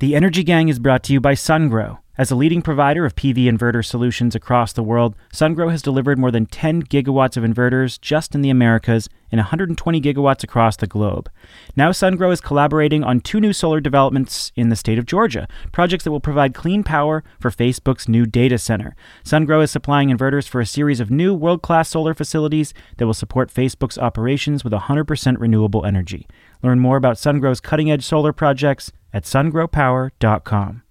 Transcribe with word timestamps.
The 0.00 0.14
Energy 0.14 0.44
Gang 0.44 0.68
is 0.68 0.78
brought 0.78 1.02
to 1.04 1.12
you 1.12 1.20
by 1.20 1.34
SunGrow. 1.34 1.98
As 2.16 2.30
a 2.30 2.36
leading 2.36 2.62
provider 2.62 3.04
of 3.04 3.16
PV 3.16 3.46
inverter 3.46 3.84
solutions 3.84 4.36
across 4.36 4.72
the 4.72 4.82
world, 4.84 5.16
SunGrow 5.32 5.72
has 5.72 5.82
delivered 5.82 6.20
more 6.20 6.30
than 6.30 6.46
10 6.46 6.84
gigawatts 6.84 7.36
of 7.36 7.42
inverters 7.42 8.00
just 8.00 8.32
in 8.32 8.40
the 8.40 8.50
Americas 8.50 9.08
and 9.32 9.40
120 9.40 10.00
gigawatts 10.00 10.44
across 10.44 10.76
the 10.76 10.86
globe. 10.86 11.28
Now, 11.74 11.90
SunGrow 11.90 12.32
is 12.32 12.40
collaborating 12.40 13.02
on 13.02 13.20
two 13.20 13.40
new 13.40 13.52
solar 13.52 13.80
developments 13.80 14.52
in 14.54 14.68
the 14.68 14.76
state 14.76 15.00
of 15.00 15.06
Georgia, 15.06 15.48
projects 15.72 16.04
that 16.04 16.12
will 16.12 16.20
provide 16.20 16.54
clean 16.54 16.84
power 16.84 17.24
for 17.40 17.50
Facebook's 17.50 18.08
new 18.08 18.24
data 18.24 18.58
center. 18.58 18.94
SunGrow 19.24 19.64
is 19.64 19.72
supplying 19.72 20.10
inverters 20.10 20.48
for 20.48 20.60
a 20.60 20.66
series 20.66 21.00
of 21.00 21.10
new 21.10 21.34
world 21.34 21.62
class 21.62 21.88
solar 21.88 22.14
facilities 22.14 22.72
that 22.98 23.06
will 23.06 23.14
support 23.14 23.52
Facebook's 23.52 23.98
operations 23.98 24.62
with 24.62 24.72
100% 24.72 25.40
renewable 25.40 25.84
energy. 25.84 26.28
Learn 26.62 26.80
more 26.80 26.96
about 26.96 27.16
SunGrow's 27.16 27.60
cutting 27.60 27.90
edge 27.90 28.04
solar 28.04 28.32
projects 28.32 28.92
at 29.12 29.24
sungrowpower.com. 29.24 30.82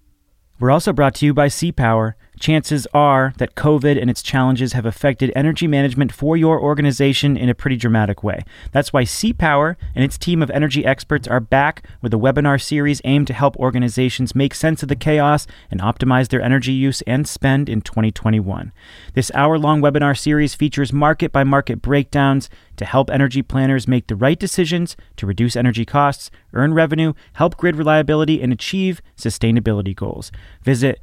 We're 0.60 0.70
also 0.70 0.92
brought 0.92 1.14
to 1.16 1.26
you 1.26 1.34
by 1.34 1.48
CPower. 1.48 2.14
Chances 2.38 2.86
are 2.94 3.32
that 3.38 3.56
COVID 3.56 4.00
and 4.00 4.08
its 4.08 4.22
challenges 4.22 4.72
have 4.72 4.86
affected 4.86 5.32
energy 5.34 5.66
management 5.66 6.12
for 6.12 6.36
your 6.36 6.60
organization 6.60 7.36
in 7.36 7.48
a 7.48 7.54
pretty 7.54 7.76
dramatic 7.76 8.22
way. 8.22 8.44
That's 8.70 8.92
why 8.92 9.04
CPower 9.04 9.76
and 9.94 10.04
its 10.04 10.16
team 10.16 10.42
of 10.42 10.50
energy 10.50 10.84
experts 10.84 11.26
are 11.26 11.40
back 11.40 11.84
with 12.00 12.14
a 12.14 12.18
webinar 12.18 12.60
series 12.60 13.00
aimed 13.04 13.26
to 13.26 13.32
help 13.32 13.56
organizations 13.56 14.34
make 14.34 14.54
sense 14.54 14.82
of 14.82 14.88
the 14.88 14.96
chaos 14.96 15.46
and 15.70 15.80
optimize 15.80 16.28
their 16.28 16.40
energy 16.40 16.72
use 16.72 17.02
and 17.02 17.26
spend 17.26 17.68
in 17.68 17.80
2021. 17.80 18.72
This 19.14 19.32
hour 19.34 19.58
long 19.58 19.80
webinar 19.80 20.16
series 20.16 20.54
features 20.54 20.92
market 20.92 21.32
by 21.32 21.44
market 21.44 21.82
breakdowns 21.82 22.48
to 22.76 22.84
help 22.84 23.10
energy 23.10 23.42
planners 23.42 23.88
make 23.88 24.06
the 24.06 24.16
right 24.16 24.38
decisions 24.38 24.96
to 25.16 25.26
reduce 25.26 25.56
energy 25.56 25.84
costs, 25.84 26.30
earn 26.52 26.72
revenue, 26.72 27.12
help 27.34 27.56
grid 27.56 27.74
reliability, 27.76 28.40
and 28.40 28.52
achieve 28.52 29.02
sustainability 29.16 29.94
goals. 29.94 30.30
Visit 30.62 31.00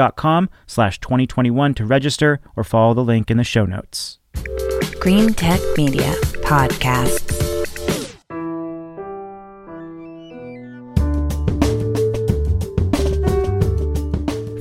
thecpowerway.com 0.00 0.48
slash 0.66 1.00
2021 1.00 1.74
to 1.74 1.84
register 1.84 2.40
or 2.56 2.64
follow 2.64 2.94
the 2.94 3.04
link 3.04 3.30
in 3.30 3.36
the 3.36 3.44
show 3.44 3.66
notes. 3.66 4.18
Greentech 5.00 5.76
Media 5.76 6.12
Podcasts. 6.42 7.38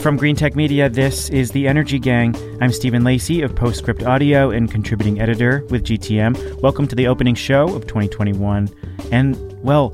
From 0.01 0.17
Greentech 0.17 0.55
Media, 0.55 0.89
this 0.89 1.29
is 1.29 1.51
The 1.51 1.67
Energy 1.67 1.99
Gang. 1.99 2.33
I'm 2.61 2.71
Stephen 2.71 3.03
Lacey 3.03 3.41
of 3.41 3.53
Postscript 3.53 4.01
Audio 4.03 4.49
and 4.49 4.71
contributing 4.71 5.19
editor 5.19 5.65
with 5.69 5.83
GTM. 5.83 6.61
Welcome 6.61 6.87
to 6.87 6.95
the 6.95 7.07
opening 7.07 7.35
show 7.35 7.65
of 7.75 7.85
2021. 7.85 8.69
And, 9.11 9.61
well, 9.61 9.89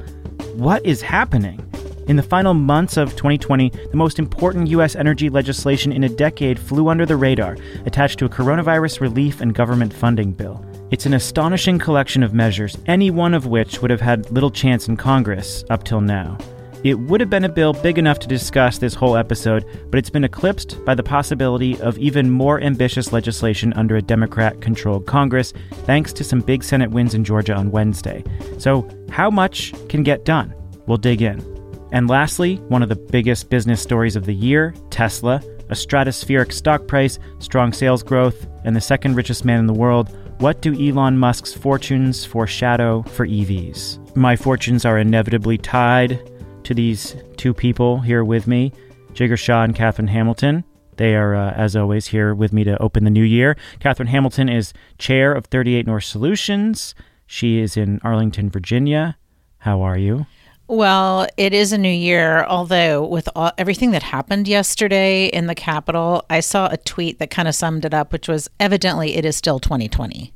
what 0.53 0.85
is 0.85 1.01
happening? 1.01 1.59
In 2.07 2.17
the 2.17 2.23
final 2.23 2.53
months 2.53 2.97
of 2.97 3.15
2020, 3.15 3.69
the 3.89 3.97
most 3.97 4.19
important 4.19 4.67
U.S. 4.67 4.95
energy 4.95 5.27
legislation 5.27 5.91
in 5.91 6.03
a 6.03 6.09
decade 6.09 6.59
flew 6.59 6.89
under 6.89 7.03
the 7.03 7.17
radar, 7.17 7.57
attached 7.87 8.19
to 8.19 8.25
a 8.25 8.29
coronavirus 8.29 9.01
relief 9.01 9.41
and 9.41 9.55
government 9.55 9.91
funding 9.91 10.31
bill. 10.31 10.63
It's 10.91 11.07
an 11.07 11.15
astonishing 11.15 11.79
collection 11.79 12.21
of 12.21 12.31
measures, 12.31 12.77
any 12.85 13.09
one 13.09 13.33
of 13.33 13.47
which 13.47 13.81
would 13.81 13.89
have 13.89 14.01
had 14.01 14.29
little 14.29 14.51
chance 14.51 14.87
in 14.87 14.97
Congress 14.97 15.63
up 15.71 15.83
till 15.83 15.99
now. 15.99 16.37
It 16.83 16.99
would 16.99 17.21
have 17.21 17.31
been 17.31 17.45
a 17.45 17.49
bill 17.49 17.73
big 17.73 17.97
enough 17.97 18.19
to 18.19 18.27
discuss 18.27 18.77
this 18.77 18.93
whole 18.93 19.17
episode, 19.17 19.65
but 19.89 19.97
it's 19.97 20.11
been 20.11 20.23
eclipsed 20.23 20.85
by 20.85 20.93
the 20.93 21.01
possibility 21.01 21.81
of 21.81 21.97
even 21.97 22.29
more 22.29 22.61
ambitious 22.61 23.11
legislation 23.13 23.73
under 23.73 23.95
a 23.95 24.01
Democrat 24.03 24.61
controlled 24.61 25.07
Congress, 25.07 25.53
thanks 25.85 26.13
to 26.13 26.23
some 26.23 26.41
big 26.41 26.63
Senate 26.63 26.91
wins 26.91 27.15
in 27.15 27.23
Georgia 27.23 27.55
on 27.55 27.71
Wednesday. 27.71 28.23
So, 28.59 28.87
how 29.09 29.31
much 29.31 29.73
can 29.89 30.03
get 30.03 30.23
done? 30.23 30.53
We'll 30.85 30.99
dig 30.99 31.23
in. 31.23 31.54
And 31.91 32.09
lastly, 32.09 32.57
one 32.67 32.83
of 32.83 32.89
the 32.89 32.95
biggest 32.95 33.49
business 33.49 33.81
stories 33.81 34.15
of 34.15 34.25
the 34.25 34.33
year 34.33 34.73
Tesla, 34.89 35.41
a 35.69 35.73
stratospheric 35.73 36.51
stock 36.51 36.87
price, 36.87 37.19
strong 37.39 37.73
sales 37.73 38.03
growth, 38.03 38.47
and 38.63 38.75
the 38.75 38.81
second 38.81 39.15
richest 39.15 39.45
man 39.45 39.59
in 39.59 39.67
the 39.67 39.73
world. 39.73 40.15
What 40.39 40.61
do 40.61 40.73
Elon 40.73 41.17
Musk's 41.17 41.53
fortunes 41.53 42.25
foreshadow 42.25 43.03
for 43.03 43.25
EVs? 43.25 44.15
My 44.15 44.35
fortunes 44.35 44.83
are 44.83 44.97
inevitably 44.97 45.57
tied 45.57 46.19
to 46.65 46.73
these 46.73 47.15
two 47.37 47.53
people 47.53 47.99
here 47.99 48.23
with 48.23 48.47
me, 48.47 48.73
Jigar 49.13 49.37
Shah 49.37 49.63
and 49.63 49.75
Catherine 49.75 50.07
Hamilton. 50.07 50.63
They 50.97 51.15
are, 51.15 51.35
uh, 51.35 51.51
as 51.51 51.75
always, 51.75 52.07
here 52.07 52.33
with 52.33 52.53
me 52.53 52.63
to 52.63 52.81
open 52.81 53.03
the 53.03 53.09
new 53.09 53.23
year. 53.23 53.55
Catherine 53.79 54.07
Hamilton 54.07 54.49
is 54.49 54.73
chair 54.97 55.33
of 55.33 55.45
38 55.45 55.85
North 55.85 56.05
Solutions. 56.05 56.95
She 57.27 57.59
is 57.59 57.77
in 57.77 57.99
Arlington, 58.03 58.49
Virginia. 58.49 59.17
How 59.59 59.81
are 59.81 59.97
you? 59.97 60.25
Well, 60.67 61.27
it 61.37 61.53
is 61.53 61.73
a 61.73 61.77
new 61.77 61.87
year, 61.87 62.43
although 62.45 63.05
with 63.05 63.29
all, 63.35 63.51
everything 63.57 63.91
that 63.91 64.01
happened 64.01 64.47
yesterday 64.47 65.27
in 65.27 65.45
the 65.45 65.53
Capitol, 65.53 66.25
I 66.27 66.39
saw 66.39 66.69
a 66.71 66.77
tweet 66.77 67.19
that 67.19 67.29
kind 67.29 67.47
of 67.47 67.53
summed 67.53 67.85
it 67.85 67.93
up, 67.93 68.11
which 68.11 68.27
was 68.27 68.49
evidently 68.59 69.15
it 69.15 69.25
is 69.25 69.35
still 69.35 69.59
2020 69.59 70.33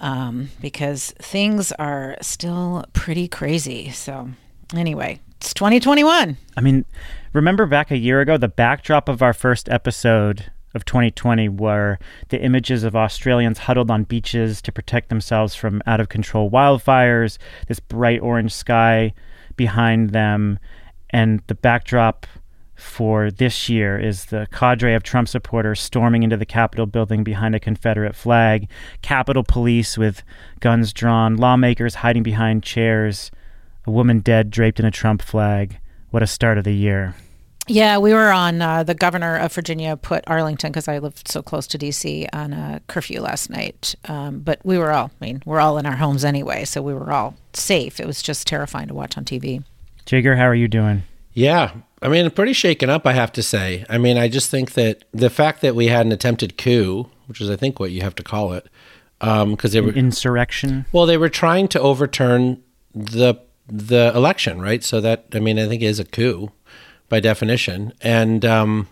um, 0.00 0.50
because 0.60 1.12
things 1.18 1.72
are 1.72 2.16
still 2.20 2.84
pretty 2.92 3.26
crazy. 3.26 3.90
So, 3.90 4.30
anyway, 4.72 5.18
it's 5.38 5.52
2021. 5.52 6.36
I 6.56 6.60
mean, 6.60 6.84
remember 7.32 7.66
back 7.66 7.90
a 7.90 7.98
year 7.98 8.20
ago, 8.20 8.36
the 8.36 8.48
backdrop 8.48 9.08
of 9.08 9.20
our 9.20 9.32
first 9.32 9.68
episode 9.68 10.52
of 10.74 10.84
2020 10.84 11.48
were 11.48 11.98
the 12.28 12.40
images 12.40 12.84
of 12.84 12.94
Australians 12.94 13.58
huddled 13.58 13.90
on 13.90 14.04
beaches 14.04 14.62
to 14.62 14.70
protect 14.70 15.08
themselves 15.08 15.56
from 15.56 15.82
out 15.86 16.00
of 16.00 16.08
control 16.08 16.50
wildfires, 16.50 17.38
this 17.66 17.80
bright 17.80 18.20
orange 18.20 18.52
sky 18.52 19.12
behind 19.56 20.10
them, 20.10 20.58
and 21.10 21.42
the 21.46 21.54
backdrop 21.54 22.26
for 22.74 23.30
this 23.30 23.68
year 23.68 23.98
is 23.98 24.26
the 24.26 24.46
cadre 24.52 24.94
of 24.94 25.02
Trump 25.02 25.28
supporters 25.28 25.80
storming 25.80 26.22
into 26.22 26.36
the 26.36 26.44
Capitol 26.44 26.86
building 26.86 27.24
behind 27.24 27.54
a 27.54 27.60
Confederate 27.60 28.14
flag, 28.14 28.68
Capitol 29.02 29.42
Police 29.42 29.96
with 29.96 30.22
guns 30.60 30.92
drawn, 30.92 31.36
lawmakers 31.36 31.96
hiding 31.96 32.22
behind 32.22 32.62
chairs, 32.62 33.30
a 33.86 33.90
woman 33.90 34.20
dead 34.20 34.50
draped 34.50 34.78
in 34.78 34.84
a 34.84 34.90
Trump 34.90 35.22
flag. 35.22 35.78
What 36.10 36.22
a 36.22 36.26
start 36.26 36.58
of 36.58 36.64
the 36.64 36.74
year. 36.74 37.14
Yeah, 37.68 37.98
we 37.98 38.12
were 38.12 38.30
on 38.30 38.62
uh, 38.62 38.84
the 38.84 38.94
governor 38.94 39.36
of 39.36 39.52
Virginia 39.52 39.96
put 39.96 40.22
Arlington 40.28 40.70
because 40.70 40.86
I 40.86 40.98
lived 40.98 41.28
so 41.28 41.42
close 41.42 41.66
to 41.68 41.78
DC 41.78 42.28
on 42.32 42.52
a 42.52 42.80
curfew 42.86 43.20
last 43.20 43.50
night. 43.50 43.94
Um, 44.04 44.40
but 44.40 44.60
we 44.64 44.78
were 44.78 44.92
all, 44.92 45.10
I 45.20 45.24
mean, 45.24 45.42
we're 45.44 45.60
all 45.60 45.76
in 45.76 45.86
our 45.86 45.96
homes 45.96 46.24
anyway, 46.24 46.64
so 46.64 46.80
we 46.80 46.94
were 46.94 47.12
all 47.12 47.34
safe. 47.52 47.98
It 47.98 48.06
was 48.06 48.22
just 48.22 48.46
terrifying 48.46 48.88
to 48.88 48.94
watch 48.94 49.18
on 49.18 49.24
TV. 49.24 49.64
Jigar, 50.06 50.36
how 50.36 50.44
are 50.44 50.54
you 50.54 50.68
doing? 50.68 51.02
Yeah, 51.32 51.72
I 52.00 52.08
mean, 52.08 52.30
pretty 52.30 52.52
shaken 52.52 52.88
up, 52.88 53.04
I 53.06 53.12
have 53.12 53.32
to 53.32 53.42
say. 53.42 53.84
I 53.90 53.98
mean, 53.98 54.16
I 54.16 54.28
just 54.28 54.48
think 54.48 54.72
that 54.74 55.04
the 55.12 55.28
fact 55.28 55.60
that 55.62 55.74
we 55.74 55.88
had 55.88 56.06
an 56.06 56.12
attempted 56.12 56.56
coup, 56.56 57.10
which 57.26 57.40
is, 57.40 57.50
I 57.50 57.56
think, 57.56 57.80
what 57.80 57.90
you 57.90 58.02
have 58.02 58.14
to 58.14 58.22
call 58.22 58.52
it, 58.52 58.68
because 59.18 59.42
um, 59.42 59.70
they 59.70 59.80
were 59.80 59.92
insurrection. 59.92 60.86
Well, 60.92 61.06
they 61.06 61.16
were 61.16 61.28
trying 61.28 61.68
to 61.68 61.80
overturn 61.80 62.62
the 62.94 63.34
the 63.68 64.12
election, 64.14 64.60
right? 64.60 64.84
So 64.84 65.00
that 65.00 65.26
I 65.32 65.40
mean, 65.40 65.58
I 65.58 65.66
think 65.66 65.82
is 65.82 65.98
a 65.98 66.04
coup 66.04 66.52
by 67.08 67.20
definition, 67.20 67.92
and 68.00 68.44
um, 68.44 68.88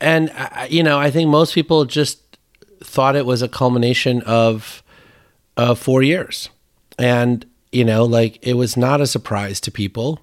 and 0.00 0.30
uh, 0.34 0.66
you 0.68 0.82
know, 0.82 0.98
I 0.98 1.10
think 1.10 1.28
most 1.28 1.54
people 1.54 1.84
just 1.84 2.38
thought 2.82 3.16
it 3.16 3.26
was 3.26 3.42
a 3.42 3.48
culmination 3.48 4.22
of 4.22 4.82
uh, 5.56 5.74
four 5.74 6.02
years, 6.02 6.48
and 6.98 7.44
you 7.72 7.84
know, 7.84 8.04
like 8.04 8.38
it 8.42 8.54
was 8.54 8.76
not 8.76 9.00
a 9.00 9.06
surprise 9.06 9.60
to 9.60 9.70
people. 9.70 10.20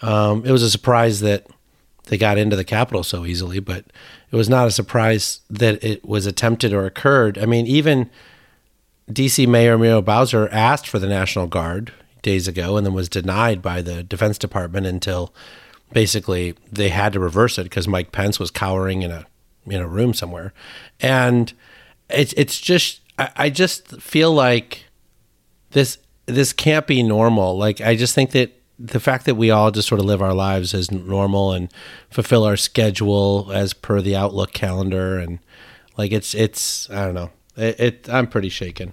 Um, 0.00 0.44
it 0.44 0.52
was 0.52 0.62
a 0.62 0.70
surprise 0.70 1.20
that 1.20 1.46
they 2.04 2.16
got 2.16 2.38
into 2.38 2.56
the 2.56 2.64
Capitol 2.64 3.02
so 3.02 3.26
easily, 3.26 3.60
but 3.60 3.84
it 4.30 4.36
was 4.36 4.48
not 4.48 4.66
a 4.66 4.70
surprise 4.70 5.40
that 5.50 5.82
it 5.82 6.04
was 6.04 6.26
attempted 6.26 6.72
or 6.72 6.86
occurred. 6.86 7.38
I 7.38 7.46
mean, 7.46 7.66
even 7.66 8.10
DC 9.10 9.46
Mayor 9.46 9.78
Muriel 9.78 10.02
Bowser 10.02 10.48
asked 10.52 10.86
for 10.86 10.98
the 10.98 11.08
National 11.08 11.46
Guard 11.46 11.92
days 12.22 12.48
ago 12.48 12.76
and 12.76 12.86
then 12.86 12.94
was 12.94 13.08
denied 13.08 13.62
by 13.62 13.80
the 13.82 14.02
Defense 14.02 14.38
Department 14.38 14.86
until 14.86 15.32
basically 15.92 16.54
they 16.70 16.88
had 16.88 17.12
to 17.14 17.20
reverse 17.20 17.58
it 17.58 17.64
because 17.64 17.88
Mike 17.88 18.12
Pence 18.12 18.38
was 18.38 18.50
cowering 18.50 19.02
in 19.02 19.10
a 19.10 19.26
in 19.66 19.80
a 19.80 19.88
room 19.88 20.14
somewhere, 20.14 20.52
and 21.00 21.52
it's 22.08 22.32
it's 22.34 22.60
just 22.60 23.00
I, 23.18 23.30
I 23.36 23.50
just 23.50 24.00
feel 24.00 24.32
like 24.32 24.84
this 25.70 25.98
this 26.26 26.52
can't 26.52 26.86
be 26.86 27.02
normal. 27.02 27.56
Like 27.56 27.80
I 27.80 27.96
just 27.96 28.14
think 28.14 28.32
that 28.32 28.52
the 28.78 29.00
fact 29.00 29.24
that 29.26 29.34
we 29.34 29.50
all 29.50 29.70
just 29.70 29.88
sort 29.88 30.00
of 30.00 30.06
live 30.06 30.22
our 30.22 30.34
lives 30.34 30.72
as 30.72 30.90
normal 30.90 31.52
and 31.52 31.72
fulfill 32.10 32.44
our 32.44 32.56
schedule 32.56 33.50
as 33.52 33.72
per 33.72 34.00
the 34.00 34.14
Outlook 34.14 34.52
calendar 34.52 35.18
and 35.18 35.40
like 35.96 36.12
it's 36.12 36.34
it's 36.34 36.88
I 36.90 37.04
don't 37.04 37.14
know 37.14 37.30
it, 37.56 37.80
it 37.80 38.08
I'm 38.08 38.26
pretty 38.26 38.48
shaken. 38.48 38.92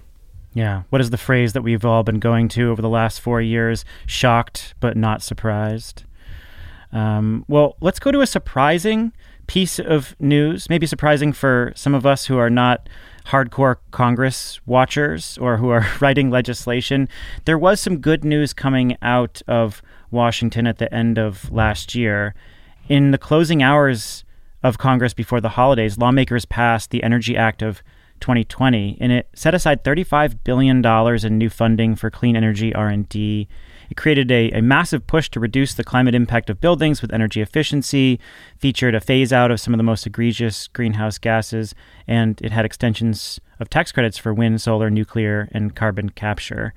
Yeah. 0.54 0.84
What 0.90 1.02
is 1.02 1.10
the 1.10 1.18
phrase 1.18 1.52
that 1.54 1.64
we've 1.64 1.84
all 1.84 2.04
been 2.04 2.20
going 2.20 2.48
to 2.50 2.72
over 2.72 2.82
the 2.82 2.90
last 2.90 3.20
four 3.20 3.42
years? 3.42 3.84
Shocked 4.08 4.74
but 4.80 4.96
not 4.98 5.22
surprised. 5.22 6.04
Um, 6.96 7.44
well, 7.50 7.76
let's 7.82 8.00
go 8.00 8.10
to 8.10 8.22
a 8.22 8.28
surprising 8.28 9.12
piece 9.48 9.80
of 9.80 10.16
news, 10.18 10.70
maybe 10.70 10.88
surprising 10.88 11.34
for 11.34 11.74
some 11.76 11.94
of 11.94 12.06
us 12.06 12.26
who 12.26 12.38
are 12.38 12.50
not 12.50 12.88
hardcore 13.28 13.76
Congress 13.92 14.62
watchers 14.66 15.38
or 15.40 15.58
who 15.58 15.70
are 15.70 15.86
writing 16.00 16.30
legislation. 16.30 17.10
There 17.44 17.58
was 17.58 17.82
some 17.82 17.98
good 17.98 18.24
news 18.24 18.54
coming 18.54 18.98
out 19.02 19.42
of 19.46 19.82
Washington 20.10 20.66
at 20.66 20.78
the 20.78 20.92
end 20.94 21.18
of 21.18 21.52
last 21.52 21.96
year. 21.96 22.34
In 22.88 23.12
the 23.12 23.18
closing 23.18 23.62
hours 23.62 24.24
of 24.64 24.78
Congress 24.78 25.14
before 25.14 25.42
the 25.42 25.50
holidays, 25.50 25.98
lawmakers 25.98 26.46
passed 26.46 26.92
the 26.92 27.04
Energy 27.04 27.36
Act 27.36 27.62
of 27.62 27.84
2020, 28.22 28.98
and 29.02 29.12
it 29.12 29.28
set 29.36 29.54
aside 29.54 29.84
$35 29.84 30.40
billion 30.46 30.86
in 31.26 31.38
new 31.38 31.50
funding 31.50 31.96
for 31.96 32.10
clean 32.10 32.38
energy 32.38 32.74
R&D. 32.74 33.50
It 33.90 33.98
created 33.98 34.32
a, 34.32 34.52
a 34.52 34.62
massive 34.62 35.08
push 35.08 35.30
to 35.30 35.40
reduce 35.40 35.74
the 35.74 35.84
climate 35.84 36.16
impact 36.16 36.50
of 36.50 36.62
buildings 36.62 37.02
with 37.02 37.14
energy 37.14 37.42
efficiency, 37.42 38.20
featured 38.58 38.96
a 38.96 39.02
phase 39.02 39.32
out 39.32 39.52
of 39.52 39.60
some 39.60 39.74
of 39.74 39.78
the 39.78 39.84
most 39.84 40.06
egregious 40.06 40.68
greenhouse 40.68 41.18
gases, 41.18 41.76
and 42.08 42.42
it 42.42 42.52
had 42.52 42.66
extensions 42.66 43.40
of 43.60 43.70
tax 43.70 43.92
credits 43.92 44.18
for 44.18 44.34
wind, 44.34 44.62
solar, 44.62 44.90
nuclear, 44.90 45.50
and 45.52 45.76
carbon 45.76 46.10
capture 46.10 46.74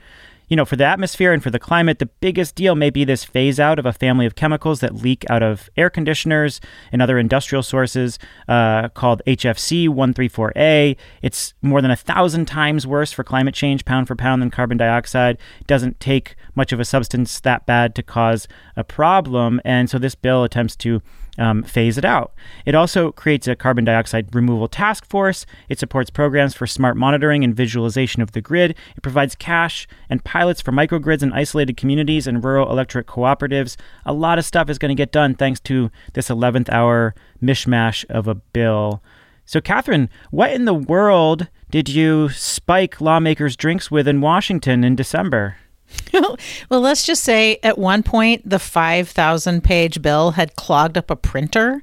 you 0.49 0.57
know, 0.57 0.65
for 0.65 0.77
the 0.77 0.85
atmosphere 0.85 1.33
and 1.33 1.43
for 1.43 1.51
the 1.51 1.59
climate, 1.59 1.99
the 1.99 2.07
biggest 2.07 2.55
deal 2.55 2.75
may 2.75 2.91
be 2.91 3.05
this 3.05 3.25
phase 3.25 3.61
out 3.61 3.79
of 3.79 3.87
a 3.87 3.93
family 3.93 4.27
of 4.27 4.35
chemicals 4.35 4.81
that 4.81 4.95
leak 4.95 5.25
out 5.31 5.43
of 5.43 5.69
air 5.77 5.91
conditioners 5.91 6.61
and 6.91 7.03
other 7.03 7.19
industrial 7.19 7.63
sources 7.63 8.19
uh, 8.49 8.89
called 8.89 9.23
HFC 9.27 9.89
134A. 9.89 10.97
It's 11.23 11.55
more 11.63 11.83
than 11.83 11.91
a 11.91 11.97
thousand 11.97 12.47
times 12.47 12.87
worse 12.87 13.13
for 13.13 13.25
climate 13.25 13.55
change, 13.55 13.85
pound 13.85 14.09
for 14.09 14.17
pound, 14.17 14.41
than 14.43 14.51
carbon 14.51 14.79
dioxide. 14.79 15.39
It 15.61 15.67
doesn't 15.67 16.01
take 16.01 16.35
much 16.55 16.73
of 16.73 16.81
a 16.81 16.85
substance 16.85 17.41
that 17.41 17.67
bad 17.67 17.95
to 17.97 18.03
cause 18.03 18.49
a 18.77 18.85
problem. 18.85 19.61
And 19.65 19.91
so 19.91 19.99
this 19.99 20.15
bill 20.15 20.45
attempts 20.45 20.77
to 20.77 21.03
um, 21.37 21.63
phase 21.63 21.99
it 21.99 22.05
out. 22.05 22.33
It 22.65 22.75
also 22.75 23.13
creates 23.13 23.47
a 23.47 23.57
carbon 23.57 23.85
dioxide 23.85 24.35
removal 24.35 24.69
task 24.69 25.05
force. 25.07 25.47
It 25.69 25.79
supports 25.79 26.11
programs 26.11 26.55
for 26.55 26.67
smart 26.67 26.97
monitoring 26.97 27.45
and 27.45 27.55
visualization 27.55 28.23
of 28.23 28.33
the 28.33 28.41
grid. 28.41 28.75
It 28.97 29.03
provides 29.03 29.35
cash 29.35 29.87
and 30.09 30.25
pilots 30.25 30.61
for 30.61 30.73
microgrids 30.73 31.23
in 31.23 31.33
isolated 31.33 31.77
communities 31.77 32.27
and 32.27 32.43
rural 32.43 32.71
electric 32.71 33.07
cooperatives. 33.07 33.77
A 34.07 34.13
lot 34.13 34.39
of 34.39 34.45
stuff 34.45 34.71
is 34.71 34.79
going 34.79 34.91
to 34.91 35.01
get 35.01 35.13
done 35.13 35.35
thanks 35.35 35.61
to 35.61 35.91
this 36.15 36.29
11th 36.29 36.69
hour 36.71 37.15
mishmash 37.43 38.05
of 38.09 38.27
a 38.27 38.35
bill. 38.35 39.03
So, 39.45 39.61
Catherine, 39.61 40.11
what 40.31 40.53
in 40.53 40.67
the 40.67 40.75
world 40.75 41.49
did 41.71 41.89
you 41.89 42.29
spike 42.29 43.01
lawmakers' 43.01 43.57
drinks 43.57 43.91
with 43.91 44.07
in 44.07 44.21
Washington 44.21 44.85
in 44.85 44.95
December? 44.95 45.57
well, 46.13 46.81
let's 46.81 47.05
just 47.05 47.23
say 47.25 47.59
at 47.63 47.79
one 47.79 48.03
point 48.03 48.49
the 48.49 48.59
5,000 48.59 49.63
page 49.63 50.03
bill 50.03 50.33
had 50.33 50.57
clogged 50.57 50.99
up 50.99 51.11
a 51.11 51.17
printer. 51.17 51.83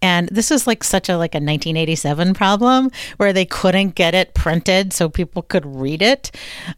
And 0.00 0.28
this 0.28 0.50
is 0.50 0.66
like 0.66 0.84
such 0.84 1.08
a 1.08 1.16
like 1.16 1.34
a 1.34 1.38
1987 1.38 2.34
problem 2.34 2.90
where 3.16 3.32
they 3.32 3.44
couldn't 3.44 3.94
get 3.94 4.14
it 4.14 4.34
printed 4.34 4.92
so 4.92 5.08
people 5.08 5.42
could 5.42 5.66
read 5.66 6.02
it. 6.02 6.30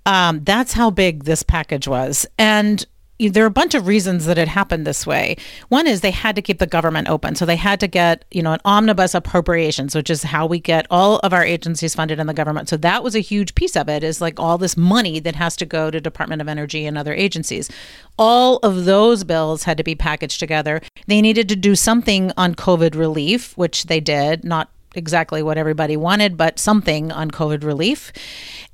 Um, 0.07 0.43
that's 0.45 0.73
how 0.73 0.91
big 0.91 1.25
this 1.25 1.43
package 1.43 1.89
was. 1.89 2.27
And 2.39 2.85
there 3.19 3.45
are 3.45 3.47
a 3.47 3.51
bunch 3.51 3.75
of 3.75 3.87
reasons 3.87 4.27
that 4.27 4.39
it 4.39 4.49
happened 4.49 4.87
this 4.87 5.07
way. 5.07 5.37
One 5.69 5.87
is 5.87 6.01
they 6.01 6.11
had 6.11 6.35
to 6.35 6.43
keep 6.43 6.59
the 6.59 6.67
government 6.67 7.09
open. 7.09 7.37
So 7.37 7.47
they 7.47 7.57
had 7.57 7.79
to 7.81 7.87
get, 7.87 8.25
you 8.33 8.43
know, 8.43 8.53
an 8.53 8.61
omnibus 8.65 9.15
appropriations, 9.15 9.95
which 9.95 10.11
is 10.11 10.25
how 10.25 10.47
we 10.47 10.59
get 10.59 10.87
all 10.91 11.19
of 11.21 11.33
our 11.33 11.45
agencies 11.45 11.95
funded 11.95 12.19
in 12.19 12.27
the 12.27 12.35
government. 12.35 12.69
So 12.69 12.77
that 12.79 13.05
was 13.05 13.15
a 13.15 13.21
huge 13.21 13.55
piece 13.55 13.77
of 13.77 13.89
it 13.89 14.03
is 14.03 14.21
like 14.21 14.41
all 14.41 14.59
this 14.59 14.77
money 14.77 15.21
that 15.21 15.37
has 15.37 15.55
to 15.57 15.67
go 15.67 15.91
to 15.91 16.01
Department 16.01 16.43
of 16.43 16.49
Energy 16.49 16.87
and 16.87 16.99
other 16.99 17.15
agencies. 17.15 17.71
All 18.19 18.57
of 18.59 18.85
those 18.85 19.23
bills 19.23 19.63
had 19.63 19.77
to 19.79 19.85
be 19.85 19.95
packaged 19.95 20.41
together. 20.41 20.83
They 21.07 21.23
needed 21.23 21.49
to 21.51 21.57
do 21.57 21.77
something 21.77 22.33
on 22.37 22.57
COVID 22.57 22.97
relief, 22.97 23.57
which 23.57 23.85
they 23.85 24.01
did, 24.01 24.45
not 24.45 24.71
exactly 24.97 25.43
what 25.43 25.59
everybody 25.59 25.97
wanted, 25.97 26.37
but 26.37 26.59
something 26.59 27.13
on 27.13 27.31
COVID 27.31 27.65
relief. 27.65 28.13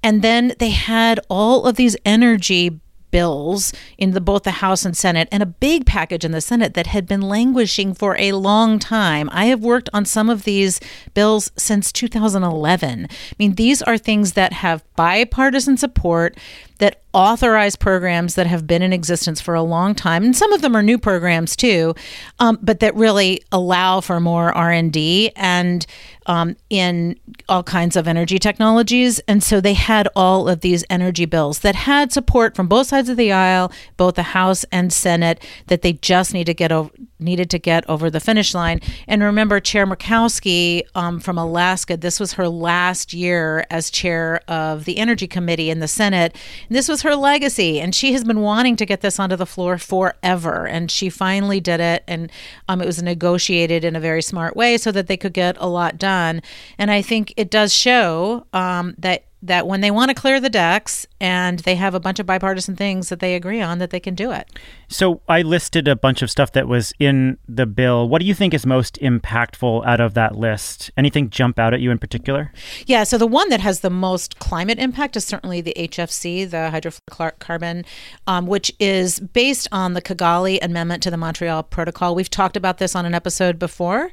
And 0.02 0.22
then 0.22 0.54
they 0.58 0.70
had 0.70 1.20
all 1.28 1.66
of 1.66 1.76
these 1.76 1.96
energy 2.04 2.80
bills 3.10 3.72
in 3.98 4.12
the, 4.12 4.20
both 4.20 4.44
the 4.44 4.50
House 4.50 4.84
and 4.84 4.96
Senate, 4.96 5.28
and 5.30 5.42
a 5.42 5.46
big 5.46 5.86
package 5.86 6.24
in 6.24 6.32
the 6.32 6.40
Senate 6.40 6.74
that 6.74 6.88
had 6.88 7.06
been 7.06 7.22
languishing 7.22 7.94
for 7.94 8.16
a 8.18 8.32
long 8.32 8.78
time. 8.78 9.28
I 9.32 9.46
have 9.46 9.60
worked 9.60 9.88
on 9.92 10.04
some 10.04 10.30
of 10.30 10.44
these 10.44 10.80
bills 11.14 11.50
since 11.56 11.92
2011. 11.92 13.06
I 13.10 13.34
mean, 13.38 13.54
these 13.54 13.82
are 13.82 13.98
things 13.98 14.32
that 14.34 14.52
have 14.52 14.84
bipartisan 14.96 15.76
support 15.76 16.36
that 16.80 17.00
authorize 17.12 17.74
programs 17.74 18.34
that 18.34 18.46
have 18.46 18.66
been 18.66 18.82
in 18.82 18.92
existence 18.92 19.40
for 19.40 19.54
a 19.54 19.62
long 19.62 19.94
time, 19.94 20.24
and 20.24 20.36
some 20.36 20.52
of 20.52 20.60
them 20.60 20.76
are 20.76 20.82
new 20.82 20.98
programs 20.98 21.56
too, 21.56 21.94
um, 22.38 22.58
but 22.60 22.80
that 22.80 22.94
really 22.94 23.40
allow 23.50 24.00
for 24.00 24.20
more 24.20 24.52
R 24.54 24.70
and 24.70 24.92
D 24.92 25.30
and 25.36 25.86
um, 26.26 26.54
in 26.68 27.18
all 27.48 27.62
kinds 27.64 27.96
of 27.96 28.06
energy 28.06 28.38
technologies. 28.38 29.18
And 29.26 29.42
so 29.42 29.60
they 29.60 29.74
had 29.74 30.06
all 30.14 30.48
of 30.48 30.60
these 30.60 30.84
energy 30.88 31.24
bills 31.24 31.60
that 31.60 31.74
had 31.74 32.12
support 32.12 32.54
from 32.54 32.68
both 32.68 32.86
sides 32.86 33.08
of 33.08 33.16
the 33.16 33.32
aisle, 33.32 33.72
both 33.96 34.14
the 34.14 34.22
House 34.22 34.64
and 34.70 34.92
Senate, 34.92 35.42
that 35.66 35.82
they 35.82 35.94
just 35.94 36.32
need 36.32 36.44
to 36.44 36.54
get 36.54 36.70
over, 36.70 36.90
needed 37.18 37.50
to 37.50 37.58
get 37.58 37.88
over 37.88 38.10
the 38.10 38.20
finish 38.20 38.54
line. 38.54 38.80
And 39.08 39.22
remember, 39.22 39.58
Chair 39.58 39.86
Murkowski 39.86 40.82
um, 40.94 41.18
from 41.18 41.36
Alaska, 41.36 41.96
this 41.96 42.20
was 42.20 42.34
her 42.34 42.48
last 42.48 43.12
year 43.12 43.66
as 43.68 43.90
chair 43.90 44.40
of 44.46 44.84
the 44.84 44.98
Energy 44.98 45.26
Committee 45.26 45.70
in 45.70 45.80
the 45.80 45.88
Senate. 45.88 46.36
This 46.70 46.88
was 46.88 47.02
her 47.02 47.16
legacy, 47.16 47.80
and 47.80 47.92
she 47.92 48.12
has 48.12 48.22
been 48.22 48.40
wanting 48.40 48.76
to 48.76 48.86
get 48.86 49.00
this 49.00 49.18
onto 49.18 49.34
the 49.34 49.44
floor 49.44 49.76
forever. 49.76 50.66
And 50.66 50.90
she 50.90 51.10
finally 51.10 51.60
did 51.60 51.80
it, 51.80 52.04
and 52.06 52.30
um, 52.68 52.80
it 52.80 52.86
was 52.86 53.02
negotiated 53.02 53.84
in 53.84 53.96
a 53.96 54.00
very 54.00 54.22
smart 54.22 54.56
way 54.56 54.78
so 54.78 54.92
that 54.92 55.08
they 55.08 55.16
could 55.16 55.32
get 55.32 55.56
a 55.58 55.66
lot 55.66 55.98
done. 55.98 56.42
And 56.78 56.90
I 56.90 57.02
think 57.02 57.34
it 57.36 57.50
does 57.50 57.74
show 57.74 58.46
um, 58.52 58.94
that 58.98 59.24
that 59.42 59.66
when 59.66 59.80
they 59.80 59.90
want 59.90 60.10
to 60.10 60.14
clear 60.14 60.38
the 60.38 60.50
decks 60.50 61.06
and 61.18 61.60
they 61.60 61.74
have 61.74 61.94
a 61.94 62.00
bunch 62.00 62.18
of 62.18 62.26
bipartisan 62.26 62.76
things 62.76 63.08
that 63.08 63.20
they 63.20 63.34
agree 63.34 63.62
on 63.62 63.78
that 63.78 63.90
they 63.90 64.00
can 64.00 64.14
do 64.14 64.30
it. 64.30 64.50
So 64.88 65.22
I 65.28 65.42
listed 65.42 65.88
a 65.88 65.96
bunch 65.96 66.20
of 66.20 66.30
stuff 66.30 66.52
that 66.52 66.68
was 66.68 66.92
in 66.98 67.38
the 67.48 67.64
bill. 67.64 68.08
What 68.08 68.20
do 68.20 68.26
you 68.26 68.34
think 68.34 68.52
is 68.52 68.66
most 68.66 68.98
impactful 69.00 69.86
out 69.86 70.00
of 70.00 70.14
that 70.14 70.36
list? 70.36 70.90
Anything 70.96 71.30
jump 71.30 71.58
out 71.58 71.72
at 71.72 71.80
you 71.80 71.90
in 71.90 71.98
particular? 71.98 72.52
Yeah, 72.86 73.04
so 73.04 73.16
the 73.16 73.26
one 73.26 73.48
that 73.48 73.60
has 73.60 73.80
the 73.80 73.90
most 73.90 74.38
climate 74.38 74.78
impact 74.78 75.16
is 75.16 75.24
certainly 75.24 75.62
the 75.62 75.74
HFC, 75.76 76.48
the 76.48 76.70
hydrofluorocarbon, 76.72 77.86
um, 78.26 78.46
which 78.46 78.72
is 78.78 79.20
based 79.20 79.68
on 79.72 79.94
the 79.94 80.02
Kigali 80.02 80.58
Amendment 80.60 81.02
to 81.04 81.10
the 81.10 81.16
Montreal 81.16 81.62
Protocol. 81.62 82.14
We've 82.14 82.30
talked 82.30 82.56
about 82.56 82.78
this 82.78 82.94
on 82.94 83.06
an 83.06 83.14
episode 83.14 83.58
before, 83.58 84.10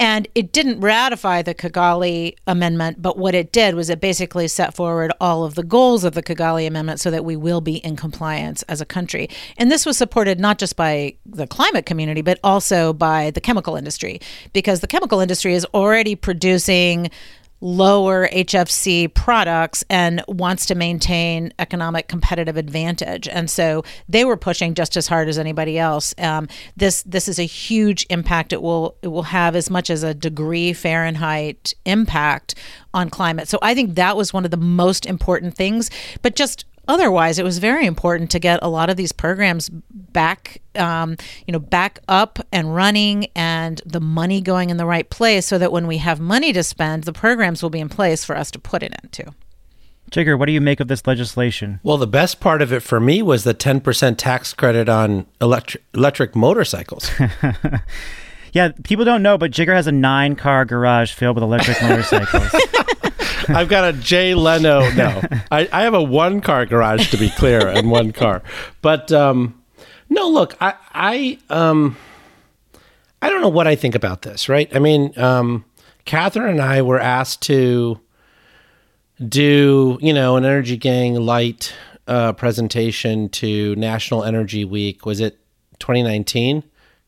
and 0.00 0.26
it 0.34 0.52
didn't 0.52 0.80
ratify 0.80 1.42
the 1.42 1.54
Kigali 1.54 2.34
Amendment, 2.46 3.00
but 3.00 3.16
what 3.16 3.34
it 3.34 3.52
did 3.52 3.76
was 3.76 3.88
it 3.88 4.00
basically 4.00 4.48
said 4.48 4.63
set 4.64 4.74
forward 4.74 5.12
all 5.20 5.44
of 5.44 5.56
the 5.56 5.62
goals 5.62 6.04
of 6.04 6.14
the 6.14 6.22
Kigali 6.22 6.66
Amendment 6.66 6.98
so 6.98 7.10
that 7.10 7.22
we 7.22 7.36
will 7.36 7.60
be 7.60 7.76
in 7.76 7.96
compliance 7.96 8.62
as 8.62 8.80
a 8.80 8.86
country. 8.86 9.28
And 9.58 9.70
this 9.70 9.84
was 9.84 9.98
supported 9.98 10.40
not 10.40 10.56
just 10.56 10.74
by 10.74 11.16
the 11.26 11.46
climate 11.46 11.84
community, 11.84 12.22
but 12.22 12.40
also 12.42 12.94
by 12.94 13.30
the 13.32 13.42
chemical 13.42 13.76
industry, 13.76 14.20
because 14.54 14.80
the 14.80 14.86
chemical 14.86 15.20
industry 15.20 15.52
is 15.52 15.66
already 15.74 16.16
producing 16.16 17.10
lower 17.64 18.28
HFC 18.28 19.12
products 19.14 19.82
and 19.88 20.22
wants 20.28 20.66
to 20.66 20.74
maintain 20.74 21.50
economic 21.58 22.08
competitive 22.08 22.58
advantage. 22.58 23.26
And 23.26 23.48
so 23.48 23.82
they 24.06 24.26
were 24.26 24.36
pushing 24.36 24.74
just 24.74 24.98
as 24.98 25.08
hard 25.08 25.30
as 25.30 25.38
anybody 25.38 25.78
else. 25.78 26.14
Um, 26.18 26.46
this 26.76 27.02
this 27.04 27.26
is 27.26 27.38
a 27.38 27.44
huge 27.44 28.06
impact. 28.10 28.52
It 28.52 28.60
will 28.60 28.96
it 29.00 29.08
will 29.08 29.22
have 29.22 29.56
as 29.56 29.70
much 29.70 29.88
as 29.88 30.02
a 30.02 30.12
degree 30.12 30.74
Fahrenheit 30.74 31.72
impact 31.86 32.54
on 32.92 33.08
climate. 33.08 33.48
So 33.48 33.58
I 33.62 33.74
think 33.74 33.94
that 33.94 34.14
was 34.14 34.34
one 34.34 34.44
of 34.44 34.50
the 34.50 34.58
most 34.58 35.06
important 35.06 35.56
things. 35.56 35.90
But 36.20 36.36
just 36.36 36.66
otherwise, 36.88 37.38
it 37.38 37.44
was 37.44 37.58
very 37.58 37.86
important 37.86 38.30
to 38.32 38.38
get 38.38 38.60
a 38.62 38.68
lot 38.68 38.90
of 38.90 38.96
these 38.96 39.12
programs 39.12 39.68
back, 39.68 40.60
um, 40.76 41.16
you 41.46 41.52
know, 41.52 41.58
back 41.58 42.00
up 42.08 42.38
and 42.52 42.74
running, 42.74 43.26
and 43.34 43.80
the 43.84 44.00
money 44.00 44.40
going 44.40 44.70
in 44.70 44.76
the 44.76 44.86
right 44.86 45.08
place, 45.08 45.46
so 45.46 45.58
that 45.58 45.72
when 45.72 45.86
we 45.86 45.98
have 45.98 46.20
money 46.20 46.52
to 46.52 46.62
spend, 46.62 47.04
the 47.04 47.12
programs 47.12 47.62
will 47.62 47.70
be 47.70 47.80
in 47.80 47.88
place 47.88 48.24
for 48.24 48.36
us 48.36 48.50
to 48.50 48.58
put 48.58 48.82
it 48.82 48.94
into. 49.02 49.34
Jigar, 50.10 50.38
what 50.38 50.46
do 50.46 50.52
you 50.52 50.60
make 50.60 50.80
of 50.80 50.88
this 50.88 51.06
legislation? 51.06 51.80
Well, 51.82 51.96
the 51.96 52.06
best 52.06 52.38
part 52.38 52.62
of 52.62 52.72
it 52.72 52.80
for 52.80 53.00
me 53.00 53.22
was 53.22 53.44
the 53.44 53.54
10% 53.54 54.16
tax 54.16 54.52
credit 54.52 54.88
on 54.88 55.26
electric 55.40 55.82
electric 55.94 56.36
motorcycles. 56.36 57.10
yeah, 58.52 58.70
people 58.84 59.04
don't 59.04 59.22
know, 59.22 59.38
but 59.38 59.50
Jigar 59.50 59.74
has 59.74 59.86
a 59.86 59.92
nine 59.92 60.36
car 60.36 60.64
garage 60.64 61.12
filled 61.12 61.36
with 61.36 61.42
electric 61.42 61.82
motorcycles. 61.82 62.50
I've 63.48 63.68
got 63.68 63.94
a 63.94 63.96
Jay 63.96 64.34
Leno. 64.34 64.90
No, 64.92 65.22
I, 65.50 65.68
I 65.72 65.82
have 65.82 65.94
a 65.94 66.02
one 66.02 66.40
car 66.40 66.66
garage 66.66 67.10
to 67.10 67.16
be 67.16 67.30
clear, 67.30 67.66
and 67.68 67.90
one 67.90 68.12
car. 68.12 68.42
But 68.82 69.12
um, 69.12 69.62
no, 70.08 70.28
look, 70.28 70.56
I 70.60 70.74
I 70.92 71.38
um, 71.50 71.96
I 73.20 73.28
don't 73.28 73.40
know 73.40 73.48
what 73.48 73.66
I 73.66 73.76
think 73.76 73.94
about 73.94 74.22
this. 74.22 74.48
Right? 74.48 74.74
I 74.74 74.78
mean, 74.78 75.18
um, 75.18 75.64
Catherine 76.04 76.50
and 76.50 76.60
I 76.60 76.82
were 76.82 77.00
asked 77.00 77.42
to 77.42 78.00
do 79.26 79.98
you 80.00 80.12
know 80.12 80.36
an 80.36 80.44
Energy 80.44 80.76
Gang 80.76 81.14
light 81.14 81.74
uh, 82.06 82.32
presentation 82.32 83.28
to 83.30 83.74
National 83.76 84.24
Energy 84.24 84.64
Week. 84.64 85.06
Was 85.06 85.20
it 85.20 85.38
2019? 85.78 86.62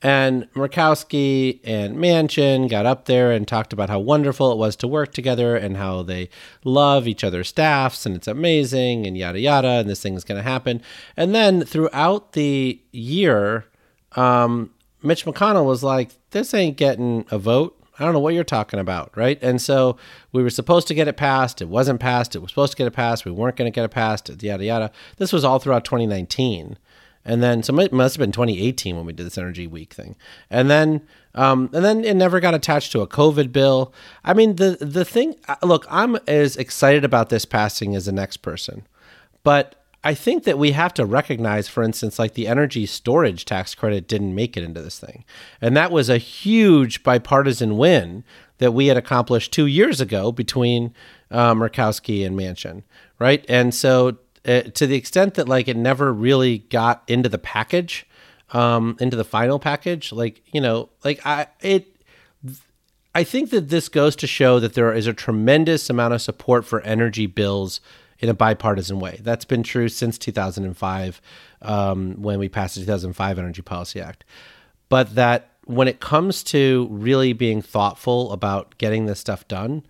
And 0.07 0.49
Murkowski 0.53 1.59
and 1.65 1.97
Manchin 1.97 2.71
got 2.71 2.87
up 2.87 3.07
there 3.07 3.33
and 3.33 3.47
talked 3.47 3.73
about 3.73 3.91
how 3.91 3.99
wonderful 3.99 4.53
it 4.53 4.57
was 4.57 4.77
to 4.77 4.87
work 4.87 5.13
together 5.13 5.57
and 5.57 5.77
how 5.77 6.05
they 6.05 6.29
love 6.63 7.09
each 7.09 7.25
other's 7.25 7.49
staffs 7.49 8.07
and 8.07 8.15
it's 8.15 8.29
amazing 8.29 9.05
and 9.05 9.19
yada 9.19 9.41
yada 9.41 9.67
and 9.67 9.91
this 9.91 10.01
thing 10.01 10.15
is 10.15 10.23
going 10.23 10.39
to 10.39 10.49
happen. 10.49 10.81
And 11.17 11.35
then 11.35 11.65
throughout 11.65 12.35
the 12.35 12.81
year, 12.93 13.65
um, 14.13 14.71
Mitch 15.03 15.25
McConnell 15.25 15.67
was 15.67 15.83
like, 15.83 16.13
"This 16.31 16.55
ain't 16.55 16.77
getting 16.77 17.27
a 17.33 17.39
vote. 17.39 17.77
I 17.99 18.05
don't 18.05 18.13
know 18.13 18.21
what 18.21 18.35
you're 18.35 18.45
talking 18.45 18.79
about, 18.79 19.11
right?" 19.17 19.41
And 19.43 19.61
so 19.61 19.97
we 20.31 20.41
were 20.41 20.51
supposed 20.51 20.87
to 20.87 20.95
get 20.95 21.09
it 21.09 21.17
passed. 21.17 21.61
It 21.61 21.69
wasn't 21.69 21.99
passed. 21.99 22.37
It 22.37 22.43
was 22.43 22.53
supposed 22.53 22.75
to 22.75 22.79
get 22.79 22.87
it 22.87 22.93
passed. 22.93 23.25
We 23.25 23.33
weren't 23.33 23.57
going 23.57 23.73
to 23.73 23.75
get 23.75 23.85
it 23.85 23.91
passed. 23.91 24.31
Yada 24.41 24.65
yada. 24.65 24.93
This 25.17 25.33
was 25.33 25.45
all 25.45 25.59
throughout 25.59 25.85
2019 25.85 26.79
and 27.27 27.43
then 27.43 27.63
so 27.63 27.79
it 27.81 27.93
must 27.93 28.15
have 28.15 28.21
been 28.21 28.33
2018 28.33 28.97
when 28.97 29.05
we 29.05 29.13
did 29.13 29.27
this 29.27 29.37
energy 29.37 29.67
week 29.67 29.93
thing. 29.93 30.15
And 30.49 30.71
then 30.71 31.03
um, 31.35 31.69
and 31.75 31.85
then 31.85 32.05
it 32.05 32.15
never 32.15 32.41
got 32.41 32.55
attached 32.55 32.93
to 32.93 33.03
a 33.03 33.09
covid 33.09 33.53
bill. 33.53 33.93
I 34.25 34.33
mean 34.33 34.57
the 34.57 34.79
the 34.81 35.05
thing 35.05 35.35
uh, 35.49 35.57
look 35.63 35.85
i'm 35.91 36.17
as 36.29 36.57
excited 36.57 37.05
about 37.05 37.29
this 37.29 37.45
passing 37.45 37.95
as 37.95 38.07
the 38.07 38.13
next 38.13 38.39
person. 38.39 38.87
But 39.43 39.83
i 40.05 40.15
think 40.15 40.45
that 40.45 40.57
we 40.57 40.71
have 40.71 40.95
to 40.95 41.05
recognize 41.05 41.67
for 41.69 41.83
instance 41.83 42.19
like 42.19 42.35
the 42.35 42.47
energy 42.47 42.87
storage 42.87 43.45
tax 43.45 43.75
credit 43.75 44.07
didn't 44.07 44.35
make 44.35 44.57
it 44.57 44.63
into 44.63 44.81
this 44.81 45.01
thing. 45.01 45.25
And 45.61 45.77
that 45.77 45.91
was 45.91 46.09
a 46.09 46.19
huge 46.19 47.03
bipartisan 47.03 47.77
win 47.77 48.23
that 48.59 48.73
we 48.73 48.87
had 48.87 48.97
accomplished 48.97 49.53
two 49.53 49.67
years 49.67 50.01
ago 50.01 50.31
between 50.31 50.95
uh, 51.31 51.55
Murkowski 51.55 52.25
and 52.25 52.39
Manchin, 52.39 52.85
right? 53.19 53.45
And 53.49 53.75
so 53.75 54.17
uh, 54.47 54.63
to 54.63 54.87
the 54.87 54.97
extent 54.97 55.35
that 55.35 55.49
like 55.49 55.69
it 55.69 55.77
never 55.77 56.13
really 56.13 56.59
got 56.59 57.03
into 57.09 57.29
the 57.29 57.39
package, 57.39 58.07
um, 58.51 58.97
into 59.01 59.17
the 59.17 59.25
final 59.25 59.59
package. 59.59 60.13
Like 60.13 60.43
you 60.53 60.61
know, 60.61 60.89
like 61.05 61.25
I 61.27 61.49
it. 61.61 61.87
I 63.15 63.25
think 63.25 63.49
that 63.51 63.71
this 63.71 63.89
goes 63.89 64.15
to 64.17 64.27
show 64.27 64.61
that 64.61 64.75
there 64.75 64.93
is 64.93 65.07
a 65.07 65.15
tremendous 65.15 65.89
amount 65.89 66.13
of 66.13 66.21
support 66.21 66.67
for 66.67 66.83
energy 66.83 67.27
bills 67.27 67.81
in 68.19 68.29
a 68.29 68.35
bipartisan 68.35 69.01
way. 69.01 69.21
That's 69.23 69.47
been 69.47 69.63
true 69.63 69.89
since 69.89 70.19
2005, 70.19 71.21
um, 71.63 72.21
when 72.21 72.39
we 72.39 72.51
passed 72.51 72.75
the 72.75 72.83
2005 72.83 73.39
Energy 73.39 73.63
Policy 73.63 74.01
Act. 74.03 74.25
But 74.91 75.15
that 75.15 75.51
when 75.65 75.89
it 75.89 76.01
comes 76.01 76.43
to 76.45 76.89
really 76.91 77.33
being 77.33 77.61
thoughtful 77.63 78.33
about 78.33 78.79
getting 78.79 79.07
this 79.07 79.19
stuff 79.19 79.49
done, 79.49 79.85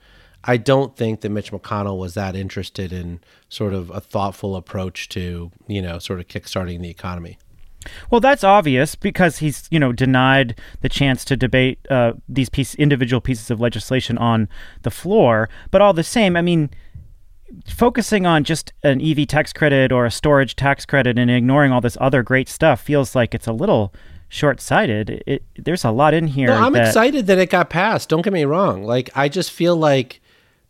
I 0.47 0.57
don't 0.57 0.97
think 0.97 1.21
that 1.23 1.31
Mitch 1.31 1.51
McConnell 1.51 1.99
was 1.99 2.15
that 2.15 2.37
interested 2.37 2.93
in 2.93 3.21
sort 3.49 3.75
of 3.75 3.91
a 3.91 4.01
thoughtful 4.01 4.57
approach 4.57 5.09
to, 5.11 5.51
you 5.67 5.83
know, 5.83 5.99
sort 5.99 6.21
of 6.21 6.29
kickstarting 6.29 6.81
the 6.81 6.91
economy. 6.91 7.39
Well, 8.11 8.21
that's 8.21 8.45
obvious 8.45 8.95
because 8.95 9.39
he's, 9.39 9.69
you 9.71 9.79
know, 9.79 9.93
denied 9.93 10.59
the 10.81 10.89
chance 10.89 11.25
to 11.27 11.37
debate 11.37 11.79
uh, 11.91 12.15
these 12.29 12.49
piece, 12.49 12.75
individual 12.75 13.21
pieces 13.21 13.51
of 13.51 13.61
legislation 13.61 14.19
on 14.19 14.49
the 14.83 14.91
floor. 14.91 15.49
But 15.71 15.83
all 15.83 15.93
the 15.93 16.03
same, 16.03 16.37
I 16.37 16.43
mean, 16.43 16.71
focusing 17.69 18.27
on 18.27 18.45
just 18.45 18.73
an 18.83 19.01
EV 19.01 19.27
tax 19.29 19.53
credit 19.53 19.93
or 19.93 20.05
a 20.05 20.11
storage 20.11 20.57
tax 20.57 20.85
credit 20.85 21.19
and 21.19 21.31
ignoring 21.31 21.73
all 21.73 21.81
this 21.81 21.97
other 22.01 22.23
great 22.23 22.49
stuff 22.49 22.81
feels 22.81 23.15
like 23.15 23.35
it's 23.35 23.47
a 23.47 23.53
little 23.53 23.95
short-sighted. 24.29 25.23
It, 25.27 25.45
there's 25.57 25.85
a 25.85 25.91
lot 25.91 26.15
in 26.15 26.27
here. 26.27 26.49
No, 26.49 26.55
I'm 26.55 26.73
that, 26.73 26.89
excited 26.89 27.27
that 27.29 27.39
it 27.39 27.51
got 27.51 27.71
passed. 27.71 28.09
Don't 28.09 28.23
get 28.23 28.33
me 28.33 28.45
wrong. 28.45 28.83
Like, 28.83 29.11
I 29.15 29.29
just 29.29 29.53
feel 29.53 29.77
like 29.77 30.21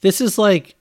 this 0.01 0.21
is 0.21 0.39
like 0.39 0.77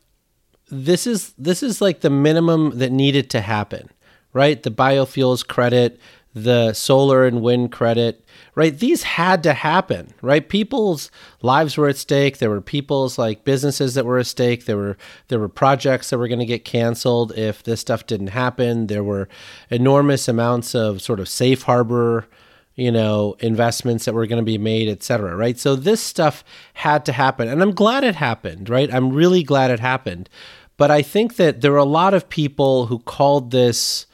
this 0.69 1.05
is 1.05 1.33
this 1.37 1.61
is 1.61 1.81
like 1.81 2.01
the 2.01 2.09
minimum 2.09 2.77
that 2.79 2.91
needed 2.91 3.29
to 3.31 3.41
happen, 3.41 3.89
right? 4.33 4.61
The 4.61 4.71
biofuels 4.71 5.45
credit, 5.45 5.99
the 6.33 6.73
solar 6.73 7.25
and 7.25 7.41
wind 7.41 7.71
credit, 7.71 8.25
right? 8.55 8.77
These 8.77 9.03
had 9.03 9.41
to 9.43 9.53
happen, 9.53 10.13
right? 10.21 10.47
People's 10.47 11.09
lives 11.41 11.77
were 11.77 11.87
at 11.87 11.97
stake. 11.97 12.39
There 12.39 12.49
were 12.49 12.61
people's 12.61 13.17
like 13.17 13.45
businesses 13.45 13.93
that 13.93 14.05
were 14.05 14.19
at 14.19 14.27
stake. 14.27 14.65
There 14.65 14.77
were 14.77 14.97
there 15.29 15.39
were 15.39 15.49
projects 15.49 16.09
that 16.09 16.17
were 16.17 16.27
going 16.27 16.39
to 16.39 16.45
get 16.45 16.65
canceled 16.65 17.31
if 17.37 17.63
this 17.63 17.81
stuff 17.81 18.05
didn't 18.05 18.27
happen. 18.27 18.87
There 18.87 19.03
were 19.03 19.29
enormous 19.69 20.27
amounts 20.27 20.75
of 20.75 21.01
sort 21.01 21.19
of 21.19 21.29
safe 21.29 21.63
harbor 21.63 22.27
you 22.75 22.91
know, 22.91 23.35
investments 23.39 24.05
that 24.05 24.13
were 24.13 24.27
going 24.27 24.41
to 24.41 24.45
be 24.45 24.57
made, 24.57 24.89
et 24.89 25.01
cetera, 25.01 25.35
right? 25.35 25.57
So 25.57 25.75
this 25.75 26.01
stuff 26.01 26.43
had 26.73 27.05
to 27.05 27.13
happen. 27.13 27.47
And 27.47 27.61
I'm 27.61 27.73
glad 27.73 28.03
it 28.03 28.15
happened, 28.15 28.69
right? 28.69 28.93
I'm 28.93 29.13
really 29.13 29.43
glad 29.43 29.71
it 29.71 29.79
happened. 29.79 30.29
But 30.77 30.91
I 30.91 31.01
think 31.01 31.37
that 31.37 31.61
there 31.61 31.71
are 31.73 31.77
a 31.77 31.85
lot 31.85 32.13
of 32.13 32.27
people 32.27 32.87
who 32.87 32.99
called 32.99 33.51
this, 33.51 34.07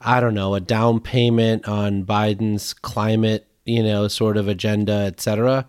I 0.00 0.20
don't 0.20 0.34
know, 0.34 0.54
a 0.54 0.60
down 0.60 1.00
payment 1.00 1.68
on 1.68 2.04
Biden's 2.04 2.72
climate, 2.72 3.46
you 3.66 3.82
know, 3.82 4.08
sort 4.08 4.38
of 4.38 4.48
agenda, 4.48 5.04
et 5.06 5.20
cetera. 5.20 5.66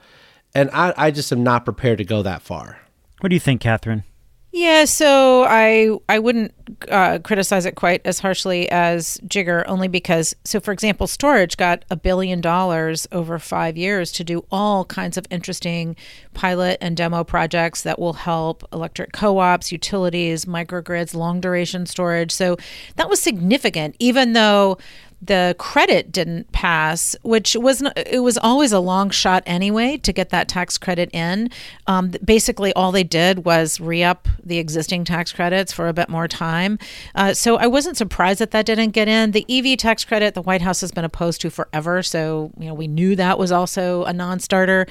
And 0.56 0.70
I, 0.72 0.94
I 0.96 1.12
just 1.12 1.34
am 1.34 1.44
not 1.44 1.66
prepared 1.66 1.98
to 1.98 2.06
go 2.06 2.22
that 2.22 2.42
far. 2.42 2.80
What 3.20 3.30
do 3.30 3.36
you 3.36 3.40
think, 3.42 3.60
Catherine? 3.60 4.06
Yeah, 4.52 4.86
so 4.86 5.44
I 5.48 5.96
I 6.10 6.18
wouldn't 6.18 6.54
uh, 6.90 7.20
criticize 7.20 7.68
it 7.68 7.76
quite 7.76 8.02
as 8.04 8.18
harshly 8.20 8.68
as 8.72 9.20
Jigar, 9.28 9.64
only 9.68 9.88
because 9.88 10.36
so 10.44 10.60
for 10.60 10.72
example, 10.72 11.06
storage 11.06 11.56
got 11.56 11.86
a 11.92 11.96
billion 11.96 12.42
dollars 12.42 13.08
over 13.12 13.38
five 13.38 13.78
years 13.78 14.12
to 14.14 14.24
do 14.24 14.44
all 14.52 14.86
kinds 14.86 15.18
of 15.18 15.28
interesting 15.30 15.96
pilot 16.34 16.80
and 16.82 16.98
demo 16.98 17.24
projects 17.24 17.84
that 17.84 18.00
will 18.00 18.14
help 18.14 18.68
electric 18.74 19.12
co-ops, 19.14 19.72
utilities, 19.72 20.46
microgrids, 20.46 21.14
long 21.14 21.40
duration 21.40 21.86
storage. 21.86 22.32
So 22.32 22.58
that 22.96 23.08
was 23.08 23.22
significant, 23.22 23.96
even 24.00 24.34
though 24.34 24.80
the 25.22 25.56
credit 25.60 26.12
didn't 26.12 26.52
pass, 26.52 27.16
which 27.24 27.56
was 27.56 27.82
not, 27.82 27.98
it 27.98 28.24
was 28.24 28.38
always 28.38 28.72
a 28.72 28.80
long 28.80 29.10
shot 29.10 29.44
anyway 29.46 29.98
to 29.98 30.14
get 30.14 30.30
that 30.30 30.48
tax 30.48 30.78
credit 30.78 31.10
in. 31.14 31.50
Um, 31.88 32.12
basically, 32.24 32.72
all 32.74 32.92
they 32.92 33.04
did 33.04 33.44
was 33.46 33.80
re 33.80 34.04
up 34.04 34.28
the 34.44 34.58
existing 34.58 35.04
tax 35.04 35.34
credits 35.34 35.74
for 35.74 35.88
a 35.88 35.94
bit 35.94 36.10
more 36.10 36.28
time. 36.28 36.80
Uh, 37.16 37.34
so 37.34 37.58
I 37.58 37.68
wasn't 37.68 37.98
surprised 37.98 38.40
that 38.40 38.52
that 38.52 38.66
didn't 38.66 38.92
get 38.92 39.08
in. 39.08 39.32
The 39.32 39.46
EV 39.50 39.78
tax 39.78 40.06
credit, 40.06 40.36
the 40.36 40.42
White 40.42 40.62
House 40.62 40.82
has 40.82 40.92
been 40.92 41.06
opposed 41.06 41.42
to 41.42 41.50
forever, 41.50 42.02
so 42.02 42.52
you 42.58 42.68
know 42.68 42.74
we 42.74 42.88
knew 42.88 43.16
that 43.16 43.38
was 43.38 43.52
also 43.52 44.06
a 44.06 44.14
non-starter. 44.14 44.88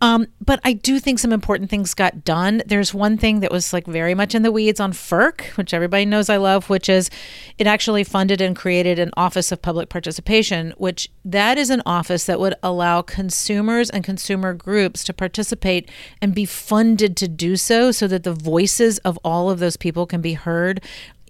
Um, 0.00 0.26
but 0.44 0.60
I 0.64 0.72
do 0.72 0.98
think 0.98 1.18
some 1.20 1.32
important 1.32 1.70
things 1.70 1.94
got 1.94 2.24
done. 2.24 2.62
There's 2.66 2.92
one 2.92 3.16
thing 3.16 3.40
that 3.40 3.52
was 3.52 3.72
like 3.72 3.86
very 3.86 4.14
much 4.14 4.34
in 4.34 4.42
the 4.42 4.50
weeds 4.50 4.80
on 4.80 4.92
FERC, 4.92 5.56
which 5.56 5.72
everybody 5.72 6.04
knows 6.04 6.28
I 6.28 6.36
love, 6.36 6.68
which 6.68 6.88
is 6.88 7.10
it 7.58 7.66
actually 7.66 8.02
funded 8.04 8.40
and 8.40 8.56
created 8.56 8.98
an 8.98 9.10
Office 9.16 9.52
of 9.52 9.62
public 9.68 9.90
participation, 9.90 10.72
which 10.78 11.10
that 11.26 11.58
is 11.58 11.68
an 11.68 11.82
office 11.84 12.24
that 12.24 12.40
would 12.40 12.54
allow 12.62 13.02
consumers 13.02 13.90
and 13.90 14.02
consumer 14.02 14.54
groups 14.54 15.04
to 15.04 15.12
participate 15.12 15.90
and 16.22 16.34
be 16.34 16.46
funded 16.46 17.18
to 17.18 17.28
do 17.28 17.54
so 17.54 17.92
so 17.92 18.08
that 18.08 18.22
the 18.22 18.32
voices 18.32 18.96
of 19.00 19.18
all 19.22 19.50
of 19.50 19.58
those 19.58 19.76
people 19.76 20.06
can 20.06 20.22
be 20.22 20.32
heard 20.32 20.80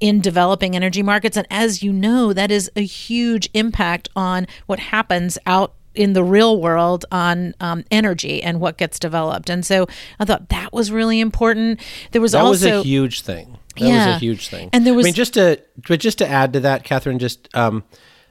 in 0.00 0.20
developing 0.20 0.76
energy 0.76 1.02
markets. 1.02 1.36
And 1.36 1.48
as 1.50 1.82
you 1.82 1.92
know, 1.92 2.32
that 2.32 2.52
is 2.52 2.70
a 2.76 2.84
huge 2.84 3.50
impact 3.54 4.08
on 4.14 4.46
what 4.66 4.78
happens 4.78 5.36
out 5.44 5.74
in 5.96 6.12
the 6.12 6.22
real 6.22 6.60
world 6.60 7.04
on 7.10 7.54
um, 7.58 7.82
energy 7.90 8.40
and 8.40 8.60
what 8.60 8.78
gets 8.78 9.00
developed. 9.00 9.50
And 9.50 9.66
so 9.66 9.88
I 10.20 10.24
thought 10.24 10.48
that 10.50 10.72
was 10.72 10.92
really 10.92 11.18
important. 11.18 11.80
There 12.12 12.22
was 12.22 12.30
that 12.30 12.42
also 12.44 12.50
was 12.50 12.62
a 12.64 12.82
huge 12.84 13.22
thing. 13.22 13.58
That 13.80 13.88
Yeah. 13.88 14.06
was 14.06 14.16
a 14.16 14.18
huge 14.20 14.46
thing. 14.48 14.70
And 14.72 14.84
there 14.86 14.94
was- 14.94 15.06
I 15.06 15.08
mean, 15.08 15.14
just 15.14 15.34
to 15.34 15.60
but 15.88 16.00
just 16.00 16.18
to 16.18 16.28
add 16.28 16.52
to 16.52 16.60
that, 16.60 16.82
Catherine, 16.82 17.20
just 17.20 17.48
um, 17.54 17.84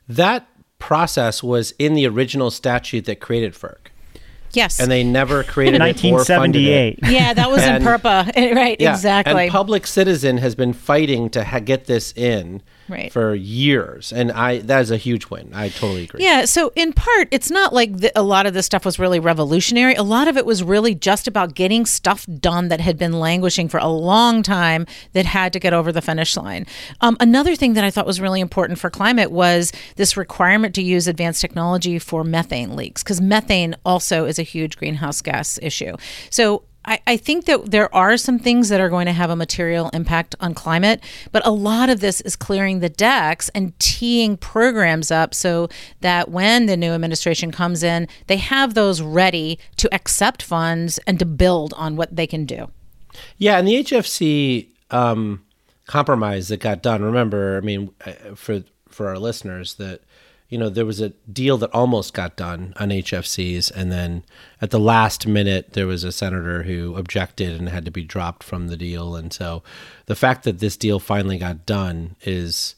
that 0.07 0.47
process 0.79 1.41
was 1.43 1.71
in 1.79 1.93
the 1.95 2.07
original 2.07 2.51
statute 2.51 3.05
that 3.05 3.19
created 3.19 3.53
FERC, 3.53 3.77
yes. 4.51 4.79
and 4.79 4.91
they 4.91 5.03
never 5.03 5.43
created 5.43 5.81
it 5.81 6.03
or 6.05 6.23
funded 6.23 6.61
it. 6.61 6.99
1978. 6.99 6.99
yeah, 7.11 7.33
that 7.33 7.49
was 7.49 7.63
in 7.63 7.75
And- 7.75 7.83
PURPA. 7.83 8.35
right, 8.55 8.79
Yeah, 8.79 8.93
exactly. 8.93 9.43
And 9.45 9.51
Public 9.51 9.87
Citizen 9.87 10.37
has 10.37 10.55
been 10.55 10.73
fighting 10.73 11.29
to 11.31 11.43
ha- 11.43 11.59
get 11.59 11.85
this 11.85 12.13
in 12.15 12.61
Right. 12.89 13.11
for 13.11 13.35
years, 13.35 14.13
and 14.13 14.31
I 14.31 14.59
that 14.59 14.81
is 14.81 14.91
a 14.91 14.97
huge 14.97 15.29
win. 15.29 15.51
I 15.53 15.69
totally 15.69 16.03
agree. 16.05 16.23
Yeah, 16.23 16.45
so 16.45 16.71
in 16.75 16.93
part, 16.93 17.27
it's 17.31 17.51
not 17.51 17.73
like 17.73 17.97
the, 17.97 18.17
a 18.17 18.23
lot 18.23 18.45
of 18.45 18.53
this 18.53 18.65
stuff 18.65 18.85
was 18.85 18.97
really 18.97 19.19
revolutionary. 19.19 19.93
A 19.95 20.03
lot 20.03 20.27
of 20.27 20.37
it 20.37 20.45
was 20.45 20.63
really 20.63 20.95
just 20.95 21.27
about 21.27 21.53
getting 21.53 21.85
stuff 21.85 22.25
done 22.39 22.69
that 22.69 22.79
had 22.79 22.97
been 22.97 23.13
languishing 23.13 23.67
for 23.67 23.77
a 23.77 23.87
long 23.87 24.41
time 24.41 24.85
that 25.13 25.25
had 25.25 25.51
to 25.53 25.59
get 25.59 25.73
over 25.73 25.91
the 25.91 26.01
finish 26.01 26.37
line. 26.37 26.65
Um, 27.01 27.17
another 27.19 27.55
thing 27.55 27.73
that 27.73 27.83
I 27.83 27.91
thought 27.91 28.05
was 28.05 28.21
really 28.21 28.39
important 28.39 28.79
for 28.79 28.89
climate 28.89 29.31
was 29.31 29.71
this 29.97 30.15
requirement 30.15 30.73
to 30.75 30.81
use 30.81 31.07
advanced 31.07 31.41
technology 31.41 31.99
for 31.99 32.23
methane 32.23 32.75
leaks, 32.75 33.03
because 33.03 33.19
methane 33.19 33.75
also 33.85 34.25
is 34.25 34.39
a 34.39 34.43
huge 34.43 34.77
greenhouse 34.77 35.21
gas 35.21 35.59
issue. 35.61 35.95
So 36.29 36.63
I, 36.87 36.99
I 37.05 37.17
think 37.17 37.45
that 37.45 37.69
there 37.69 37.93
are 37.93 38.17
some 38.17 38.39
things 38.39 38.69
that 38.69 38.79
are 38.79 38.89
going 38.89 39.05
to 39.05 39.11
have 39.11 39.29
a 39.29 39.35
material 39.35 39.89
impact 39.93 40.35
on 40.39 40.53
climate, 40.53 41.03
but 41.31 41.45
a 41.45 41.51
lot 41.51 41.89
of 41.89 41.99
this 41.99 42.21
is 42.21 42.35
clearing 42.35 42.79
the 42.79 42.89
decks 42.89 43.49
and 43.49 43.77
teeing 43.79 44.37
programs 44.37 45.11
up 45.11 45.35
so 45.35 45.67
that 45.99 46.29
when 46.29 46.65
the 46.65 46.77
new 46.77 46.91
administration 46.91 47.51
comes 47.51 47.83
in, 47.83 48.07
they 48.27 48.37
have 48.37 48.73
those 48.73 49.01
ready 49.01 49.59
to 49.75 49.93
accept 49.93 50.41
funds 50.41 50.97
and 51.05 51.19
to 51.19 51.25
build 51.25 51.73
on 51.73 51.97
what 51.97 52.15
they 52.15 52.25
can 52.25 52.45
do. 52.45 52.71
Yeah, 53.37 53.59
and 53.59 53.67
the 53.67 53.83
HFC 53.83 54.67
um, 54.89 55.43
compromise 55.87 56.47
that 56.47 56.59
got 56.61 56.81
done. 56.81 57.01
Remember, 57.03 57.57
I 57.57 57.61
mean, 57.61 57.91
uh, 58.05 58.35
for 58.35 58.63
for 58.89 59.09
our 59.09 59.19
listeners, 59.19 59.75
that 59.75 60.01
you 60.49 60.57
know, 60.57 60.69
there 60.69 60.85
was 60.85 61.01
a 61.01 61.09
deal 61.31 61.57
that 61.57 61.73
almost 61.73 62.13
got 62.13 62.37
done 62.37 62.73
on 62.77 62.89
HFCs, 62.89 63.69
and 63.71 63.91
then 63.91 64.23
at 64.61 64.71
the 64.71 64.79
last 64.79 65.27
minute, 65.27 65.73
there 65.73 65.87
was 65.87 66.03
a 66.03 66.11
senator 66.11 66.63
who 66.63 66.95
objected 66.95 67.59
and 67.59 67.67
had 67.67 67.83
to 67.85 67.91
be 67.91 68.03
dropped 68.03 68.43
from 68.43 68.67
the 68.67 68.77
deal. 68.77 69.15
And 69.15 69.33
so, 69.33 69.61
the 70.05 70.15
fact 70.15 70.43
that 70.43 70.59
this 70.59 70.77
deal 70.77 70.99
finally 70.99 71.37
got 71.37 71.65
done 71.65 72.15
is 72.21 72.75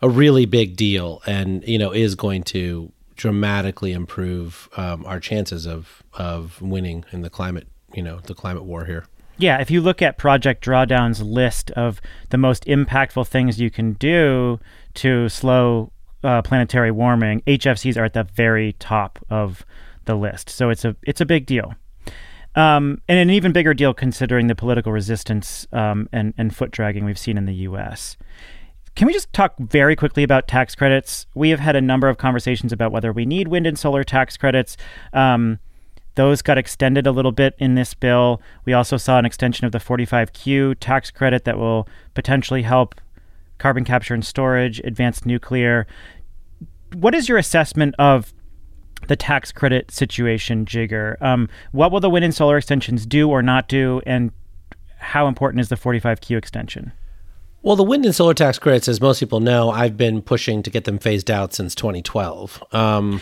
a 0.00 0.08
really 0.08 0.46
big 0.46 0.76
deal, 0.76 1.20
and 1.26 1.66
you 1.66 1.78
know, 1.78 1.90
is 1.90 2.14
going 2.14 2.44
to 2.44 2.92
dramatically 3.16 3.92
improve 3.92 4.68
um, 4.76 5.04
our 5.04 5.18
chances 5.18 5.66
of 5.66 6.04
of 6.12 6.62
winning 6.62 7.04
in 7.10 7.22
the 7.22 7.30
climate, 7.30 7.66
you 7.92 8.02
know, 8.02 8.20
the 8.20 8.34
climate 8.34 8.64
war 8.64 8.84
here. 8.84 9.06
Yeah, 9.36 9.60
if 9.60 9.70
you 9.70 9.80
look 9.80 10.02
at 10.02 10.18
Project 10.18 10.64
Drawdown's 10.64 11.22
list 11.22 11.70
of 11.72 12.00
the 12.30 12.38
most 12.38 12.64
impactful 12.64 13.26
things 13.26 13.60
you 13.60 13.70
can 13.70 13.92
do 13.92 14.58
to 14.94 15.28
slow 15.28 15.92
uh, 16.24 16.42
planetary 16.42 16.90
warming, 16.90 17.42
HFCs 17.46 17.96
are 17.96 18.04
at 18.04 18.14
the 18.14 18.24
very 18.24 18.72
top 18.74 19.18
of 19.30 19.64
the 20.04 20.14
list. 20.14 20.48
So 20.50 20.70
it's 20.70 20.84
a 20.84 20.96
it's 21.02 21.20
a 21.20 21.26
big 21.26 21.46
deal, 21.46 21.74
um, 22.54 23.00
and 23.08 23.18
an 23.18 23.30
even 23.30 23.52
bigger 23.52 23.74
deal 23.74 23.94
considering 23.94 24.46
the 24.46 24.54
political 24.54 24.92
resistance 24.92 25.66
um, 25.72 26.08
and 26.12 26.34
and 26.36 26.54
foot 26.54 26.70
dragging 26.70 27.04
we've 27.04 27.18
seen 27.18 27.38
in 27.38 27.46
the 27.46 27.54
U.S. 27.54 28.16
Can 28.96 29.06
we 29.06 29.12
just 29.12 29.32
talk 29.32 29.54
very 29.58 29.94
quickly 29.94 30.24
about 30.24 30.48
tax 30.48 30.74
credits? 30.74 31.26
We 31.34 31.50
have 31.50 31.60
had 31.60 31.76
a 31.76 31.80
number 31.80 32.08
of 32.08 32.18
conversations 32.18 32.72
about 32.72 32.90
whether 32.90 33.12
we 33.12 33.26
need 33.26 33.46
wind 33.46 33.64
and 33.64 33.78
solar 33.78 34.02
tax 34.02 34.36
credits. 34.36 34.76
Um, 35.12 35.60
those 36.16 36.42
got 36.42 36.58
extended 36.58 37.06
a 37.06 37.12
little 37.12 37.30
bit 37.30 37.54
in 37.60 37.76
this 37.76 37.94
bill. 37.94 38.42
We 38.64 38.72
also 38.72 38.96
saw 38.96 39.20
an 39.20 39.24
extension 39.24 39.66
of 39.66 39.70
the 39.70 39.78
45Q 39.78 40.78
tax 40.80 41.12
credit 41.12 41.44
that 41.44 41.58
will 41.58 41.86
potentially 42.14 42.62
help 42.62 42.96
carbon 43.58 43.84
capture 43.84 44.14
and 44.14 44.24
storage, 44.24 44.80
advanced 44.80 45.26
nuclear. 45.26 45.86
What 46.94 47.14
is 47.14 47.28
your 47.28 47.38
assessment 47.38 47.94
of 47.98 48.32
the 49.06 49.16
tax 49.16 49.52
credit 49.52 49.90
situation, 49.90 50.64
Jigar? 50.64 51.20
Um, 51.22 51.48
what 51.72 51.92
will 51.92 52.00
the 52.00 52.10
wind 52.10 52.24
and 52.24 52.34
solar 52.34 52.56
extensions 52.56 53.06
do 53.06 53.28
or 53.28 53.42
not 53.42 53.68
do, 53.68 54.00
and 54.06 54.32
how 54.98 55.26
important 55.26 55.60
is 55.60 55.68
the 55.68 55.76
45Q 55.76 56.36
extension? 56.36 56.92
Well, 57.62 57.76
the 57.76 57.84
wind 57.84 58.04
and 58.04 58.14
solar 58.14 58.34
tax 58.34 58.58
credits, 58.58 58.88
as 58.88 59.00
most 59.00 59.20
people 59.20 59.40
know, 59.40 59.70
I've 59.70 59.96
been 59.96 60.22
pushing 60.22 60.62
to 60.62 60.70
get 60.70 60.84
them 60.84 60.98
phased 60.98 61.30
out 61.30 61.52
since 61.52 61.74
2012. 61.74 62.62
Um, 62.72 63.20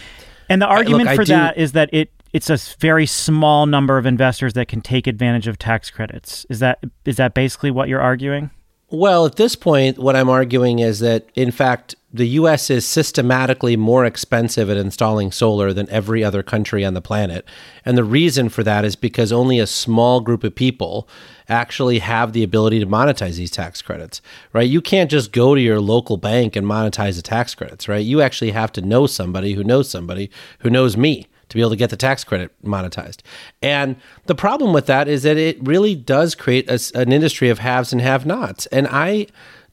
and 0.48 0.60
the 0.60 0.66
argument 0.66 1.08
I, 1.08 1.12
look, 1.12 1.16
for 1.16 1.24
do, 1.24 1.32
that 1.32 1.56
is 1.56 1.72
that 1.72 1.88
it 1.92 2.10
it's 2.32 2.50
a 2.50 2.58
very 2.78 3.06
small 3.06 3.64
number 3.64 3.96
of 3.96 4.04
investors 4.04 4.52
that 4.52 4.68
can 4.68 4.82
take 4.82 5.06
advantage 5.06 5.46
of 5.46 5.58
tax 5.58 5.90
credits. 5.90 6.44
Is 6.50 6.58
that 6.58 6.78
is 7.04 7.16
that 7.16 7.34
basically 7.34 7.70
what 7.70 7.88
you're 7.88 8.00
arguing? 8.00 8.50
Well, 8.88 9.26
at 9.26 9.34
this 9.34 9.56
point, 9.56 9.98
what 9.98 10.14
I'm 10.14 10.28
arguing 10.28 10.78
is 10.78 11.00
that, 11.00 11.28
in 11.34 11.50
fact, 11.50 11.96
the 12.14 12.28
US 12.28 12.70
is 12.70 12.86
systematically 12.86 13.76
more 13.76 14.04
expensive 14.04 14.70
at 14.70 14.76
installing 14.76 15.32
solar 15.32 15.72
than 15.72 15.90
every 15.90 16.22
other 16.22 16.44
country 16.44 16.84
on 16.84 16.94
the 16.94 17.00
planet. 17.00 17.44
And 17.84 17.98
the 17.98 18.04
reason 18.04 18.48
for 18.48 18.62
that 18.62 18.84
is 18.84 18.94
because 18.94 19.32
only 19.32 19.58
a 19.58 19.66
small 19.66 20.20
group 20.20 20.44
of 20.44 20.54
people 20.54 21.08
actually 21.48 21.98
have 21.98 22.32
the 22.32 22.44
ability 22.44 22.78
to 22.78 22.86
monetize 22.86 23.36
these 23.36 23.50
tax 23.50 23.82
credits, 23.82 24.22
right? 24.52 24.68
You 24.68 24.80
can't 24.80 25.10
just 25.10 25.32
go 25.32 25.56
to 25.56 25.60
your 25.60 25.80
local 25.80 26.16
bank 26.16 26.54
and 26.54 26.64
monetize 26.64 27.16
the 27.16 27.22
tax 27.22 27.56
credits, 27.56 27.88
right? 27.88 28.04
You 28.04 28.20
actually 28.20 28.52
have 28.52 28.70
to 28.72 28.80
know 28.80 29.08
somebody 29.08 29.54
who 29.54 29.64
knows 29.64 29.90
somebody 29.90 30.30
who 30.60 30.70
knows 30.70 30.96
me 30.96 31.26
be 31.56 31.62
able 31.62 31.70
to 31.70 31.76
get 31.76 31.90
the 31.90 31.96
tax 31.96 32.24
credit 32.24 32.52
monetized. 32.64 33.20
And 33.60 33.96
the 34.26 34.34
problem 34.34 34.72
with 34.72 34.86
that 34.86 35.08
is 35.08 35.22
that 35.24 35.36
it 35.36 35.58
really 35.60 35.94
does 35.94 36.34
create 36.34 36.68
a, 36.70 36.78
an 36.94 37.12
industry 37.12 37.48
of 37.48 37.58
haves 37.58 37.92
and 37.92 38.00
have 38.00 38.26
nots. 38.26 38.66
And 38.66 38.86
I 38.88 39.26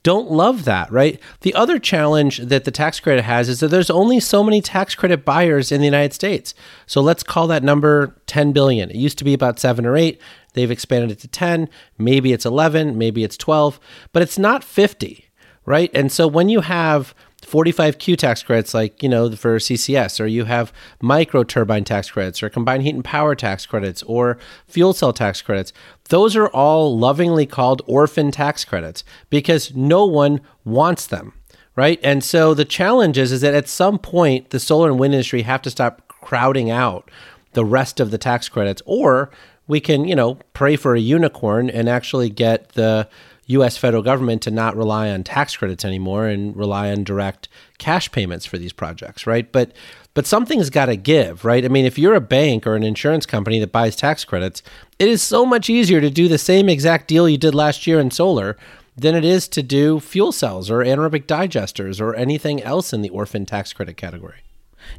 don't 0.03 0.29
love 0.29 0.65
that, 0.65 0.91
right? 0.91 1.19
The 1.41 1.53
other 1.53 1.79
challenge 1.79 2.39
that 2.39 2.65
the 2.65 2.71
tax 2.71 2.99
credit 2.99 3.23
has 3.23 3.47
is 3.47 3.61
that 3.61 3.69
there's 3.69 3.89
only 3.89 4.19
so 4.19 4.43
many 4.43 4.61
tax 4.61 4.95
credit 4.95 5.23
buyers 5.23 5.71
in 5.71 5.79
the 5.79 5.85
United 5.85 6.13
States. 6.13 6.53
So 6.85 7.01
let's 7.01 7.23
call 7.23 7.47
that 7.47 7.63
number 7.63 8.13
10 8.27 8.51
billion. 8.51 8.89
It 8.89 8.97
used 8.97 9.17
to 9.19 9.23
be 9.23 9.33
about 9.33 9.59
7 9.59 9.85
or 9.85 9.95
8. 9.95 10.19
They've 10.53 10.69
expanded 10.69 11.11
it 11.11 11.19
to 11.19 11.27
10, 11.27 11.69
maybe 11.97 12.31
it's 12.31 12.45
11, 12.45 12.97
maybe 12.97 13.23
it's 13.23 13.37
12, 13.37 13.79
but 14.11 14.21
it's 14.21 14.37
not 14.37 14.63
50, 14.63 15.29
right? 15.65 15.89
And 15.95 16.11
so 16.11 16.27
when 16.27 16.49
you 16.49 16.61
have 16.61 17.15
45Q 17.53 18.17
tax 18.17 18.41
credits, 18.41 18.73
like, 18.73 19.03
you 19.03 19.07
know, 19.07 19.29
for 19.35 19.57
CCS, 19.59 20.19
or 20.19 20.25
you 20.25 20.45
have 20.45 20.73
micro 21.01 21.43
turbine 21.43 21.83
tax 21.83 22.09
credits, 22.09 22.41
or 22.41 22.49
combined 22.49 22.81
heat 22.81 22.95
and 22.95 23.05
power 23.05 23.35
tax 23.35 23.67
credits, 23.67 24.01
or 24.03 24.39
fuel 24.65 24.91
cell 24.91 25.13
tax 25.13 25.39
credits. 25.43 25.71
Those 26.09 26.35
are 26.35 26.47
all 26.47 26.97
lovingly 26.97 27.45
called 27.45 27.83
orphan 27.85 28.31
tax 28.31 28.65
credits 28.65 29.03
because 29.29 29.71
no 29.75 30.03
one 30.03 30.41
wants 30.65 31.05
them, 31.05 31.33
right? 31.75 31.99
And 32.03 32.23
so 32.23 32.55
the 32.55 32.65
challenge 32.65 33.19
is, 33.19 33.31
is 33.31 33.41
that 33.41 33.53
at 33.53 33.69
some 33.69 33.99
point, 33.99 34.49
the 34.49 34.59
solar 34.59 34.89
and 34.89 34.97
wind 34.97 35.13
industry 35.13 35.43
have 35.43 35.61
to 35.61 35.69
stop 35.69 36.07
crowding 36.07 36.71
out 36.71 37.11
the 37.51 37.63
rest 37.63 37.99
of 37.99 38.09
the 38.09 38.17
tax 38.17 38.49
credits, 38.49 38.81
or 38.87 39.29
we 39.67 39.79
can, 39.79 40.05
you 40.05 40.15
know, 40.15 40.39
pray 40.53 40.75
for 40.75 40.95
a 40.95 40.99
unicorn 40.99 41.69
and 41.69 41.87
actually 41.87 42.31
get 42.31 42.69
the 42.69 43.07
U.S. 43.47 43.77
federal 43.77 44.03
government 44.03 44.41
to 44.43 44.51
not 44.51 44.75
rely 44.75 45.09
on 45.09 45.23
tax 45.23 45.55
credits 45.55 45.83
anymore 45.83 46.27
and 46.27 46.55
rely 46.55 46.91
on 46.91 47.03
direct 47.03 47.49
cash 47.77 48.11
payments 48.11 48.45
for 48.45 48.57
these 48.57 48.73
projects, 48.73 49.27
right? 49.27 49.51
But 49.51 49.73
but 50.13 50.27
something's 50.27 50.69
got 50.69 50.85
to 50.85 50.95
give, 50.95 51.43
right? 51.43 51.65
I 51.65 51.69
mean, 51.69 51.85
if 51.85 51.97
you're 51.97 52.13
a 52.13 52.21
bank 52.21 52.67
or 52.67 52.75
an 52.75 52.83
insurance 52.83 53.25
company 53.25 53.59
that 53.59 53.71
buys 53.71 53.95
tax 53.95 54.23
credits, 54.23 54.61
it 54.99 55.07
is 55.07 55.23
so 55.23 55.45
much 55.45 55.69
easier 55.69 55.99
to 56.01 56.11
do 56.11 56.27
the 56.27 56.37
same 56.37 56.69
exact 56.69 57.07
deal 57.07 57.27
you 57.27 57.37
did 57.37 57.55
last 57.55 57.87
year 57.87 57.99
in 57.99 58.11
solar 58.11 58.55
than 58.95 59.15
it 59.15 59.25
is 59.25 59.47
to 59.47 59.63
do 59.63 59.99
fuel 59.99 60.31
cells 60.31 60.69
or 60.69 60.79
anaerobic 60.79 61.25
digesters 61.25 61.99
or 61.99 62.13
anything 62.13 62.61
else 62.61 62.93
in 62.93 63.01
the 63.01 63.09
orphan 63.09 63.45
tax 63.45 63.73
credit 63.73 63.97
category. 63.97 64.43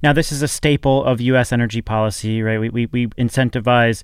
Now, 0.03 0.13
this 0.13 0.33
is 0.33 0.43
a 0.43 0.49
staple 0.49 1.05
of 1.05 1.21
U.S. 1.21 1.53
energy 1.53 1.81
policy, 1.81 2.43
right? 2.43 2.59
We, 2.59 2.71
we, 2.71 2.87
we 2.87 3.07
incentivize 3.09 4.03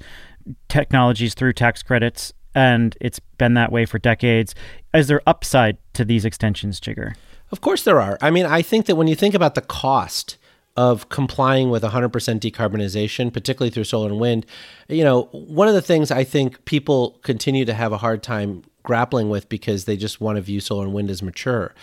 technologies 0.68 1.34
through 1.34 1.54
tax 1.54 1.82
credits 1.82 2.32
and 2.54 2.96
it's 3.00 3.18
been 3.38 3.54
that 3.54 3.72
way 3.72 3.86
for 3.86 3.98
decades. 3.98 4.54
Is 4.92 5.08
there 5.08 5.22
upside 5.26 5.78
to 5.94 6.04
these 6.04 6.24
extensions, 6.24 6.80
Jigar? 6.80 7.14
Of 7.52 7.60
course 7.60 7.84
there 7.84 8.00
are. 8.00 8.18
I 8.20 8.30
mean, 8.30 8.46
I 8.46 8.62
think 8.62 8.86
that 8.86 8.96
when 8.96 9.08
you 9.08 9.14
think 9.16 9.34
about 9.34 9.54
the 9.54 9.60
cost 9.60 10.36
of 10.76 11.08
complying 11.08 11.68
with 11.70 11.82
100% 11.82 12.10
decarbonization, 12.10 13.32
particularly 13.32 13.70
through 13.70 13.84
solar 13.84 14.08
and 14.08 14.20
wind, 14.20 14.46
you 14.88 15.04
know, 15.04 15.24
one 15.32 15.68
of 15.68 15.74
the 15.74 15.82
things 15.82 16.10
I 16.10 16.24
think 16.24 16.64
people 16.64 17.18
continue 17.22 17.64
to 17.64 17.74
have 17.74 17.92
a 17.92 17.98
hard 17.98 18.22
time 18.22 18.62
grappling 18.82 19.28
with 19.28 19.48
because 19.48 19.84
they 19.84 19.96
just 19.96 20.20
want 20.20 20.36
to 20.36 20.42
view 20.42 20.60
solar 20.60 20.84
and 20.84 20.94
wind 20.94 21.10
as 21.10 21.22
mature 21.22 21.74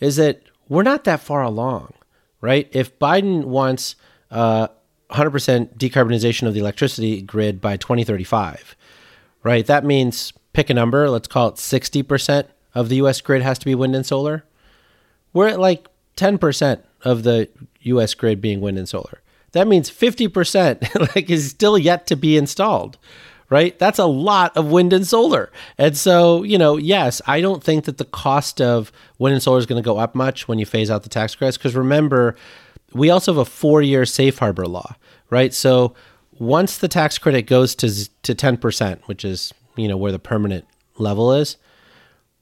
is 0.00 0.16
that 0.16 0.42
we're 0.68 0.82
not 0.82 1.04
that 1.04 1.20
far 1.20 1.42
along, 1.42 1.92
right? 2.40 2.68
If 2.72 2.98
Biden 2.98 3.44
wants 3.44 3.94
uh, 4.30 4.68
100% 5.10 5.76
decarbonization 5.76 6.48
of 6.48 6.54
the 6.54 6.60
electricity 6.60 7.22
grid 7.22 7.60
by 7.60 7.76
2035, 7.76 8.76
right? 9.42 9.66
That 9.66 9.84
means 9.84 10.32
pick 10.52 10.70
a 10.70 10.74
number, 10.74 11.08
let's 11.08 11.28
call 11.28 11.48
it 11.48 11.56
60% 11.56 12.46
of 12.74 12.88
the 12.88 12.96
US 12.96 13.20
grid 13.20 13.42
has 13.42 13.58
to 13.58 13.64
be 13.64 13.74
wind 13.74 13.94
and 13.94 14.06
solar. 14.06 14.44
We're 15.32 15.48
at 15.48 15.60
like 15.60 15.88
10% 16.16 16.82
of 17.02 17.22
the 17.22 17.48
US 17.82 18.14
grid 18.14 18.40
being 18.40 18.60
wind 18.60 18.78
and 18.78 18.88
solar. 18.88 19.20
That 19.52 19.68
means 19.68 19.90
50% 19.90 21.14
like 21.14 21.30
is 21.30 21.50
still 21.50 21.78
yet 21.78 22.06
to 22.08 22.16
be 22.16 22.36
installed. 22.36 22.98
Right? 23.50 23.78
That's 23.78 23.98
a 23.98 24.06
lot 24.06 24.56
of 24.56 24.70
wind 24.70 24.94
and 24.94 25.06
solar. 25.06 25.52
And 25.76 25.94
so, 25.94 26.42
you 26.42 26.56
know, 26.56 26.78
yes, 26.78 27.20
I 27.26 27.42
don't 27.42 27.62
think 27.62 27.84
that 27.84 27.98
the 27.98 28.06
cost 28.06 28.62
of 28.62 28.90
wind 29.18 29.34
and 29.34 29.42
solar 29.42 29.58
is 29.58 29.66
going 29.66 29.82
to 29.82 29.84
go 29.84 29.98
up 29.98 30.14
much 30.14 30.48
when 30.48 30.58
you 30.58 30.64
phase 30.64 30.90
out 30.90 31.02
the 31.02 31.10
tax 31.10 31.34
credits 31.34 31.58
because 31.58 31.76
remember, 31.76 32.34
we 32.94 33.10
also 33.10 33.34
have 33.34 33.46
a 33.46 33.50
4-year 33.50 34.06
safe 34.06 34.38
harbor 34.38 34.66
law, 34.66 34.96
right? 35.28 35.52
So 35.52 35.94
once 36.42 36.76
the 36.76 36.88
tax 36.88 37.18
credit 37.18 37.42
goes 37.42 37.76
to 37.76 38.10
to 38.22 38.34
10%, 38.34 39.00
which 39.02 39.24
is, 39.24 39.54
you 39.76 39.86
know, 39.86 39.96
where 39.96 40.10
the 40.10 40.18
permanent 40.18 40.66
level 40.98 41.32
is, 41.32 41.56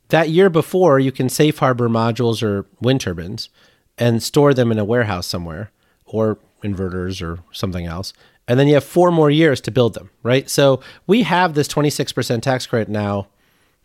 that 0.08 0.30
year 0.30 0.48
before 0.48 0.98
you 0.98 1.12
can 1.12 1.28
safe 1.28 1.58
harbor 1.58 1.88
modules 1.88 2.42
or 2.42 2.66
wind 2.80 3.02
turbines 3.02 3.50
and 3.98 4.22
store 4.22 4.54
them 4.54 4.72
in 4.72 4.78
a 4.78 4.84
warehouse 4.86 5.26
somewhere 5.26 5.70
or 6.06 6.38
inverters 6.64 7.22
or 7.22 7.42
something 7.52 7.84
else. 7.84 8.14
And 8.48 8.58
then 8.58 8.66
you 8.68 8.74
have 8.74 8.84
four 8.84 9.12
more 9.12 9.30
years 9.30 9.60
to 9.60 9.70
build 9.70 9.92
them, 9.92 10.08
right? 10.22 10.48
So 10.48 10.80
we 11.06 11.22
have 11.24 11.52
this 11.52 11.68
26% 11.68 12.40
tax 12.40 12.66
credit 12.66 12.88
now 12.88 13.28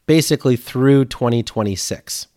basically 0.06 0.56
through 0.56 1.06
2026, 1.06 2.28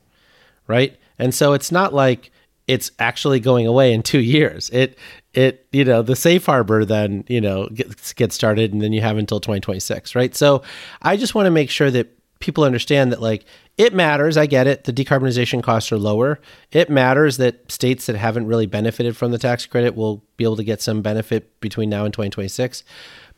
right? 0.67 0.97
And 1.19 1.33
so 1.33 1.53
it's 1.53 1.71
not 1.71 1.95
like 1.95 2.33
it's 2.68 2.92
actually 2.98 3.40
going 3.40 3.66
away 3.66 3.92
in 3.92 4.02
two 4.02 4.20
years. 4.20 4.70
It 4.70 4.96
it 5.35 5.66
you 5.72 5.85
know 5.85 6.02
the 6.02 6.14
safe 6.14 6.46
harbor 6.46 6.85
then 6.85 7.24
you 7.26 7.40
know 7.40 7.68
gets 7.68 8.12
gets 8.12 8.35
started 8.35 8.72
and 8.72 8.81
then 8.81 8.92
you 8.92 9.00
have 9.00 9.16
until 9.16 9.40
2026, 9.40 10.14
right? 10.14 10.37
So 10.37 10.62
I 11.02 11.16
just 11.16 11.35
want 11.35 11.46
to 11.46 11.50
make 11.50 11.70
sure 11.70 11.90
that 11.90 12.14
people 12.40 12.62
understand 12.62 13.11
that 13.11 13.20
like 13.20 13.44
it 13.78 13.94
matters. 13.94 14.37
I 14.37 14.46
get 14.46 14.66
it. 14.66 14.85
The 14.85 14.92
decarbonization 14.92 15.62
costs 15.62 15.90
are 15.90 15.98
lower. 15.98 16.40
It 16.70 16.90
matters 16.90 17.37
that 17.38 17.70
states 17.70 18.07
that 18.07 18.16
haven't 18.16 18.46
really 18.46 18.66
benefited 18.66 19.16
from 19.16 19.31
the 19.31 19.38
tax 19.38 19.66
credit 19.66 19.96
will 19.96 20.22
be 20.37 20.44
able 20.44 20.57
to 20.57 20.64
get 20.64 20.83
some 20.83 21.00
benefit 21.00 21.59
between 21.61 21.88
now 21.88 22.04
and 22.04 22.12
2026. 22.12 22.85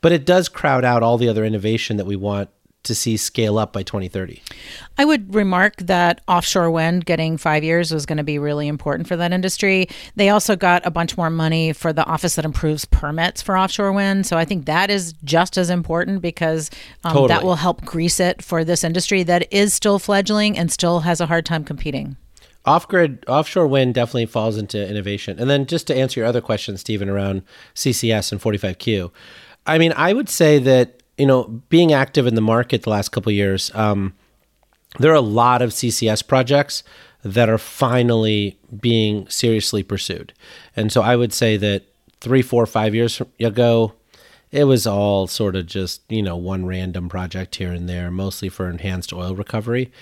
But 0.00 0.12
it 0.12 0.24
does 0.24 0.48
crowd 0.48 0.84
out 0.84 1.02
all 1.02 1.18
the 1.18 1.28
other 1.28 1.44
innovation 1.44 1.98
that 1.98 2.06
we 2.06 2.16
want 2.16 2.48
to 2.82 2.94
see 2.94 3.16
scale 3.16 3.58
up 3.58 3.72
by 3.72 3.82
2030. 3.82 4.42
I 4.96 5.04
would 5.04 5.34
remark 5.34 5.76
that 5.76 6.22
offshore 6.26 6.70
wind 6.70 7.04
getting 7.04 7.36
five 7.36 7.62
years 7.62 7.92
was 7.92 8.06
going 8.06 8.16
to 8.16 8.24
be 8.24 8.38
really 8.38 8.68
important 8.68 9.06
for 9.06 9.16
that 9.16 9.32
industry. 9.32 9.88
They 10.16 10.30
also 10.30 10.56
got 10.56 10.84
a 10.86 10.90
bunch 10.90 11.16
more 11.16 11.30
money 11.30 11.72
for 11.72 11.92
the 11.92 12.04
office 12.06 12.36
that 12.36 12.44
improves 12.44 12.84
permits 12.86 13.42
for 13.42 13.58
offshore 13.58 13.92
wind. 13.92 14.26
So 14.26 14.38
I 14.38 14.44
think 14.44 14.64
that 14.66 14.90
is 14.90 15.12
just 15.24 15.58
as 15.58 15.68
important 15.68 16.22
because 16.22 16.70
um, 17.04 17.12
Totally. 17.12 17.28
that 17.28 17.44
will 17.44 17.56
help 17.56 17.84
grease 17.84 18.18
it 18.18 18.42
for 18.42 18.64
this 18.64 18.82
industry 18.82 19.22
that 19.24 19.52
is 19.52 19.74
still 19.74 19.98
fledgling 19.98 20.56
and 20.56 20.72
still 20.72 21.00
has 21.00 21.20
a 21.20 21.26
hard 21.26 21.44
time 21.44 21.64
competing. 21.64 22.16
Off 22.66 22.86
grid, 22.88 23.24
offshore 23.26 23.66
wind 23.66 23.94
definitely 23.94 24.26
falls 24.26 24.56
into 24.58 24.86
innovation. 24.86 25.38
And 25.38 25.48
then 25.48 25.64
just 25.66 25.86
to 25.86 25.96
answer 25.96 26.20
your 26.20 26.26
other 26.26 26.42
question, 26.42 26.76
Stephen, 26.76 27.08
around 27.08 27.42
CCS 27.74 28.32
and 28.32 28.40
45Q, 28.40 29.10
I 29.66 29.78
mean, 29.78 29.92
I 29.96 30.12
would 30.12 30.28
say 30.28 30.58
that, 30.58 30.99
you 31.20 31.26
know, 31.26 31.44
being 31.68 31.92
active 31.92 32.26
in 32.26 32.34
the 32.34 32.40
market 32.40 32.82
the 32.82 32.90
last 32.90 33.10
couple 33.10 33.30
years, 33.30 33.70
um, 33.74 34.14
there 34.98 35.12
are 35.12 35.16
a 35.16 35.20
lot 35.20 35.60
of 35.60 35.70
CCS 35.70 36.26
projects 36.26 36.82
that 37.22 37.50
are 37.50 37.58
finally 37.58 38.58
being 38.80 39.28
seriously 39.28 39.82
pursued. 39.82 40.32
And 40.74 40.90
so 40.90 41.02
I 41.02 41.16
would 41.16 41.34
say 41.34 41.58
that 41.58 41.84
three, 42.20 42.40
four, 42.40 42.64
five 42.64 42.94
years 42.94 43.20
ago, 43.38 43.92
it 44.50 44.64
was 44.64 44.86
all 44.86 45.26
sort 45.26 45.56
of 45.56 45.66
just, 45.66 46.00
you 46.08 46.22
know, 46.22 46.36
one 46.36 46.64
random 46.64 47.10
project 47.10 47.56
here 47.56 47.70
and 47.70 47.86
there, 47.86 48.10
mostly 48.10 48.48
for 48.48 48.70
enhanced 48.70 49.12
oil 49.12 49.34
recovery. 49.34 49.92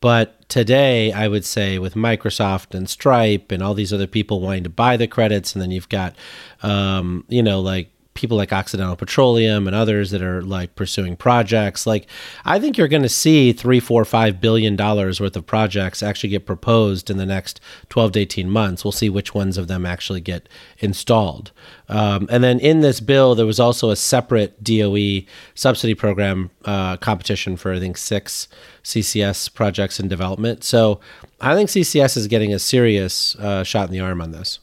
But 0.00 0.48
today, 0.48 1.12
I 1.12 1.26
would 1.26 1.44
say 1.44 1.80
with 1.80 1.94
Microsoft 1.94 2.74
and 2.74 2.88
Stripe 2.88 3.50
and 3.50 3.60
all 3.60 3.74
these 3.74 3.92
other 3.92 4.06
people 4.06 4.40
wanting 4.40 4.64
to 4.64 4.70
buy 4.70 4.96
the 4.96 5.08
credits, 5.08 5.52
and 5.54 5.60
then 5.60 5.72
you've 5.72 5.88
got, 5.88 6.14
um, 6.62 7.24
you 7.28 7.42
know, 7.42 7.60
like 7.60 7.90
people 8.14 8.36
like 8.36 8.52
Occidental 8.52 8.96
Petroleum 8.96 9.66
and 9.66 9.74
others 9.74 10.10
that 10.10 10.20
are 10.20 10.42
like 10.42 10.74
pursuing 10.74 11.16
projects. 11.16 11.86
Like, 11.86 12.06
I 12.44 12.58
think 12.58 12.76
you're 12.76 12.88
going 12.88 13.02
to 13.02 13.08
see 13.08 13.52
three, 13.52 13.80
four, 13.80 14.04
five 14.04 14.40
billion 14.40 14.76
dollars 14.76 15.20
worth 15.20 15.36
of 15.36 15.46
projects 15.46 16.02
actually 16.02 16.30
get 16.30 16.44
proposed 16.44 17.08
in 17.08 17.18
the 17.18 17.26
next 17.26 17.60
12 17.88 18.12
to 18.12 18.20
18 18.20 18.50
months. 18.50 18.84
We'll 18.84 18.92
see 18.92 19.08
which 19.08 19.34
ones 19.34 19.56
of 19.56 19.68
them 19.68 19.86
actually 19.86 20.20
get 20.20 20.48
installed. 20.78 21.52
Um, 21.88 22.26
and 22.30 22.42
then 22.42 22.58
in 22.58 22.80
this 22.80 23.00
bill, 23.00 23.34
there 23.34 23.46
was 23.46 23.60
also 23.60 23.90
a 23.90 23.96
separate 23.96 24.62
DOE 24.62 25.22
subsidy 25.54 25.94
program 25.94 26.50
uh, 26.64 26.96
competition 26.96 27.56
for, 27.56 27.72
I 27.72 27.78
think, 27.78 27.96
six 27.96 28.48
CCS 28.82 29.54
projects 29.54 30.00
in 30.00 30.08
development. 30.08 30.64
So 30.64 31.00
I 31.40 31.54
think 31.54 31.70
CCS 31.70 32.16
is 32.16 32.26
getting 32.26 32.52
a 32.52 32.58
serious 32.58 33.36
uh, 33.36 33.62
shot 33.62 33.86
in 33.86 33.92
the 33.92 34.00
arm 34.00 34.20
on 34.20 34.32
this. 34.32 34.58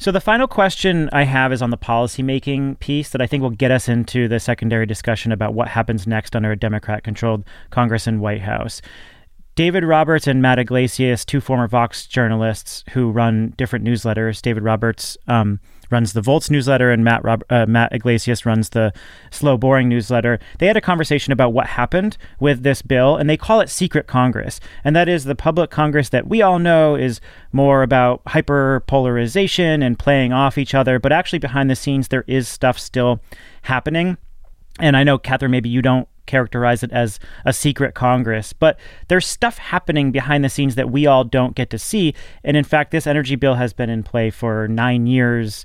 So 0.00 0.12
the 0.12 0.20
final 0.20 0.46
question 0.46 1.10
I 1.12 1.24
have 1.24 1.52
is 1.52 1.60
on 1.60 1.70
the 1.70 1.76
policymaking 1.76 2.78
piece 2.78 3.10
that 3.10 3.20
I 3.20 3.26
think 3.26 3.42
will 3.42 3.50
get 3.50 3.72
us 3.72 3.88
into 3.88 4.28
the 4.28 4.38
secondary 4.38 4.86
discussion 4.86 5.32
about 5.32 5.54
what 5.54 5.66
happens 5.66 6.06
next 6.06 6.36
under 6.36 6.52
a 6.52 6.56
Democrat-controlled 6.56 7.44
Congress 7.70 8.06
and 8.06 8.20
White 8.20 8.42
House. 8.42 8.80
David 9.56 9.82
Roberts 9.82 10.28
and 10.28 10.40
Matt 10.40 10.60
Yglesias, 10.60 11.24
two 11.24 11.40
former 11.40 11.66
Vox 11.66 12.06
journalists 12.06 12.84
who 12.90 13.10
run 13.10 13.54
different 13.56 13.84
newsletters. 13.84 14.40
David 14.40 14.62
Roberts 14.62 15.16
um, 15.26 15.58
runs 15.90 16.12
the 16.12 16.22
Volts 16.22 16.50
newsletter, 16.50 16.90
and 16.90 17.04
Matt 17.04 17.24
Rob- 17.24 17.44
uh, 17.50 17.66
Matt 17.66 17.92
Yglesias 17.92 18.44
runs 18.44 18.70
the 18.70 18.92
Slow 19.30 19.56
Boring 19.56 19.88
newsletter. 19.88 20.38
They 20.58 20.66
had 20.66 20.76
a 20.76 20.80
conversation 20.80 21.32
about 21.32 21.52
what 21.52 21.66
happened 21.66 22.16
with 22.40 22.62
this 22.62 22.82
bill, 22.82 23.16
and 23.16 23.28
they 23.28 23.36
call 23.36 23.60
it 23.60 23.70
secret 23.70 24.06
Congress, 24.06 24.60
and 24.84 24.94
that 24.96 25.08
is 25.08 25.24
the 25.24 25.34
public 25.34 25.70
Congress 25.70 26.08
that 26.10 26.26
we 26.26 26.42
all 26.42 26.58
know 26.58 26.94
is 26.94 27.20
more 27.52 27.82
about 27.82 28.22
hyper 28.26 28.82
polarization 28.86 29.82
and 29.82 29.98
playing 29.98 30.32
off 30.32 30.58
each 30.58 30.74
other. 30.74 30.98
But 30.98 31.12
actually, 31.12 31.38
behind 31.38 31.70
the 31.70 31.76
scenes, 31.76 32.08
there 32.08 32.24
is 32.26 32.48
stuff 32.48 32.78
still 32.78 33.20
happening. 33.62 34.18
And 34.80 34.96
I 34.96 35.02
know, 35.02 35.18
Catherine, 35.18 35.50
maybe 35.50 35.68
you 35.68 35.82
don't 35.82 36.08
characterize 36.28 36.84
it 36.84 36.92
as 36.92 37.18
a 37.44 37.52
secret 37.52 37.94
Congress, 37.94 38.52
but 38.52 38.78
there's 39.08 39.26
stuff 39.26 39.58
happening 39.58 40.12
behind 40.12 40.44
the 40.44 40.48
scenes 40.48 40.76
that 40.76 40.90
we 40.90 41.06
all 41.06 41.24
don't 41.24 41.56
get 41.56 41.70
to 41.70 41.78
see. 41.78 42.14
And 42.44 42.56
in 42.56 42.62
fact, 42.62 42.92
this 42.92 43.06
energy 43.06 43.34
bill 43.34 43.54
has 43.54 43.72
been 43.72 43.90
in 43.90 44.04
play 44.04 44.30
for 44.30 44.68
nine 44.68 45.06
years, 45.06 45.64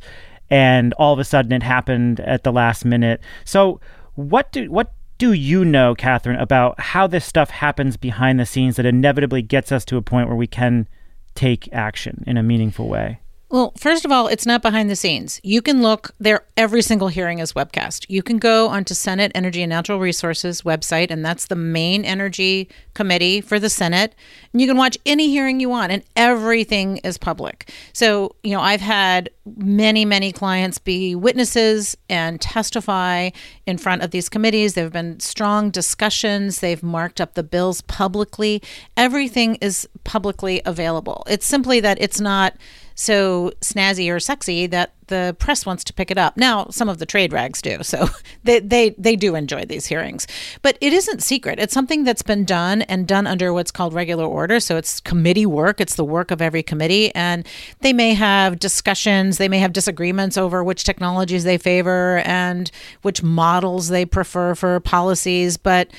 and 0.50 0.94
all 0.94 1.14
of 1.14 1.20
a 1.20 1.24
sudden 1.24 1.52
it 1.52 1.62
happened 1.62 2.20
at 2.22 2.44
the 2.44 2.52
last 2.52 2.86
minute. 2.86 3.22
So, 3.46 3.80
what 4.16 4.52
do 4.52 4.72
what 4.72 4.94
do 5.18 5.34
you 5.34 5.64
know, 5.64 5.96
Catherine, 5.96 6.40
about 6.40 6.80
how 6.80 7.08
this 7.08 7.26
stuff 7.26 7.50
happens 7.50 7.98
behind 7.98 8.40
the 8.40 8.46
scenes 8.46 8.76
that 8.78 8.86
inevitably 8.86 9.42
gets 9.42 9.72
us 9.72 9.86
to 9.86 9.98
a 9.98 10.02
point 10.02 10.28
where 10.28 10.36
we 10.36 10.48
can 10.48 10.88
take 11.36 11.72
action 11.72 12.24
in 12.26 12.38
a 12.38 12.44
meaningful 12.44 12.88
way? 12.88 13.20
Well, 13.54 13.72
first 13.78 14.04
of 14.04 14.12
all, 14.12 14.30
it's 14.30 14.48
not 14.48 14.64
behind 14.64 14.90
the 14.90 14.96
scenes. 14.96 15.40
You 15.44 15.62
can 15.62 15.84
look 15.84 16.16
there. 16.20 16.44
Every 16.58 16.82
single 16.82 17.10
hearing 17.10 17.38
is 17.38 17.54
webcast. 17.54 18.08
You 18.10 18.24
can 18.24 18.40
go 18.40 18.68
onto 18.68 18.96
Senate 18.96 19.32
Energy 19.36 19.62
and 19.62 19.70
Natural 19.70 20.00
Resources 20.00 20.64
website, 20.64 21.12
and 21.12 21.24
that's 21.24 21.46
the 21.46 21.56
main 21.56 22.04
energy 22.04 22.68
committee 22.96 23.42
for 23.42 23.60
the 23.60 23.70
Senate. 23.70 24.16
And 24.52 24.60
you 24.60 24.66
can 24.66 24.76
watch 24.76 24.98
any 25.06 25.28
hearing 25.28 25.60
you 25.60 25.70
want, 25.70 25.92
and 25.92 26.02
everything 26.16 26.98
is 27.04 27.20
public. 27.20 27.72
So, 27.94 28.36
you 28.42 28.54
know, 28.54 28.60
I've 28.60 28.82
had 28.82 29.30
many, 29.56 30.04
many 30.04 30.32
clients 30.32 30.80
be 30.80 31.14
witnesses 31.14 31.96
and 32.10 32.42
testify 32.42 33.30
in 33.68 33.78
front 33.78 34.02
of 34.02 34.10
these 34.10 34.30
committees. 34.30 34.74
There 34.74 34.86
have 34.86 34.94
been 34.94 35.20
strong 35.20 35.70
discussions. 35.70 36.60
They've 36.60 36.82
marked 36.82 37.22
up 37.22 37.36
the 37.36 37.44
bills 37.44 37.82
publicly. 37.82 38.64
Everything 38.98 39.58
is 39.58 39.88
publicly 40.04 40.64
available. 40.66 41.24
It's 41.30 41.46
simply 41.46 41.80
that 41.82 42.02
it's 42.02 42.20
not 42.20 42.56
so 42.96 43.52
snazzy 43.62 44.14
or 44.14 44.20
sexy 44.20 44.68
that 44.68 44.94
the 45.08 45.36
press 45.38 45.66
wants 45.66 45.84
to 45.84 45.94
pick 45.94 46.10
it 46.12 46.18
up. 46.18 46.38
Now, 46.38 46.68
some 46.70 46.90
of 46.90 46.98
the 46.98 47.06
trade 47.06 47.34
rags 47.34 47.62
do, 47.62 47.84
so 47.84 48.08
they, 48.44 48.60
they 48.60 48.92
they 48.92 49.16
do 49.16 49.36
enjoy 49.36 49.66
these 49.66 49.86
hearings. 49.86 50.28
But 50.62 50.78
it 50.82 50.94
isn't 50.94 51.22
secret. 51.22 51.60
It's 51.60 51.74
something 51.74 52.04
that's 52.04 52.22
been 52.22 52.46
done 52.46 52.84
and 52.84 53.08
done 53.08 53.28
under 53.28 53.54
what's 53.54 53.72
called 53.72 53.94
regular 53.94 54.26
order. 54.26 54.60
So 54.60 54.78
it's 54.78 55.00
committee 55.00 55.46
work. 55.46 55.80
It's 55.82 55.96
the 55.96 56.06
work 56.06 56.32
of 56.32 56.42
every 56.42 56.64
committee, 56.64 57.14
and 57.16 57.48
they 57.82 57.94
may 57.94 58.14
have 58.14 58.60
discussions. 58.60 59.38
They 59.38 59.50
may 59.50 59.60
have 59.60 59.74
disagreements 59.74 60.38
over 60.38 60.64
which 60.64 60.84
technologies 60.84 61.44
they 61.44 61.58
favor 61.58 62.20
and 62.26 62.72
which 63.02 63.22
models 63.22 63.90
they 63.90 64.06
prefer 64.06 64.56
for 64.56 64.80
policies, 64.80 65.58
but 65.58 65.90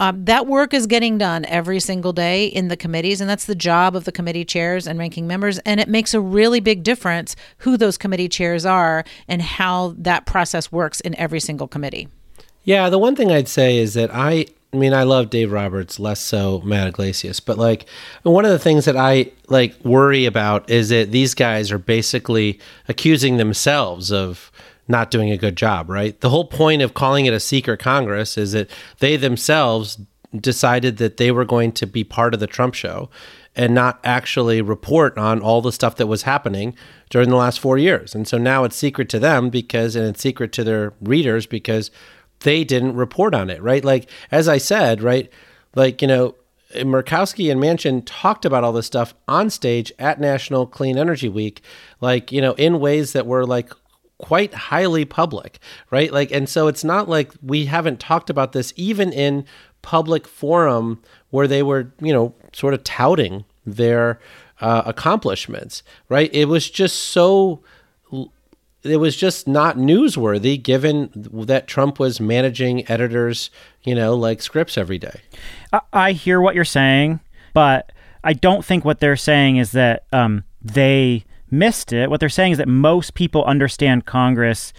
um, 0.00 0.24
that 0.24 0.46
work 0.46 0.74
is 0.74 0.86
getting 0.86 1.18
done 1.18 1.44
every 1.44 1.80
single 1.80 2.12
day 2.12 2.46
in 2.46 2.68
the 2.68 2.76
committees, 2.76 3.20
and 3.20 3.30
that's 3.30 3.44
the 3.44 3.54
job 3.54 3.94
of 3.94 4.04
the 4.04 4.12
committee 4.12 4.44
chairs 4.44 4.86
and 4.86 4.98
ranking 4.98 5.26
members. 5.26 5.58
And 5.60 5.80
it 5.80 5.88
makes 5.88 6.14
a 6.14 6.20
really 6.20 6.60
big 6.60 6.82
difference 6.82 7.36
who 7.58 7.76
those 7.76 7.96
committee 7.96 8.28
chairs 8.28 8.66
are 8.66 9.04
and 9.28 9.40
how 9.40 9.94
that 9.98 10.26
process 10.26 10.72
works 10.72 11.00
in 11.00 11.14
every 11.16 11.40
single 11.40 11.68
committee. 11.68 12.08
Yeah, 12.64 12.88
the 12.88 12.98
one 12.98 13.14
thing 13.14 13.30
I'd 13.30 13.48
say 13.48 13.78
is 13.78 13.94
that 13.94 14.10
I 14.12 14.46
I 14.72 14.76
mean, 14.76 14.92
I 14.92 15.04
love 15.04 15.30
Dave 15.30 15.52
Roberts, 15.52 16.00
less 16.00 16.20
so 16.20 16.60
Matt 16.64 16.88
Yglesias, 16.88 17.38
but 17.38 17.58
like 17.58 17.86
one 18.24 18.44
of 18.44 18.50
the 18.50 18.58
things 18.58 18.86
that 18.86 18.96
I 18.96 19.30
like 19.48 19.72
worry 19.84 20.26
about 20.26 20.68
is 20.68 20.88
that 20.88 21.12
these 21.12 21.32
guys 21.32 21.70
are 21.70 21.78
basically 21.78 22.58
accusing 22.88 23.36
themselves 23.36 24.10
of 24.10 24.50
not 24.86 25.10
doing 25.10 25.30
a 25.30 25.36
good 25.36 25.56
job, 25.56 25.88
right? 25.88 26.20
The 26.20 26.30
whole 26.30 26.44
point 26.44 26.82
of 26.82 26.94
calling 26.94 27.26
it 27.26 27.32
a 27.32 27.40
secret 27.40 27.80
Congress 27.80 28.36
is 28.36 28.52
that 28.52 28.68
they 28.98 29.16
themselves 29.16 29.98
decided 30.38 30.96
that 30.98 31.16
they 31.16 31.30
were 31.30 31.44
going 31.44 31.72
to 31.72 31.86
be 31.86 32.04
part 32.04 32.34
of 32.34 32.40
the 32.40 32.46
Trump 32.46 32.74
show 32.74 33.08
and 33.56 33.72
not 33.72 34.00
actually 34.02 34.60
report 34.60 35.16
on 35.16 35.40
all 35.40 35.62
the 35.62 35.70
stuff 35.70 35.96
that 35.96 36.08
was 36.08 36.22
happening 36.22 36.74
during 37.08 37.28
the 37.28 37.36
last 37.36 37.60
4 37.60 37.78
years. 37.78 38.14
And 38.14 38.26
so 38.26 38.36
now 38.36 38.64
it's 38.64 38.74
secret 38.74 39.08
to 39.10 39.20
them 39.20 39.48
because 39.48 39.94
and 39.94 40.06
it's 40.06 40.20
secret 40.20 40.52
to 40.52 40.64
their 40.64 40.92
readers 41.00 41.46
because 41.46 41.90
they 42.40 42.64
didn't 42.64 42.96
report 42.96 43.32
on 43.32 43.48
it, 43.50 43.62
right? 43.62 43.84
Like 43.84 44.10
as 44.30 44.48
I 44.48 44.58
said, 44.58 45.02
right? 45.02 45.30
Like, 45.76 46.02
you 46.02 46.08
know, 46.08 46.34
Murkowski 46.74 47.52
and 47.52 47.60
Manchin 47.60 48.02
talked 48.04 48.44
about 48.44 48.64
all 48.64 48.72
this 48.72 48.86
stuff 48.86 49.14
on 49.28 49.48
stage 49.50 49.92
at 50.00 50.20
National 50.20 50.66
Clean 50.66 50.98
Energy 50.98 51.28
Week, 51.28 51.62
like, 52.00 52.32
you 52.32 52.40
know, 52.40 52.54
in 52.54 52.80
ways 52.80 53.12
that 53.12 53.26
were 53.26 53.46
like 53.46 53.72
quite 54.24 54.54
highly 54.54 55.04
public, 55.04 55.58
right? 55.90 56.10
Like, 56.10 56.32
and 56.32 56.48
so 56.48 56.66
it's 56.66 56.82
not 56.82 57.10
like 57.10 57.32
we 57.42 57.66
haven't 57.66 58.00
talked 58.00 58.30
about 58.30 58.52
this 58.52 58.72
even 58.74 59.12
in 59.12 59.44
public 59.82 60.26
forum 60.26 61.02
where 61.28 61.46
they 61.46 61.62
were, 61.62 61.92
you 62.00 62.10
know, 62.10 62.34
sort 62.54 62.72
of 62.72 62.82
touting 62.84 63.44
their 63.66 64.18
uh, 64.62 64.80
accomplishments, 64.86 65.82
right? 66.08 66.30
It 66.32 66.46
was 66.46 66.70
just 66.70 66.96
so 66.96 67.62
it 68.82 68.96
was 68.96 69.14
just 69.14 69.46
not 69.46 69.76
newsworthy 69.76 70.62
given 70.62 71.10
that 71.14 71.66
Trump 71.66 71.98
was 71.98 72.18
managing 72.18 72.90
editors, 72.90 73.50
you 73.82 73.94
know, 73.94 74.14
like 74.14 74.40
scripts 74.40 74.78
every 74.78 74.98
day. 74.98 75.20
I, 75.92 76.12
hear 76.12 76.40
what 76.40 76.54
you're 76.54 76.64
saying, 76.64 77.20
but 77.52 77.92
I 78.22 78.32
don't 78.32 78.64
think 78.64 78.86
what 78.86 79.00
they're 79.00 79.16
saying 79.16 79.58
is 79.58 79.72
that 79.72 80.04
um, 80.14 80.44
they 80.62 81.26
missed 81.58 81.92
it. 81.92 82.10
What 82.10 82.20
they're 82.20 82.28
saying 82.28 82.52
is 82.52 82.58
that 82.58 82.68
most 82.68 83.14
people 83.14 83.44
understand 83.44 84.06
Congress. 84.06 84.72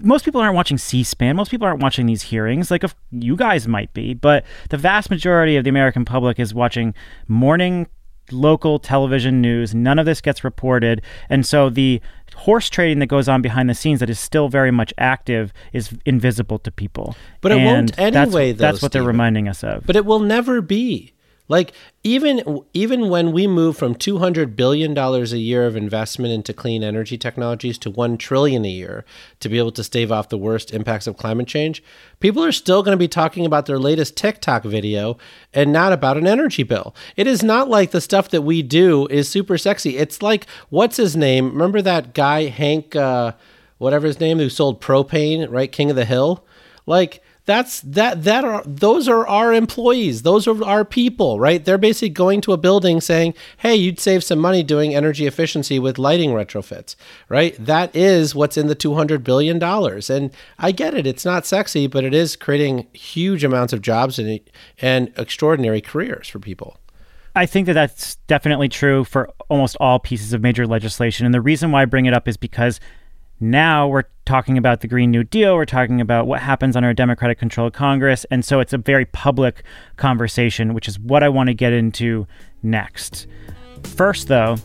Most 0.00 0.24
people 0.24 0.40
aren't 0.40 0.56
watching 0.56 0.78
C-SPAN. 0.78 1.36
Most 1.36 1.50
people 1.50 1.66
aren't 1.66 1.82
watching 1.82 2.06
these 2.06 2.22
hearings. 2.22 2.70
Like, 2.70 2.84
if 2.84 2.94
you 3.10 3.36
guys 3.36 3.68
might 3.68 3.92
be, 3.94 4.14
but 4.14 4.44
the 4.70 4.76
vast 4.76 5.10
majority 5.10 5.56
of 5.56 5.64
the 5.64 5.70
American 5.70 6.04
public 6.04 6.40
is 6.40 6.52
watching 6.52 6.94
morning 7.28 7.86
local 8.32 8.78
television 8.80 9.40
news. 9.40 9.74
None 9.74 9.98
of 9.98 10.06
this 10.06 10.20
gets 10.20 10.42
reported, 10.42 11.02
and 11.30 11.46
so 11.46 11.70
the 11.70 12.00
horse 12.34 12.68
trading 12.68 12.98
that 12.98 13.06
goes 13.06 13.28
on 13.28 13.40
behind 13.40 13.70
the 13.70 13.74
scenes 13.74 14.00
that 14.00 14.10
is 14.10 14.18
still 14.18 14.48
very 14.48 14.72
much 14.72 14.92
active 14.98 15.52
is 15.72 15.96
invisible 16.04 16.58
to 16.58 16.72
people. 16.72 17.16
But 17.40 17.52
it 17.52 17.58
And 17.58 17.64
won't 17.64 17.98
anyway, 17.98 18.50
That's, 18.50 18.58
though, 18.58 18.66
that's 18.72 18.82
what 18.82 18.92
they're 18.92 19.04
reminding 19.04 19.48
us 19.48 19.62
of. 19.62 19.86
But 19.86 19.96
it 19.96 20.04
will 20.04 20.18
never 20.18 20.60
be. 20.60 21.12
Like 21.48 21.72
even 22.02 22.62
even 22.74 23.08
when 23.08 23.32
we 23.32 23.46
move 23.46 23.76
from 23.76 23.94
200 23.94 24.56
billion 24.56 24.94
dollars 24.94 25.32
a 25.32 25.38
year 25.38 25.66
of 25.66 25.76
investment 25.76 26.32
into 26.32 26.52
clean 26.52 26.82
energy 26.82 27.16
technologies 27.16 27.78
to 27.78 27.90
1 27.90 28.18
trillion 28.18 28.64
a 28.64 28.68
year 28.68 29.04
to 29.40 29.48
be 29.48 29.58
able 29.58 29.72
to 29.72 29.84
stave 29.84 30.10
off 30.10 30.28
the 30.28 30.38
worst 30.38 30.72
impacts 30.72 31.06
of 31.06 31.16
climate 31.16 31.46
change, 31.46 31.82
people 32.20 32.44
are 32.44 32.52
still 32.52 32.82
going 32.82 32.96
to 32.96 32.98
be 32.98 33.08
talking 33.08 33.46
about 33.46 33.66
their 33.66 33.78
latest 33.78 34.16
TikTok 34.16 34.64
video 34.64 35.18
and 35.54 35.72
not 35.72 35.92
about 35.92 36.16
an 36.16 36.26
energy 36.26 36.64
bill. 36.64 36.94
It 37.16 37.26
is 37.26 37.42
not 37.42 37.68
like 37.68 37.92
the 37.92 38.00
stuff 38.00 38.28
that 38.30 38.42
we 38.42 38.62
do 38.62 39.06
is 39.08 39.28
super 39.28 39.56
sexy. 39.56 39.96
It's 39.96 40.22
like 40.22 40.46
what's 40.70 40.96
his 40.96 41.16
name? 41.16 41.52
Remember 41.52 41.80
that 41.82 42.14
guy 42.14 42.46
Hank 42.46 42.96
uh 42.96 43.32
whatever 43.78 44.06
his 44.06 44.20
name 44.20 44.38
who 44.38 44.48
sold 44.48 44.80
propane, 44.80 45.46
right? 45.50 45.70
King 45.70 45.90
of 45.90 45.96
the 45.96 46.04
Hill? 46.04 46.44
Like 46.86 47.22
that's 47.46 47.80
that 47.82 48.24
that 48.24 48.44
are 48.44 48.62
those 48.66 49.08
are 49.08 49.26
our 49.26 49.54
employees. 49.54 50.22
Those 50.22 50.46
are 50.46 50.62
our 50.64 50.84
people 50.84 51.40
right? 51.40 51.64
They're 51.64 51.78
basically 51.78 52.10
going 52.10 52.40
to 52.42 52.52
a 52.52 52.56
building 52.56 53.00
saying 53.00 53.34
hey 53.58 53.74
you'd 53.76 54.00
save 54.00 54.22
some 54.24 54.40
money 54.40 54.62
doing 54.62 54.94
energy 54.94 55.26
efficiency 55.26 55.78
with 55.78 55.98
lighting 55.98 56.30
retrofits 56.30 56.96
right? 57.28 57.56
That 57.58 57.94
is 57.94 58.34
what's 58.34 58.56
in 58.56 58.66
the 58.66 58.74
200 58.74 59.24
billion 59.24 59.58
dollars. 59.58 60.10
And 60.10 60.32
i 60.58 60.72
get 60.72 60.94
it. 60.94 61.06
It's 61.06 61.24
not 61.24 61.46
sexy 61.46 61.86
but 61.86 62.04
it 62.04 62.12
is 62.12 62.36
creating 62.36 62.88
huge 62.92 63.44
amounts 63.44 63.72
of 63.72 63.80
jobs 63.80 64.18
and 64.18 64.40
and 64.82 65.12
extraordinary 65.16 65.80
careers 65.80 66.28
for 66.28 66.40
people. 66.40 66.78
I 67.36 67.46
think 67.46 67.66
that 67.66 67.74
that's 67.74 68.16
definitely 68.26 68.68
true 68.68 69.04
for 69.04 69.30
almost 69.48 69.76
all 69.78 69.98
pieces 69.98 70.32
of 70.32 70.40
major 70.40 70.66
legislation. 70.66 71.26
And 71.26 71.34
the 71.34 71.40
reason 71.42 71.70
why 71.70 71.82
I 71.82 71.84
bring 71.84 72.06
it 72.06 72.14
up 72.14 72.26
is 72.26 72.38
because 72.38 72.80
now 73.40 73.86
we're 73.86 74.04
talking 74.24 74.58
about 74.58 74.80
the 74.80 74.88
Green 74.88 75.10
New 75.10 75.24
Deal, 75.24 75.54
we're 75.54 75.64
talking 75.64 76.00
about 76.00 76.26
what 76.26 76.40
happens 76.40 76.76
under 76.76 76.90
a 76.90 76.94
Democratic 76.94 77.38
controlled 77.38 77.72
Congress. 77.72 78.24
And 78.30 78.44
so 78.44 78.60
it's 78.60 78.72
a 78.72 78.78
very 78.78 79.04
public 79.06 79.62
conversation, 79.96 80.74
which 80.74 80.88
is 80.88 80.98
what 80.98 81.22
I 81.22 81.28
want 81.28 81.48
to 81.48 81.54
get 81.54 81.72
into 81.72 82.26
next. 82.62 83.26
First, 83.82 84.28
though, 84.28 84.56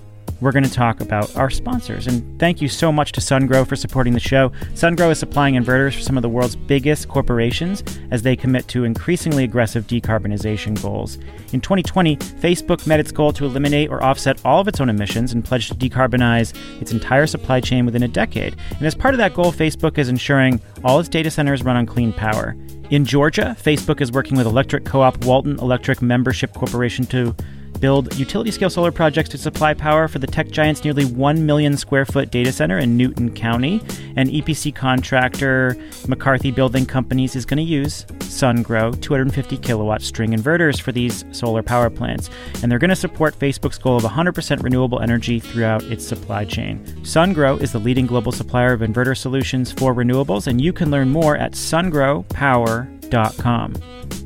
we're 0.42 0.52
going 0.52 0.64
to 0.64 0.72
talk 0.72 1.00
about 1.00 1.36
our 1.38 1.50
sponsors. 1.50 2.08
And 2.08 2.40
thank 2.40 2.62
you 2.62 2.68
so 2.68 2.92
much 2.92 3.12
to 3.14 3.22
SunGrow 3.22 3.66
for 3.66 3.76
supporting 3.76 4.14
the 4.14 4.20
show. 4.20 4.50
SunGrow 4.74 5.12
is 5.12 5.20
supplying 5.20 5.56
inverters 5.56 5.96
for 5.96 6.02
some 6.02 6.18
of 6.18 6.24
the 6.24 6.30
world's 6.30 6.56
biggest 6.56 7.08
corporations 7.08 7.84
as 8.10 8.24
they 8.24 8.36
commit 8.36 8.68
to 8.70 8.84
increasingly 8.84 9.44
aggressive 9.44 9.86
decarbonization 9.86 10.82
goals. 10.82 11.20
In 11.54 11.62
2020, 11.62 12.18
Facebook 12.18 12.88
met 12.88 13.00
its 13.00 13.12
goal 13.12 13.32
to 13.34 13.46
eliminate 13.46 13.90
or 13.90 14.04
offset 14.04 14.42
all 14.44 14.60
of 14.60 14.68
its 14.68 14.82
own 14.82 14.90
emissions 14.90 15.32
and 15.32 15.46
pledged 15.46 15.70
to 15.70 15.90
decarbonize 15.90 16.54
its 16.82 16.92
entire 16.92 17.28
supply 17.28 17.62
chain 17.62 17.86
within 17.86 18.04
a 18.04 18.08
decade. 18.08 18.56
And 18.72 18.86
as 18.86 18.96
part 18.96 19.14
of 19.14 19.20
that 19.20 19.36
goal, 19.36 19.52
Facebook 19.52 20.00
is 20.00 20.10
ensuring 20.10 20.60
all 20.84 21.00
its 21.00 21.10
data 21.10 21.30
centers 21.30 21.64
run 21.64 21.78
on 21.78 21.86
clean 21.86 22.12
power. 22.12 22.56
In 22.90 23.06
Georgia, 23.06 23.56
Facebook 23.58 24.02
is 24.02 24.12
working 24.12 24.36
with 24.36 24.48
electric 24.48 24.84
co 24.84 25.02
op 25.02 25.24
Walton 25.24 25.58
Electric 25.60 26.02
Membership 26.02 26.54
Corporation 26.54 27.06
to 27.06 27.36
build 27.82 28.18
utility 28.18 28.52
scale 28.52 28.70
solar 28.70 28.92
projects 28.92 29.28
to 29.30 29.38
supply 29.38 29.74
power 29.74 30.08
for 30.08 30.20
the 30.20 30.28
tech 30.28 30.50
giant's 30.50 30.84
nearly 30.84 31.04
1 31.04 31.46
million 31.46 31.76
square 31.76 32.06
foot 32.06 32.32
data 32.32 32.54
center 32.54 32.78
in 32.78 32.96
Newton 32.96 33.34
County. 33.34 33.82
And 34.16 34.30
EPC 34.30 34.74
contractor 34.74 35.76
McCarthy 36.08 36.52
Building 36.52 36.86
Companies 36.86 37.36
is 37.36 37.46
going 37.46 37.58
to 37.58 37.64
use 37.64 38.06
SunGrow 38.20 39.00
250 39.02 39.58
kilowatt 39.58 40.02
string 40.02 40.32
inverters 40.32 40.80
for 40.80 40.92
these 40.92 41.26
solar 41.32 41.64
power 41.64 41.90
plants. 41.90 42.30
And 42.62 42.72
they're 42.72 42.80
going 42.80 42.90
to 42.90 42.96
support 42.96 43.38
Facebook's 43.38 43.78
goal 43.78 43.98
of 43.98 44.04
100% 44.04 44.64
renewable 44.64 45.02
energy 45.02 45.40
throughout 45.40 45.84
its 45.84 46.08
supply 46.08 46.46
chain. 46.46 46.84
SunGrow 47.02 47.60
is 47.62 47.72
the 47.72 47.80
leading 47.80 48.06
global 48.06 48.32
supplier 48.32 48.74
of 48.74 48.82
inverter 48.82 49.18
solutions 49.18 49.72
for 49.72 49.94
renewables, 49.94 50.48
and 50.48 50.62
you 50.62 50.72
can 50.72 50.92
learn 50.92 51.10
more 51.10 51.36
at 51.36 51.54
sungrowpower.com. 51.54 53.01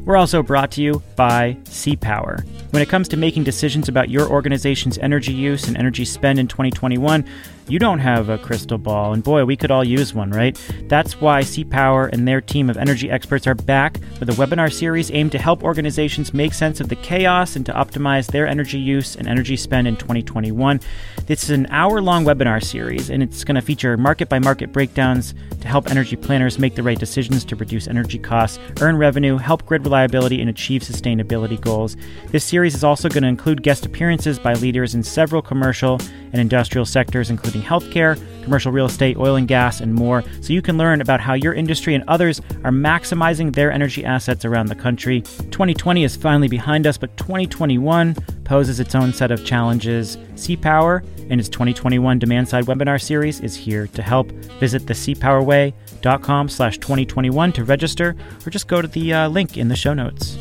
We're 0.06 0.18
also 0.18 0.44
brought 0.44 0.72
to 0.72 0.82
you 0.82 1.02
by 1.16 1.58
CPower. 1.64 2.46
When 2.72 2.82
it 2.82 2.90
comes 2.90 3.08
to 3.10 3.18
making 3.18 3.44
decisions 3.44 3.90
about 3.90 4.10
your 4.10 4.30
organization's 4.30 4.98
energy 5.00 5.34
use 5.34 5.68
and 5.68 5.76
energy 5.78 6.06
spend 6.06 6.40
in 6.40 6.48
2021, 6.48 7.26
you 7.68 7.80
don't 7.80 8.00
have 8.00 8.30
a 8.30 8.38
crystal 8.38 8.78
ball, 8.78 9.14
and 9.14 9.24
boy, 9.24 9.44
we 9.44 9.56
could 9.56 9.72
all 9.72 9.84
use 9.84 10.14
one, 10.14 10.30
right? 10.30 10.60
That's 10.88 11.20
why 11.20 11.42
CPower 11.42 12.12
and 12.14 12.28
their 12.28 12.40
team 12.40 12.70
of 12.70 12.78
energy 12.78 13.10
experts 13.10 13.48
are 13.48 13.56
back 13.56 14.00
with 14.20 14.30
a 14.30 14.34
webinar 14.34 14.72
series 14.72 15.10
aimed 15.12 15.32
to 15.32 15.40
help 15.40 15.64
organizations 15.64 16.34
make 16.34 16.54
sense 16.54 16.80
of 16.80 16.90
the 16.90 16.96
chaos 16.96 17.56
and 17.56 17.66
to 17.66 17.74
optimize 17.74 18.28
their 18.28 18.48
energy 18.48 18.78
use 18.78 19.16
and 19.16 19.28
energy 19.28 19.58
spend 19.58 19.88
in 19.88 19.96
2021. 19.96 20.80
This 21.26 21.44
is 21.44 21.50
an 21.50 21.66
hour 21.72 22.02
long 22.02 22.24
webinar 22.24 22.64
series, 22.64 23.10
and 23.10 23.24
it's 23.24 23.44
going 23.44 23.56
to 23.56 23.62
feature 23.62 23.98
market 23.98 24.30
by 24.30 24.38
market 24.38 24.72
breakdowns 24.72 25.34
to 25.62 25.68
help 25.68 25.90
energy 25.90 26.16
planners 26.16 26.60
make 26.60 26.76
the 26.76 26.84
right 26.84 27.00
decisions 27.00 27.44
to 27.46 27.56
reduce 27.56 27.88
energy 27.88 28.20
costs, 28.20 28.60
earn 28.82 28.96
revenue, 28.96 29.38
help 29.38 29.66
grid 29.66 29.84
reliability, 29.84 30.40
and 30.40 30.52
achieve 30.52 30.84
sustainability 30.84 31.60
goals. 31.60 31.98
This 32.28 32.44
series 32.44 32.76
is 32.76 32.84
also 32.84 33.10
going 33.10 33.24
to 33.24 33.30
include 33.30 33.64
guest 33.64 33.88
appearances 33.88 34.38
by 34.38 34.54
leaders 34.54 34.94
in 34.94 35.02
several 35.02 35.42
commercial 35.42 36.00
and 36.36 36.42
industrial 36.42 36.86
sectors, 36.86 37.30
including 37.30 37.62
healthcare, 37.62 38.22
commercial 38.44 38.70
real 38.70 38.88
estate, 38.88 39.16
oil 39.16 39.38
and 39.38 39.48
gas, 39.48 39.80
and 39.80 39.94
more, 39.94 40.22
so 40.42 40.52
you 40.52 40.62
can 40.62 40.78
learn 40.78 41.00
about 41.00 41.22
how 41.22 41.34
your 41.34 41.54
industry 41.54 41.96
and 41.96 42.04
others 42.10 42.42
are 42.66 42.72
maximizing 42.72 43.56
their 43.56 43.72
energy 43.72 44.04
assets 44.04 44.44
around 44.44 44.68
the 44.68 44.76
country. 44.76 45.22
2020 45.22 46.04
is 46.04 46.18
finally 46.18 46.50
behind 46.50 46.86
us, 46.86 46.98
but 46.98 47.16
2021 47.16 48.16
poses 48.44 48.82
its 48.82 48.96
own 48.96 49.14
set 49.14 49.32
of 49.32 49.46
challenges. 49.46 50.18
CPower 50.34 51.06
and 51.30 51.40
its 51.40 51.48
2021 51.48 52.20
demand 52.20 52.50
side 52.50 52.66
webinar 52.66 53.02
series 53.02 53.40
is 53.40 53.56
here 53.56 53.88
to 53.88 54.02
help. 54.02 54.30
Visit 54.60 54.86
thecpowerway.com 54.86 56.50
slash 56.50 56.78
2021 56.80 57.54
to 57.54 57.64
register 57.64 58.14
or 58.46 58.50
just 58.50 58.68
go 58.68 58.82
to 58.82 58.90
the 58.90 59.14
uh, 59.14 59.30
link 59.30 59.56
in 59.58 59.70
the 59.70 59.76
show 59.78 59.94
notes. 59.94 60.38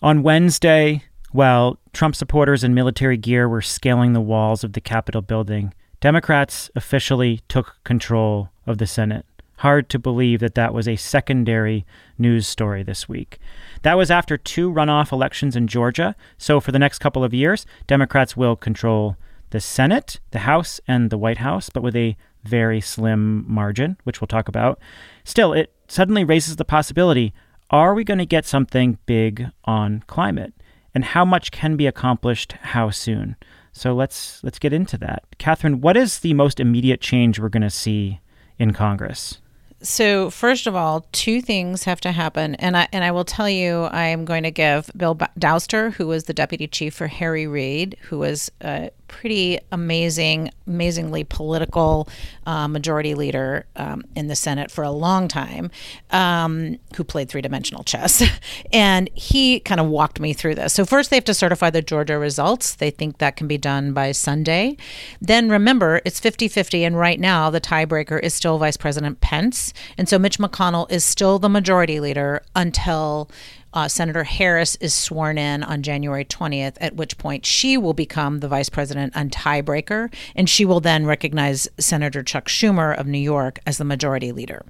On 0.00 0.22
Wednesday, 0.22 1.04
while 1.32 1.78
Trump 1.92 2.14
supporters 2.14 2.62
in 2.62 2.74
military 2.74 3.16
gear 3.16 3.48
were 3.48 3.62
scaling 3.62 4.12
the 4.12 4.20
walls 4.20 4.62
of 4.62 4.74
the 4.74 4.80
Capitol 4.80 5.22
building, 5.22 5.74
Democrats 6.00 6.70
officially 6.74 7.40
took 7.48 7.76
control 7.84 8.50
of 8.66 8.78
the 8.78 8.86
Senate. 8.86 9.24
Hard 9.56 9.88
to 9.90 9.98
believe 9.98 10.40
that 10.40 10.54
that 10.56 10.74
was 10.74 10.88
a 10.88 10.96
secondary 10.96 11.86
news 12.18 12.46
story 12.46 12.82
this 12.82 13.08
week. 13.08 13.38
That 13.82 13.96
was 13.96 14.10
after 14.10 14.36
two 14.36 14.72
runoff 14.72 15.12
elections 15.12 15.54
in 15.54 15.68
Georgia. 15.68 16.16
So, 16.36 16.58
for 16.58 16.72
the 16.72 16.78
next 16.78 16.98
couple 16.98 17.22
of 17.22 17.32
years, 17.32 17.64
Democrats 17.86 18.36
will 18.36 18.56
control 18.56 19.16
the 19.50 19.60
Senate, 19.60 20.18
the 20.32 20.40
House, 20.40 20.80
and 20.88 21.10
the 21.10 21.18
White 21.18 21.38
House, 21.38 21.70
but 21.70 21.82
with 21.82 21.94
a 21.94 22.16
very 22.42 22.80
slim 22.80 23.44
margin, 23.46 23.96
which 24.02 24.20
we'll 24.20 24.26
talk 24.26 24.48
about. 24.48 24.80
Still, 25.22 25.52
it 25.52 25.72
suddenly 25.86 26.24
raises 26.24 26.56
the 26.56 26.64
possibility 26.64 27.32
are 27.70 27.94
we 27.94 28.04
going 28.04 28.18
to 28.18 28.26
get 28.26 28.44
something 28.44 28.98
big 29.06 29.46
on 29.64 30.02
climate? 30.06 30.52
And 30.94 31.04
how 31.04 31.24
much 31.24 31.50
can 31.50 31.76
be 31.76 31.86
accomplished 31.86 32.52
how 32.60 32.90
soon? 32.90 33.36
So 33.72 33.94
let's 33.94 34.42
let's 34.44 34.58
get 34.58 34.72
into 34.72 34.98
that. 34.98 35.24
Catherine, 35.38 35.80
what 35.80 35.96
is 35.96 36.18
the 36.18 36.34
most 36.34 36.60
immediate 36.60 37.00
change 37.00 37.38
we're 37.38 37.48
going 37.48 37.62
to 37.62 37.70
see 37.70 38.20
in 38.58 38.72
Congress? 38.72 39.38
So 39.80 40.30
first 40.30 40.68
of 40.68 40.76
all, 40.76 41.06
two 41.10 41.40
things 41.40 41.84
have 41.84 42.00
to 42.02 42.12
happen, 42.12 42.54
and 42.56 42.76
I 42.76 42.88
and 42.92 43.02
I 43.02 43.10
will 43.10 43.24
tell 43.24 43.48
you, 43.48 43.84
I 43.84 44.04
am 44.04 44.24
going 44.24 44.44
to 44.44 44.50
give 44.50 44.90
Bill 44.96 45.16
Dauster, 45.16 45.92
who 45.94 46.06
was 46.06 46.24
the 46.24 46.34
deputy 46.34 46.68
chief 46.68 46.94
for 46.94 47.08
Harry 47.08 47.46
Reid, 47.46 47.96
who 48.02 48.18
was 48.18 48.50
a 48.60 48.90
pretty 49.12 49.58
amazing, 49.70 50.50
amazingly 50.66 51.22
political 51.22 52.08
uh, 52.46 52.66
majority 52.66 53.14
leader 53.14 53.66
um, 53.76 54.02
in 54.16 54.26
the 54.26 54.34
Senate 54.34 54.70
for 54.70 54.82
a 54.82 54.90
long 54.90 55.28
time, 55.28 55.70
um, 56.10 56.78
who 56.96 57.04
played 57.04 57.28
three 57.28 57.42
dimensional 57.42 57.84
chess, 57.84 58.24
and 58.72 59.10
he 59.14 59.60
kind 59.60 59.80
of 59.80 59.86
walked 59.86 60.18
me 60.18 60.32
through 60.32 60.54
this. 60.54 60.72
So 60.72 60.86
first, 60.86 61.10
they 61.10 61.16
have 61.16 61.24
to 61.26 61.34
certify 61.34 61.68
the 61.68 61.82
Georgia 61.82 62.18
results. 62.18 62.74
They 62.74 62.90
think 62.90 63.18
that 63.18 63.36
can 63.36 63.46
be 63.46 63.58
done 63.58 63.92
by 63.92 64.12
Sunday. 64.12 64.78
Then 65.20 65.50
remember, 65.50 66.00
it's 66.06 66.18
50-50, 66.18 66.80
and 66.80 66.98
right 66.98 67.20
now 67.20 67.50
the 67.50 67.60
tiebreaker 67.60 68.18
is 68.18 68.32
still 68.32 68.56
Vice 68.56 68.78
President 68.78 69.20
Pence. 69.20 69.74
And 69.98 70.08
so 70.08 70.18
Mitch 70.18 70.38
McConnell 70.38 70.90
is 70.90 71.04
still 71.04 71.38
the 71.38 71.50
majority 71.50 72.00
leader 72.00 72.42
until 72.56 73.30
uh, 73.74 73.88
Senator 73.88 74.24
Harris 74.24 74.76
is 74.76 74.92
sworn 74.94 75.38
in 75.38 75.62
on 75.62 75.82
January 75.82 76.24
20th, 76.24 76.76
at 76.80 76.96
which 76.96 77.18
point 77.18 77.46
she 77.46 77.76
will 77.76 77.94
become 77.94 78.40
the 78.40 78.48
vice 78.48 78.68
president 78.68 79.12
and 79.14 79.30
tiebreaker. 79.30 80.12
And 80.34 80.48
she 80.48 80.64
will 80.64 80.80
then 80.80 81.06
recognize 81.06 81.68
Senator 81.78 82.22
Chuck 82.22 82.48
Schumer 82.48 82.96
of 82.98 83.06
New 83.06 83.18
York 83.18 83.58
as 83.66 83.78
the 83.78 83.84
majority 83.84 84.32
leader. 84.32 84.64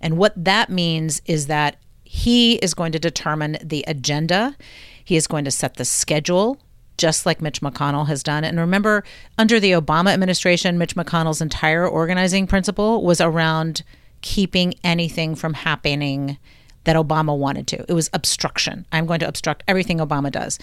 And 0.00 0.16
what 0.16 0.32
that 0.36 0.70
means 0.70 1.20
is 1.26 1.46
that 1.46 1.76
he 2.04 2.54
is 2.56 2.74
going 2.74 2.92
to 2.92 2.98
determine 2.98 3.58
the 3.62 3.84
agenda, 3.88 4.56
he 5.04 5.16
is 5.16 5.26
going 5.26 5.44
to 5.44 5.50
set 5.50 5.74
the 5.74 5.84
schedule 5.84 6.60
just 6.96 7.26
like 7.26 7.42
Mitch 7.42 7.60
McConnell 7.60 8.06
has 8.06 8.22
done. 8.22 8.42
And 8.42 8.58
remember, 8.58 9.04
under 9.36 9.60
the 9.60 9.72
Obama 9.72 10.14
administration, 10.14 10.78
Mitch 10.78 10.96
McConnell's 10.96 11.42
entire 11.42 11.86
organizing 11.86 12.46
principle 12.46 13.04
was 13.04 13.20
around 13.20 13.82
keeping 14.22 14.74
anything 14.82 15.34
from 15.34 15.54
happening 15.54 16.38
that 16.86 16.96
Obama 16.96 17.36
wanted 17.36 17.66
to. 17.68 17.84
It 17.88 17.92
was 17.92 18.08
obstruction. 18.12 18.86
I'm 18.92 19.06
going 19.06 19.20
to 19.20 19.28
obstruct 19.28 19.62
everything 19.68 19.98
Obama 19.98 20.32
does. 20.32 20.58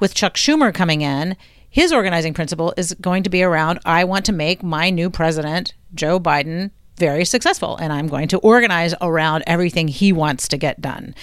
With 0.00 0.14
Chuck 0.14 0.34
Schumer 0.34 0.74
coming 0.74 1.02
in, 1.02 1.36
his 1.70 1.92
organizing 1.92 2.34
principle 2.34 2.74
is 2.76 2.94
going 3.00 3.22
to 3.22 3.30
be 3.30 3.42
around 3.42 3.78
I 3.84 4.04
want 4.04 4.24
to 4.26 4.32
make 4.32 4.62
my 4.62 4.90
new 4.90 5.10
president, 5.10 5.74
Joe 5.94 6.18
Biden, 6.18 6.70
very 6.96 7.24
successful, 7.24 7.76
and 7.76 7.92
I'm 7.92 8.08
going 8.08 8.28
to 8.28 8.38
organize 8.38 8.94
around 9.00 9.44
everything 9.46 9.88
he 9.88 10.12
wants 10.12 10.48
to 10.48 10.56
get 10.56 10.80
done. 10.80 11.14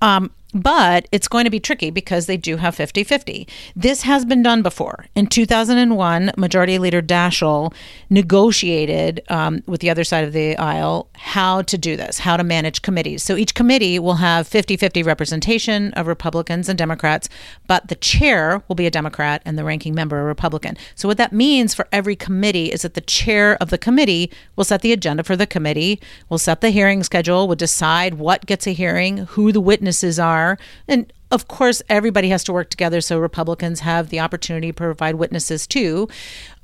Um, 0.00 0.30
but 0.54 1.06
it's 1.12 1.28
going 1.28 1.44
to 1.44 1.50
be 1.50 1.60
tricky 1.60 1.90
because 1.90 2.26
they 2.26 2.36
do 2.36 2.56
have 2.56 2.74
50 2.74 3.04
50. 3.04 3.46
This 3.76 4.02
has 4.02 4.24
been 4.24 4.42
done 4.42 4.62
before. 4.62 5.06
In 5.14 5.26
2001, 5.26 6.32
Majority 6.36 6.78
Leader 6.78 7.02
Daschle 7.02 7.72
negotiated 8.08 9.22
um, 9.28 9.62
with 9.66 9.80
the 9.80 9.90
other 9.90 10.04
side 10.04 10.24
of 10.24 10.32
the 10.32 10.56
aisle 10.56 11.08
how 11.14 11.62
to 11.62 11.76
do 11.76 11.96
this, 11.96 12.20
how 12.20 12.36
to 12.36 12.44
manage 12.44 12.80
committees. 12.80 13.22
So 13.22 13.36
each 13.36 13.54
committee 13.54 13.98
will 13.98 14.14
have 14.14 14.48
50 14.48 14.76
50 14.76 15.02
representation 15.02 15.92
of 15.94 16.06
Republicans 16.06 16.68
and 16.68 16.78
Democrats, 16.78 17.28
but 17.66 17.88
the 17.88 17.96
chair 17.96 18.62
will 18.68 18.76
be 18.76 18.86
a 18.86 18.90
Democrat 18.90 19.42
and 19.44 19.58
the 19.58 19.64
ranking 19.64 19.94
member 19.94 20.18
a 20.18 20.24
Republican. 20.24 20.76
So 20.94 21.08
what 21.08 21.18
that 21.18 21.32
means 21.32 21.74
for 21.74 21.86
every 21.92 22.16
committee 22.16 22.72
is 22.72 22.82
that 22.82 22.94
the 22.94 23.00
chair 23.02 23.56
of 23.60 23.68
the 23.68 23.78
committee 23.78 24.30
will 24.56 24.64
set 24.64 24.80
the 24.80 24.92
agenda 24.92 25.24
for 25.24 25.36
the 25.36 25.46
committee, 25.46 26.00
will 26.30 26.38
set 26.38 26.62
the 26.62 26.70
hearing 26.70 27.02
schedule, 27.02 27.46
will 27.46 27.54
decide 27.54 28.14
what 28.14 28.46
gets 28.46 28.66
a 28.66 28.72
hearing, 28.72 29.18
who 29.18 29.52
the 29.52 29.60
witnesses 29.60 30.18
are 30.18 30.37
are. 30.38 30.58
And 30.86 31.12
of 31.30 31.46
course, 31.46 31.82
everybody 31.90 32.30
has 32.30 32.42
to 32.44 32.54
work 32.54 32.70
together, 32.70 33.02
so 33.02 33.18
Republicans 33.18 33.80
have 33.80 34.08
the 34.08 34.18
opportunity 34.18 34.68
to 34.68 34.72
provide 34.72 35.16
witnesses 35.16 35.66
too. 35.66 36.08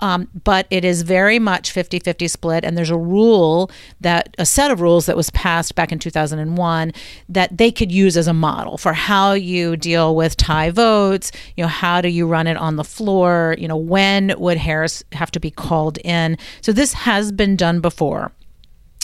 Um, 0.01 0.29
but 0.43 0.67
it 0.71 0.87
is 0.87 1.03
very 1.03 1.39
much 1.39 1.71
50 1.71 1.99
50 1.99 2.29
split. 2.29 2.65
And 2.65 2.77
there's 2.77 2.91
a 2.91 2.97
rule 2.97 3.71
that, 4.01 4.35
a 4.39 4.47
set 4.47 4.71
of 4.71 4.81
rules 4.81 5.05
that 5.07 5.17
was 5.17 5.29
passed 5.31 5.75
back 5.75 5.93
in 5.93 5.99
2001 5.99 6.93
that 7.29 7.57
they 7.57 7.71
could 7.71 7.93
use 7.93 8.17
as 8.17 8.27
a 8.27 8.33
model 8.33 8.79
for 8.79 8.95
how 8.95 9.33
you 9.33 9.77
deal 9.77 10.17
with 10.17 10.37
tie 10.37 10.71
votes. 10.71 11.31
You 11.57 11.65
know, 11.65 11.69
how 11.69 12.01
do 12.01 12.09
you 12.09 12.27
run 12.27 12.47
it 12.47 12.57
on 12.57 12.77
the 12.77 12.85
floor? 12.85 13.57
You 13.59 13.69
know, 13.69 13.77
when 13.77 14.35
would 14.39 14.57
Harris 14.57 15.05
have 15.13 15.31
to 15.33 15.41
be 15.41 15.51
called 15.51 15.99
in? 15.99 16.39
So 16.63 16.73
this 16.73 16.95
has 16.95 17.33
been 17.33 17.57
done 17.57 17.81
before. 17.81 18.33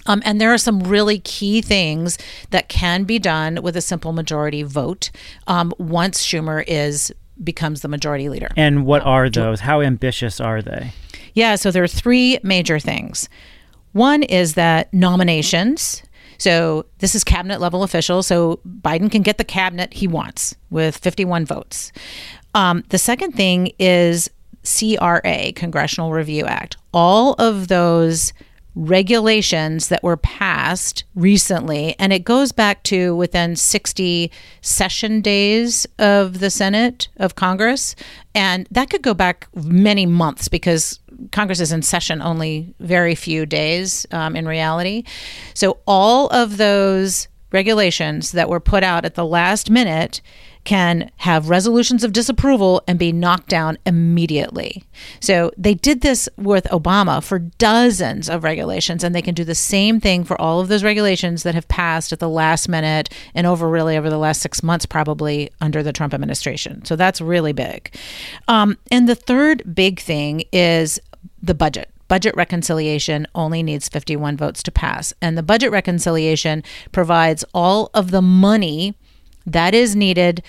Um, 0.07 0.23
and 0.25 0.41
there 0.41 0.53
are 0.53 0.59
some 0.59 0.81
really 0.81 1.19
key 1.19 1.61
things 1.61 2.19
that 2.51 2.69
can 2.69 3.05
be 3.05 3.19
done 3.19 3.63
with 3.63 3.77
a 3.77 3.81
simple 3.81 4.13
majority 4.13 4.63
vote 4.63 5.11
um, 5.47 5.73
once 5.79 6.25
Schumer 6.25 6.65
is 6.67 7.13
becomes 7.43 7.81
the 7.83 7.89
majority 7.89 8.29
leader. 8.29 8.49
And 8.57 8.85
what 8.85 9.03
are 9.03 9.31
those? 9.31 9.61
How 9.61 9.81
ambitious 9.81 10.41
are 10.41 10.61
they? 10.61 10.93
Yeah, 11.35 11.55
so 11.55 11.71
there 11.71 11.83
are 11.83 11.89
three 11.89 12.39
major 12.43 12.79
things. 12.79 13.29
One 13.93 14.23
is 14.23 14.55
that 14.55 14.93
nominations. 14.93 16.03
So 16.39 16.87
this 16.99 17.15
is 17.15 17.25
cabinet 17.25 17.61
level 17.61 17.83
officials. 17.83 18.27
So 18.27 18.61
Biden 18.67 19.11
can 19.11 19.23
get 19.23 19.39
the 19.39 19.45
cabinet 19.45 19.93
he 19.93 20.07
wants 20.07 20.55
with 20.71 20.97
51 20.97 21.45
votes. 21.45 21.93
Um, 22.55 22.85
the 22.89 22.99
second 22.99 23.33
thing 23.33 23.73
is 23.79 24.31
CRA, 24.65 25.53
Congressional 25.55 26.13
Review 26.13 26.47
Act. 26.47 26.77
All 26.93 27.35
of 27.35 27.69
those 27.69 28.33
regulations 28.75 29.89
that 29.89 30.03
were 30.03 30.17
passed 30.17 31.05
recently, 31.15 31.95
and 31.99 32.13
it 32.13 32.25
goes 32.25 32.53
back 32.53 32.83
to 32.85 33.15
within 33.17 33.57
60 33.57 34.31
session 34.61 35.21
days 35.21 35.87
of 35.99 36.41
the 36.41 36.51
Senate 36.51 37.09
of 37.17 37.35
Congress. 37.35 37.97
And 38.35 38.67
that 38.71 38.91
could 38.91 39.03
go 39.03 39.15
back 39.15 39.49
many 39.55 40.07
months 40.07 40.49
because 40.49 41.01
Congress 41.33 41.61
is 41.61 41.73
in 41.73 41.83
session 41.83 42.23
only 42.23 42.75
very 42.81 43.15
few 43.15 43.45
days 43.45 44.07
um, 44.13 44.37
in 44.37 44.47
reality. 44.47 45.05
So 45.55 45.79
all 45.87 46.29
of 46.29 46.57
those 46.57 47.29
regulations 47.53 48.33
that 48.33 48.49
were 48.49 48.61
put 48.61 48.83
out 48.83 49.05
at 49.05 49.17
the 49.17 49.27
last 49.27 49.71
minute 49.71 50.21
can 50.65 51.11
have 51.19 51.49
resolutions 51.49 52.05
of 52.05 52.13
disapproval 52.13 52.83
and 52.87 52.99
be 52.99 53.13
knocked 53.13 53.49
down 53.49 53.79
immediately. 53.87 54.85
So 55.21 55.51
they 55.57 55.75
did 55.75 56.03
this 56.03 56.29
with 56.37 56.65
Obama 56.65 57.23
for 57.23 57.39
dozens 57.39 58.29
of 58.29 58.45
regulations, 58.45 59.03
and 59.03 59.15
they 59.15 59.23
can 59.23 59.35
do 59.35 59.45
the 59.45 59.55
same 59.55 60.01
thing 60.01 60.25
for 60.25 60.41
all 60.41 60.61
of 60.61 60.69
those 60.69 60.85
regulations 60.85 61.43
that 61.43 61.55
have 61.55 61.69
passed 61.69 62.13
at 62.13 62.19
the 62.19 62.29
last 62.29 62.69
minute 62.69 63.11
and 63.35 63.47
over 63.47 63.69
really 63.69 63.97
over 63.97 64.11
the 64.11 64.19
last 64.19 64.43
six 64.43 64.63
months, 64.63 64.87
probably 64.87 65.51
under 65.61 65.83
the 65.83 65.93
Trump 65.93 66.13
administration. 66.13 66.85
So 66.85 66.97
that's 66.97 67.21
really 67.21 67.53
big. 67.53 67.95
Um, 68.49 68.77
and 68.91 69.09
the 69.09 69.15
third 69.15 69.75
big 69.75 70.01
thing 70.01 70.45
is 70.53 71.01
the 71.43 71.55
budget 71.55 71.91
budget 72.11 72.35
reconciliation 72.35 73.25
only 73.37 73.63
needs 73.63 73.89
51 73.89 74.37
votes 74.37 74.65
to 74.65 74.73
pass. 74.73 75.15
And 75.23 75.39
the 75.39 75.45
budget 75.45 75.71
reconciliation 75.71 76.65
provides 76.91 77.45
all 77.55 77.89
of 77.95 78.11
the 78.11 78.21
money 78.21 78.97
that 79.47 79.75
is 79.75 79.97
needed 79.97 80.43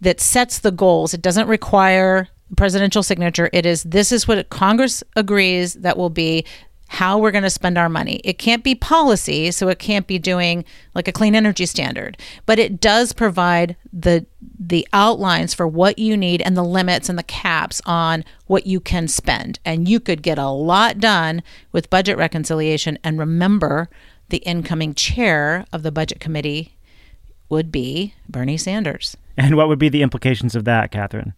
that 0.00 0.20
sets 0.20 0.58
the 0.58 0.70
goals. 0.70 1.12
It 1.14 1.22
doesn't 1.22 1.48
require 1.48 2.28
presidential 2.56 3.02
signature. 3.02 3.50
It 3.52 3.66
is 3.66 3.82
this 3.82 4.12
is 4.12 4.26
what 4.26 4.48
Congress 4.48 5.02
agrees 5.16 5.74
that 5.74 5.96
will 5.96 6.10
be 6.10 6.44
how 6.90 7.18
we're 7.18 7.30
going 7.30 7.44
to 7.44 7.50
spend 7.50 7.76
our 7.76 7.90
money. 7.90 8.20
It 8.24 8.38
can't 8.38 8.64
be 8.64 8.74
policy, 8.74 9.50
so 9.50 9.68
it 9.68 9.78
can't 9.78 10.06
be 10.06 10.18
doing 10.18 10.64
like 10.94 11.06
a 11.06 11.12
clean 11.12 11.34
energy 11.34 11.66
standard, 11.66 12.16
but 12.46 12.58
it 12.58 12.80
does 12.80 13.12
provide 13.12 13.76
the 13.92 14.24
the 14.58 14.88
outlines 14.92 15.52
for 15.52 15.68
what 15.68 15.98
you 15.98 16.16
need 16.16 16.40
and 16.42 16.56
the 16.56 16.64
limits 16.64 17.08
and 17.08 17.18
the 17.18 17.22
caps 17.22 17.82
on 17.84 18.24
what 18.46 18.66
you 18.66 18.80
can 18.80 19.06
spend. 19.06 19.58
And 19.64 19.86
you 19.86 20.00
could 20.00 20.22
get 20.22 20.38
a 20.38 20.48
lot 20.48 20.98
done 20.98 21.42
with 21.72 21.90
budget 21.90 22.16
reconciliation 22.16 22.98
and 23.04 23.18
remember 23.18 23.90
the 24.30 24.38
incoming 24.38 24.94
chair 24.94 25.66
of 25.72 25.82
the 25.82 25.92
budget 25.92 26.20
committee 26.20 26.74
would 27.48 27.72
be 27.72 28.14
Bernie 28.28 28.56
Sanders. 28.56 29.16
And 29.36 29.56
what 29.56 29.68
would 29.68 29.78
be 29.78 29.88
the 29.88 30.02
implications 30.02 30.56
of 30.56 30.64
that, 30.64 30.90
Catherine? 30.90 31.34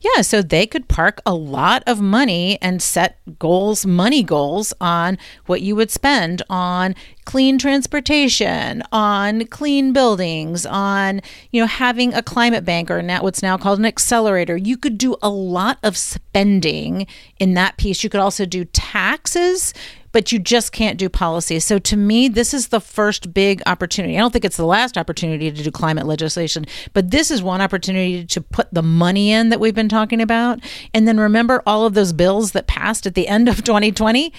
Yeah, 0.00 0.22
so 0.22 0.42
they 0.42 0.66
could 0.66 0.88
park 0.88 1.20
a 1.26 1.34
lot 1.34 1.82
of 1.86 2.00
money 2.00 2.58
and 2.62 2.80
set 2.80 3.18
goals, 3.38 3.84
money 3.84 4.22
goals 4.22 4.72
on 4.80 5.18
what 5.46 5.60
you 5.62 5.74
would 5.76 5.90
spend 5.90 6.42
on 6.48 6.94
clean 7.24 7.58
transportation, 7.58 8.82
on 8.90 9.44
clean 9.46 9.92
buildings, 9.92 10.64
on, 10.64 11.20
you 11.50 11.60
know, 11.60 11.66
having 11.66 12.14
a 12.14 12.22
climate 12.22 12.64
bank 12.64 12.90
or 12.90 13.02
now 13.02 13.22
what's 13.22 13.42
now 13.42 13.58
called 13.58 13.78
an 13.78 13.84
accelerator. 13.84 14.56
You 14.56 14.76
could 14.76 14.96
do 14.96 15.16
a 15.22 15.28
lot 15.28 15.78
of 15.82 15.96
spending 15.96 17.06
in 17.38 17.54
that 17.54 17.76
piece. 17.76 18.02
You 18.02 18.10
could 18.10 18.20
also 18.20 18.46
do 18.46 18.64
taxes 18.66 19.74
but 20.12 20.32
you 20.32 20.38
just 20.38 20.72
can't 20.72 20.98
do 20.98 21.08
policy. 21.08 21.60
So 21.60 21.78
to 21.78 21.96
me, 21.96 22.28
this 22.28 22.54
is 22.54 22.68
the 22.68 22.80
first 22.80 23.32
big 23.34 23.62
opportunity. 23.66 24.16
I 24.16 24.20
don't 24.20 24.32
think 24.32 24.44
it's 24.44 24.56
the 24.56 24.66
last 24.66 24.96
opportunity 24.96 25.50
to 25.50 25.62
do 25.62 25.70
climate 25.70 26.06
legislation, 26.06 26.64
but 26.92 27.10
this 27.10 27.30
is 27.30 27.42
one 27.42 27.60
opportunity 27.60 28.24
to 28.24 28.40
put 28.40 28.72
the 28.72 28.82
money 28.82 29.32
in 29.32 29.50
that 29.50 29.57
we've 29.60 29.74
been 29.74 29.88
talking 29.88 30.20
about. 30.20 30.60
And 30.94 31.06
then 31.06 31.18
remember 31.18 31.62
all 31.66 31.86
of 31.86 31.94
those 31.94 32.12
bills 32.12 32.52
that 32.52 32.66
passed 32.66 33.06
at 33.06 33.14
the 33.14 33.28
end 33.28 33.48
of 33.48 33.56
2020? 33.64 34.32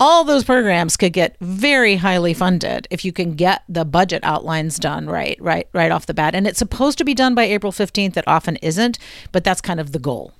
all 0.00 0.24
those 0.24 0.42
programs 0.42 0.96
could 0.96 1.12
get 1.12 1.36
very 1.40 1.94
highly 1.96 2.34
funded 2.34 2.88
if 2.90 3.04
you 3.04 3.12
can 3.12 3.34
get 3.34 3.62
the 3.68 3.84
budget 3.84 4.24
outlines 4.24 4.76
done 4.78 5.06
right 5.06 5.36
right 5.40 5.68
right 5.74 5.92
off 5.92 6.06
the 6.06 6.14
bat 6.14 6.34
and 6.34 6.44
it's 6.46 6.58
supposed 6.58 6.98
to 6.98 7.04
be 7.04 7.14
done 7.14 7.36
by 7.36 7.44
April 7.44 7.70
15th 7.70 8.16
it 8.16 8.26
often 8.26 8.56
isn't 8.56 8.98
but 9.30 9.44
that's 9.44 9.60
kind 9.60 9.78
of 9.78 9.92
the 9.92 10.00
goal 10.00 10.32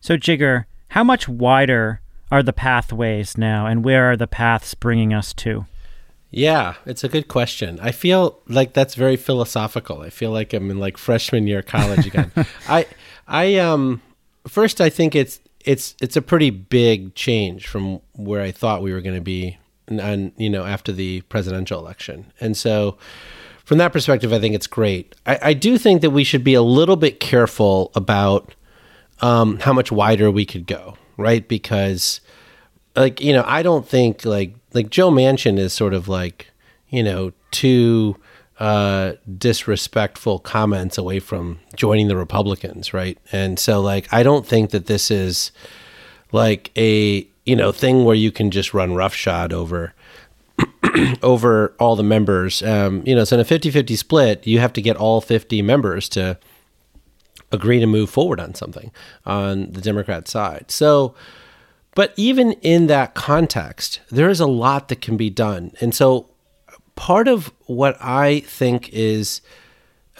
so 0.00 0.16
Jigar 0.16 0.64
how 0.88 1.04
much 1.04 1.28
wider 1.28 2.00
are 2.30 2.42
the 2.42 2.52
pathways 2.52 3.36
now, 3.38 3.66
and 3.66 3.84
where 3.84 4.10
are 4.10 4.16
the 4.16 4.26
paths 4.26 4.74
bringing 4.74 5.12
us 5.12 5.32
to? 5.34 5.66
Yeah, 6.30 6.74
it's 6.84 7.04
a 7.04 7.08
good 7.08 7.28
question. 7.28 7.78
I 7.80 7.92
feel 7.92 8.40
like 8.48 8.72
that's 8.72 8.96
very 8.96 9.16
philosophical. 9.16 10.02
I 10.02 10.10
feel 10.10 10.32
like 10.32 10.52
I'm 10.52 10.70
in 10.70 10.78
like 10.78 10.96
freshman 10.96 11.46
year 11.46 11.62
college 11.62 12.06
again. 12.06 12.32
I 12.68 12.86
I 13.26 13.56
um 13.56 14.02
first 14.46 14.80
I 14.80 14.90
think 14.90 15.14
it's 15.14 15.40
it's 15.64 15.94
it's 16.00 16.16
a 16.16 16.22
pretty 16.22 16.50
big 16.50 17.14
change 17.14 17.66
from 17.66 18.00
where 18.12 18.42
I 18.42 18.50
thought 18.50 18.82
we 18.82 18.92
were 18.92 19.00
going 19.00 19.16
to 19.16 19.22
be 19.22 19.58
and 19.86 20.32
you 20.36 20.50
know 20.50 20.64
after 20.64 20.92
the 20.92 21.22
presidential 21.22 21.78
election. 21.78 22.32
And 22.40 22.56
so 22.56 22.98
from 23.64 23.78
that 23.78 23.92
perspective 23.92 24.32
I 24.32 24.40
think 24.40 24.54
it's 24.54 24.66
great. 24.66 25.14
I, 25.26 25.38
I 25.42 25.54
do 25.54 25.78
think 25.78 26.02
that 26.02 26.10
we 26.10 26.24
should 26.24 26.44
be 26.44 26.54
a 26.54 26.62
little 26.62 26.96
bit 26.96 27.20
careful 27.20 27.90
about 27.94 28.54
um, 29.20 29.58
how 29.60 29.72
much 29.72 29.90
wider 29.90 30.30
we 30.30 30.44
could 30.44 30.66
go, 30.66 30.96
right? 31.16 31.46
Because 31.46 32.20
like 32.96 33.20
you 33.20 33.32
know, 33.32 33.44
I 33.46 33.62
don't 33.62 33.86
think 33.88 34.24
like 34.24 34.54
like 34.72 34.90
Joe 34.90 35.10
Manchin 35.10 35.58
is 35.58 35.72
sort 35.72 35.94
of 35.94 36.08
like 36.08 36.50
you 36.88 37.02
know 37.02 37.32
two 37.50 38.16
uh, 38.58 39.14
disrespectful 39.38 40.38
comments 40.38 40.96
away 40.96 41.20
from 41.20 41.58
joining 41.74 42.08
the 42.08 42.16
Republicans, 42.16 42.94
right? 42.94 43.18
And 43.32 43.58
so 43.58 43.80
like 43.80 44.12
I 44.12 44.22
don't 44.22 44.46
think 44.46 44.70
that 44.70 44.86
this 44.86 45.10
is 45.10 45.52
like 46.32 46.70
a 46.76 47.26
you 47.44 47.56
know 47.56 47.72
thing 47.72 48.04
where 48.04 48.14
you 48.14 48.30
can 48.30 48.50
just 48.50 48.74
run 48.74 48.94
roughshod 48.94 49.52
over 49.52 49.94
over 51.22 51.74
all 51.78 51.96
the 51.96 52.02
members. 52.02 52.62
Um, 52.62 53.02
you 53.04 53.14
know, 53.14 53.24
so 53.24 53.36
in 53.36 53.40
a 53.40 53.44
50-50 53.44 53.96
split, 53.98 54.46
you 54.46 54.60
have 54.60 54.72
to 54.74 54.82
get 54.82 54.96
all 54.96 55.20
50 55.20 55.62
members 55.62 56.08
to 56.10 56.38
agree 57.50 57.80
to 57.80 57.86
move 57.86 58.10
forward 58.10 58.40
on 58.40 58.54
something 58.54 58.92
on 59.26 59.72
the 59.72 59.80
Democrat 59.80 60.28
side. 60.28 60.70
So 60.70 61.14
but 61.94 62.12
even 62.16 62.52
in 62.54 62.88
that 62.88 63.14
context, 63.14 64.00
there 64.10 64.28
is 64.28 64.40
a 64.40 64.46
lot 64.46 64.88
that 64.88 65.00
can 65.00 65.16
be 65.16 65.30
done. 65.30 65.72
And 65.80 65.94
so 65.94 66.28
part 66.96 67.28
of 67.28 67.52
what 67.66 67.96
I 68.00 68.40
think 68.40 68.90
is 68.92 69.40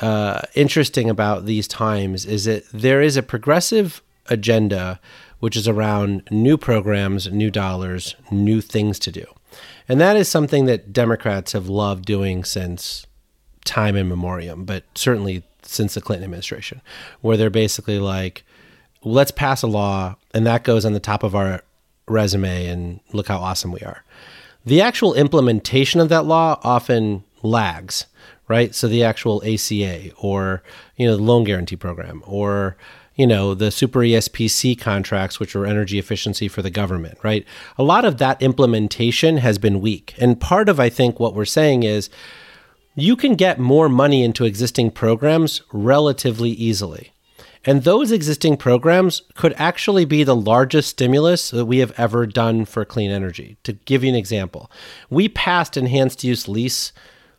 uh, 0.00 0.42
interesting 0.54 1.08
about 1.08 1.46
these 1.46 1.68
times 1.68 2.26
is 2.26 2.44
that 2.44 2.64
there 2.72 3.00
is 3.00 3.16
a 3.16 3.22
progressive 3.22 4.02
agenda 4.26 5.00
which 5.40 5.56
is 5.56 5.68
around 5.68 6.22
new 6.30 6.56
programs, 6.56 7.30
new 7.30 7.50
dollars, 7.50 8.16
new 8.30 8.60
things 8.60 8.98
to 8.98 9.12
do. 9.12 9.26
And 9.88 10.00
that 10.00 10.16
is 10.16 10.28
something 10.28 10.64
that 10.64 10.92
Democrats 10.92 11.52
have 11.52 11.68
loved 11.68 12.06
doing 12.06 12.44
since 12.44 13.06
time 13.64 13.94
in 13.94 14.08
memoriam, 14.08 14.64
but 14.64 14.84
certainly 14.94 15.42
since 15.62 15.94
the 15.94 16.00
Clinton 16.00 16.24
administration, 16.24 16.80
where 17.20 17.36
they're 17.36 17.50
basically 17.50 17.98
like, 17.98 18.42
let's 19.02 19.30
pass 19.30 19.62
a 19.62 19.66
law 19.66 20.16
and 20.32 20.46
that 20.46 20.64
goes 20.64 20.84
on 20.84 20.94
the 20.94 21.00
top 21.00 21.22
of 21.22 21.34
our 21.34 21.62
resume 22.08 22.66
and 22.66 23.00
look 23.12 23.28
how 23.28 23.38
awesome 23.38 23.70
we 23.70 23.80
are. 23.80 24.02
The 24.66 24.80
actual 24.80 25.14
implementation 25.14 26.00
of 26.00 26.08
that 26.08 26.24
law 26.24 26.58
often 26.62 27.24
lags, 27.42 28.06
right? 28.48 28.74
So 28.74 28.88
the 28.88 29.04
actual 29.04 29.42
ACA 29.44 30.12
or, 30.16 30.62
you 30.96 31.06
know, 31.06 31.16
the 31.16 31.22
loan 31.22 31.44
guarantee 31.44 31.76
program 31.76 32.22
or, 32.26 32.76
you 33.14 33.26
know, 33.26 33.54
the 33.54 33.70
super 33.70 34.00
ESPC 34.00 34.78
contracts, 34.78 35.38
which 35.38 35.54
are 35.54 35.66
energy 35.66 35.98
efficiency 35.98 36.48
for 36.48 36.62
the 36.62 36.70
government, 36.70 37.18
right? 37.22 37.46
A 37.78 37.82
lot 37.82 38.04
of 38.04 38.18
that 38.18 38.40
implementation 38.42 39.36
has 39.38 39.58
been 39.58 39.80
weak. 39.80 40.14
And 40.18 40.40
part 40.40 40.68
of, 40.68 40.80
I 40.80 40.88
think, 40.88 41.20
what 41.20 41.34
we're 41.34 41.44
saying 41.44 41.84
is 41.84 42.10
you 42.94 43.16
can 43.16 43.34
get 43.34 43.58
more 43.58 43.88
money 43.88 44.22
into 44.22 44.44
existing 44.44 44.90
programs 44.90 45.62
relatively 45.72 46.50
easily. 46.50 47.13
And 47.66 47.82
those 47.82 48.12
existing 48.12 48.58
programs 48.58 49.22
could 49.34 49.54
actually 49.56 50.04
be 50.04 50.22
the 50.22 50.36
largest 50.36 50.90
stimulus 50.90 51.50
that 51.50 51.64
we 51.64 51.78
have 51.78 51.92
ever 51.98 52.26
done 52.26 52.64
for 52.66 52.84
clean 52.84 53.10
energy. 53.10 53.56
To 53.64 53.72
give 53.72 54.04
you 54.04 54.10
an 54.10 54.16
example, 54.16 54.70
we 55.08 55.28
passed 55.28 55.76
enhanced 55.76 56.24
use 56.24 56.46
lease 56.46 56.92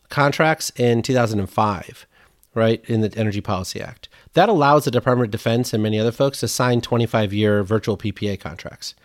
contracts 0.10 0.72
in 0.78 1.02
2005, 1.04 2.08
right, 2.56 2.84
in 2.86 3.02
the 3.02 3.14
Energy 3.16 3.42
Policy 3.42 3.82
Act. 3.82 4.10
That 4.34 4.50
allows 4.50 4.86
the 4.86 4.92
Department 4.92 5.28
of 5.28 5.32
Defense 5.32 5.74
and 5.74 5.84
many 5.84 6.00
other 6.00 6.12
folks 6.12 6.40
to 6.40 6.48
sign 6.48 6.82
25 6.82 7.32
year 7.32 7.64
virtual 7.64 7.98
PPA 7.98 8.40
contracts, 8.40 8.96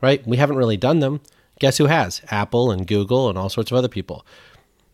right? 0.00 0.26
We 0.26 0.36
haven't 0.38 0.56
really 0.56 0.76
done 0.76 0.98
them. 0.98 1.20
Guess 1.60 1.78
who 1.78 1.86
has? 1.86 2.20
Apple 2.30 2.72
and 2.72 2.86
Google 2.86 3.28
and 3.28 3.38
all 3.38 3.48
sorts 3.48 3.70
of 3.70 3.76
other 3.76 3.88
people 3.88 4.26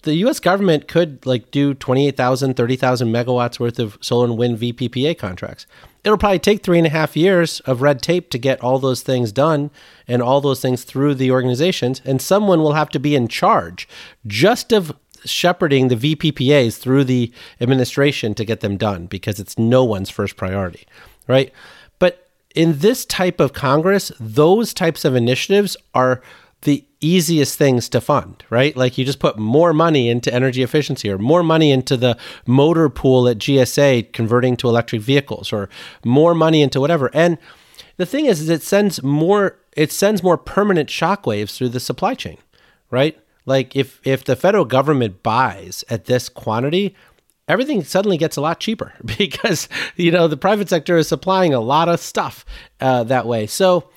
the 0.03 0.15
U.S. 0.17 0.41
government 0.41 0.89
could 0.89 1.25
like 1.27 1.51
do 1.51 1.75
28,000, 1.75 2.55
30,000 2.55 3.09
megawatts 3.09 3.61
worth 3.61 3.79
of 3.79 3.99
solar 4.01 4.27
and 4.27 4.39
wind 4.39 4.59
VPPA 4.59 5.19
contracts. 5.19 5.67
It'll 6.03 6.19
probably 6.19 6.39
take 6.39 6.63
three 6.63 6.79
and 6.79 6.87
a 6.87 6.91
half 6.91 7.17
years 7.17 7.61
of 7.61 7.83
red 7.83 8.01
tape 8.01 8.31
to 8.31 8.39
get 8.39 8.61
all 8.63 8.79
those 8.79 9.03
things 9.03 9.33
done 9.33 9.71
and 10.09 10.23
all 10.23 10.41
those 10.41 10.63
things 10.63 10.85
through 10.85 11.17
the 11.17 11.31
organizations. 11.31 12.01
And 12.05 12.23
someone 12.23 12.61
will 12.61 12.73
have 12.73 12.89
to 12.91 12.99
be 12.99 13.15
in 13.15 13.29
charge 13.29 13.87
just 14.27 14.73
of 14.73 14.97
shepherding 15.25 15.89
the 15.89 15.97
VPPAs 15.97 16.79
through 16.79 17.05
the 17.05 17.31
administration 17.61 18.35
to 18.35 18.45
get 18.45 18.61
them 18.61 18.79
done 18.79 19.07
because 19.07 19.39
it's 19.39 19.59
no 19.59 19.85
one's 19.85 20.09
first 20.09 20.37
priority, 20.37 20.87
right? 21.29 21.53
But 21.99 22.31
in 22.55 22.79
this 22.79 23.05
type 23.05 23.39
of 23.39 23.53
Congress, 23.53 24.11
those 24.19 24.73
types 24.73 25.05
of 25.05 25.15
initiatives 25.15 25.77
are 25.95 26.23
the 26.63 26.85
easiest 27.01 27.57
things 27.57 27.89
to 27.89 28.01
fund, 28.01 28.45
right? 28.51 28.77
Like 28.77 28.99
you 28.99 29.05
just 29.05 29.19
put 29.19 29.39
more 29.39 29.73
money 29.73 30.09
into 30.09 30.33
energy 30.33 30.63
efficiency 30.63 31.11
or 31.11 31.19
more 31.19 31.43
money 31.43 31.71
into 31.71 31.97
the 31.97 32.19
motor 32.47 32.89
pool 32.89 33.29
at 33.29 33.39
GSA 33.39 34.13
converting 34.13 34.57
to 34.59 34.69
electric 34.69 35.01
vehicles 35.01 35.53
or 35.53 35.71
more 36.05 36.35
money 36.35 36.61
into 36.61 36.81
whatever. 36.81 37.11
And 37.15 37.39
the 37.97 38.07
thing 38.07 38.27
is, 38.27 38.41
is 38.41 38.49
it 38.49 38.63
sends 38.63 39.03
more 39.03 39.57
it 39.77 39.93
sends 39.93 40.23
more 40.23 40.37
permanent 40.37 40.89
shockwaves 40.89 41.57
through 41.57 41.69
the 41.71 41.81
supply 41.81 42.15
chain, 42.15 42.39
right? 42.91 43.19
Like 43.47 43.75
if 43.75 44.01
if 44.05 44.25
the 44.25 44.37
federal 44.37 44.65
government 44.65 45.23
buys 45.23 45.85
at 45.89 46.05
this 46.05 46.29
quantity, 46.29 46.95
everything 47.49 47.83
suddenly 47.83 48.17
gets 48.17 48.37
a 48.37 48.41
lot 48.41 48.61
cheaper 48.61 48.93
because 49.19 49.69
you 49.97 50.11
know 50.11 50.29
the 50.29 50.37
private 50.37 50.69
sector 50.69 50.97
is 50.97 51.09
supplying 51.09 51.55
a 51.55 51.61
lot 51.61 51.89
of 51.89 52.01
stuff 52.01 52.45
uh, 52.81 53.05
that 53.05 53.27
way. 53.27 53.47
So 53.47 53.89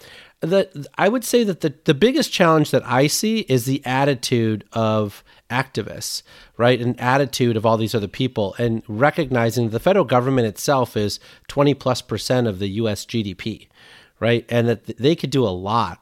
the 0.43 0.87
I 0.97 1.07
would 1.07 1.23
say 1.23 1.43
that 1.45 1.61
the, 1.61 1.73
the 1.85 1.93
biggest 1.93 2.31
challenge 2.31 2.71
that 2.71 2.85
I 2.85 3.07
see 3.07 3.39
is 3.41 3.65
the 3.65 3.81
attitude 3.85 4.65
of 4.73 5.23
activists, 5.49 6.21
right? 6.57 6.81
An 6.81 6.99
attitude 6.99 7.55
of 7.55 7.65
all 7.65 7.77
these 7.77 7.95
other 7.95 8.07
people 8.07 8.53
and 8.57 8.83
recognizing 8.87 9.69
the 9.69 9.79
federal 9.79 10.05
government 10.05 10.47
itself 10.47 10.97
is 10.97 11.19
20 11.47 11.73
plus 11.75 12.01
percent 12.01 12.47
of 12.47 12.59
the 12.59 12.67
US 12.69 13.05
GDP, 13.05 13.67
right? 14.19 14.45
And 14.49 14.67
that 14.67 14.85
they 14.97 15.15
could 15.15 15.29
do 15.29 15.45
a 15.45 15.49
lot 15.49 15.99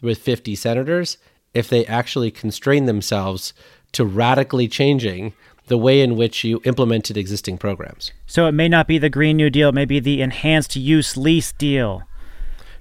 with 0.00 0.18
50 0.18 0.54
senators 0.54 1.18
if 1.52 1.68
they 1.68 1.84
actually 1.86 2.30
constrain 2.30 2.86
themselves 2.86 3.52
to 3.92 4.04
radically 4.04 4.68
changing 4.68 5.32
the 5.66 5.78
way 5.78 6.00
in 6.00 6.16
which 6.16 6.44
you 6.44 6.60
implemented 6.64 7.16
existing 7.16 7.58
programs. 7.58 8.12
So 8.26 8.46
it 8.46 8.52
may 8.52 8.68
not 8.68 8.86
be 8.86 8.98
the 8.98 9.10
Green 9.10 9.36
New 9.36 9.50
Deal, 9.50 9.70
it 9.70 9.74
may 9.74 9.84
be 9.84 10.00
the 10.00 10.22
enhanced 10.22 10.76
use 10.76 11.16
lease 11.16 11.52
deal. 11.52 12.02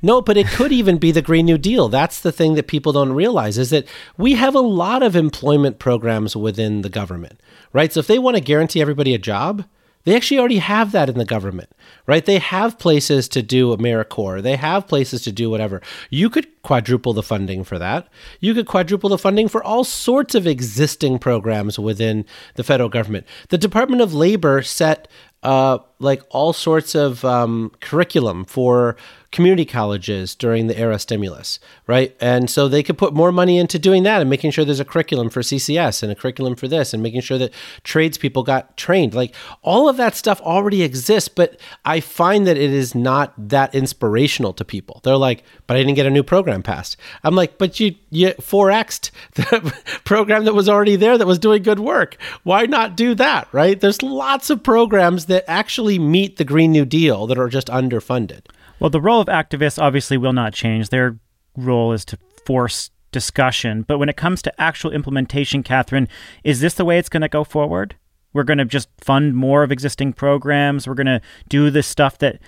No, 0.01 0.21
but 0.21 0.37
it 0.37 0.47
could 0.47 0.71
even 0.71 0.97
be 0.97 1.11
the 1.11 1.21
Green 1.21 1.45
New 1.45 1.57
Deal. 1.57 1.89
That's 1.89 2.21
the 2.21 2.31
thing 2.31 2.55
that 2.55 2.67
people 2.67 2.93
don't 2.93 3.13
realize 3.13 3.57
is 3.57 3.69
that 3.69 3.87
we 4.17 4.33
have 4.33 4.55
a 4.55 4.59
lot 4.59 5.03
of 5.03 5.15
employment 5.15 5.79
programs 5.79 6.35
within 6.35 6.81
the 6.81 6.89
government, 6.89 7.39
right? 7.73 7.91
So 7.91 7.99
if 7.99 8.07
they 8.07 8.19
want 8.19 8.37
to 8.37 8.41
guarantee 8.41 8.81
everybody 8.81 9.13
a 9.13 9.17
job, 9.17 9.65
they 10.05 10.15
actually 10.15 10.39
already 10.39 10.59
have 10.59 10.93
that 10.93 11.09
in 11.09 11.17
the 11.17 11.25
government, 11.25 11.69
right? 12.07 12.25
They 12.25 12.39
have 12.39 12.79
places 12.79 13.27
to 13.29 13.41
do 13.41 13.75
AmeriCorps. 13.75 14.41
They 14.41 14.55
have 14.55 14.87
places 14.87 15.21
to 15.23 15.31
do 15.31 15.49
whatever. 15.49 15.81
You 16.09 16.29
could 16.29 16.47
quadruple 16.61 17.13
the 17.13 17.21
funding 17.21 17.65
for 17.65 17.77
that. 17.77 18.07
You 18.39 18.53
could 18.53 18.65
quadruple 18.65 19.09
the 19.09 19.17
funding 19.17 19.49
for 19.49 19.61
all 19.61 19.83
sorts 19.83 20.35
of 20.35 20.47
existing 20.47 21.19
programs 21.19 21.77
within 21.77 22.25
the 22.55 22.63
federal 22.63 22.89
government. 22.89 23.27
The 23.49 23.57
Department 23.57 24.01
of 24.01 24.13
Labor 24.13 24.61
set 24.61 25.09
uh, 25.43 25.79
like 25.99 26.23
all 26.29 26.53
sorts 26.53 26.95
of 26.95 27.23
um, 27.25 27.71
curriculum 27.81 28.45
for 28.45 28.95
community 29.31 29.65
colleges 29.65 30.33
during 30.33 30.67
the 30.67 30.73
ARRA 30.73 30.99
stimulus, 30.99 31.59
right? 31.85 32.15
And 32.19 32.49
so 32.49 32.67
they 32.67 32.81
could 32.81 32.97
put 32.97 33.13
more 33.13 33.31
money 33.31 33.59
into 33.59 33.77
doing 33.77 34.01
that 34.03 34.21
and 34.21 34.29
making 34.29 34.51
sure 34.51 34.65
there's 34.65 34.79
a 34.79 34.85
curriculum 34.85 35.29
for 35.29 35.41
CCS 35.41 36.01
and 36.01 36.11
a 36.11 36.15
curriculum 36.15 36.55
for 36.55 36.67
this 36.67 36.93
and 36.93 37.03
making 37.03 37.21
sure 37.21 37.37
that 37.37 37.53
tradespeople 37.83 38.41
got 38.41 38.75
trained. 38.75 39.13
Like 39.13 39.35
all 39.61 39.87
of 39.87 39.97
that 39.97 40.15
stuff 40.15 40.41
already 40.41 40.81
exists, 40.81 41.29
but 41.29 41.59
I 41.85 41.99
find 41.99 42.47
that 42.47 42.57
it 42.57 42.71
is 42.71 42.95
not 42.95 43.33
that 43.49 43.75
inspirational 43.75 44.53
to 44.53 44.65
people. 44.65 44.99
They're 45.03 45.15
like, 45.15 45.43
but 45.67 45.77
I 45.77 45.81
didn't 45.81 45.95
get 45.95 46.07
a 46.07 46.11
new 46.11 46.23
program 46.23 46.63
passed. 46.63 46.97
I'm 47.23 47.35
like, 47.35 47.59
but 47.59 47.79
you, 47.79 47.95
you 48.09 48.29
4X'd 48.29 49.11
the 49.35 49.73
program 50.05 50.45
that 50.45 50.55
was 50.55 50.67
already 50.67 50.95
there 50.95 51.19
that 51.19 51.27
was 51.27 51.37
doing 51.37 51.61
good 51.61 51.79
work. 51.79 52.17
Why 52.41 52.65
not 52.65 52.97
do 52.97 53.13
that, 53.15 53.47
right? 53.51 53.79
There's 53.79 54.01
lots 54.01 54.49
of 54.49 54.63
programs 54.63 55.27
that 55.27 55.43
actually 55.47 55.99
meet 55.99 56.37
the 56.37 56.45
Green 56.45 56.71
New 56.71 56.85
Deal 56.85 57.27
that 57.27 57.37
are 57.37 57.49
just 57.49 57.67
underfunded. 57.67 58.41
Well, 58.79 58.89
the 58.89 59.01
role 59.01 59.21
of 59.21 59.27
activists 59.27 59.81
obviously 59.81 60.17
will 60.17 60.33
not 60.33 60.53
change. 60.53 60.89
Their 60.89 61.17
role 61.55 61.91
is 61.91 62.05
to 62.05 62.17
force 62.45 62.91
discussion. 63.11 63.83
But 63.83 63.97
when 63.97 64.09
it 64.09 64.17
comes 64.17 64.41
to 64.43 64.61
actual 64.61 64.91
implementation, 64.91 65.63
Catherine, 65.63 66.07
is 66.43 66.59
this 66.59 66.73
the 66.73 66.85
way 66.85 66.97
it's 66.97 67.09
going 67.09 67.21
to 67.21 67.29
go 67.29 67.43
forward? 67.43 67.95
We're 68.33 68.43
going 68.43 68.59
to 68.59 68.65
just 68.65 68.89
fund 69.01 69.35
more 69.35 69.63
of 69.63 69.71
existing 69.71 70.13
programs. 70.13 70.87
We're 70.87 70.93
going 70.93 71.07
to 71.07 71.21
do 71.47 71.69
the 71.69 71.83
stuff 71.83 72.19
that 72.19 72.39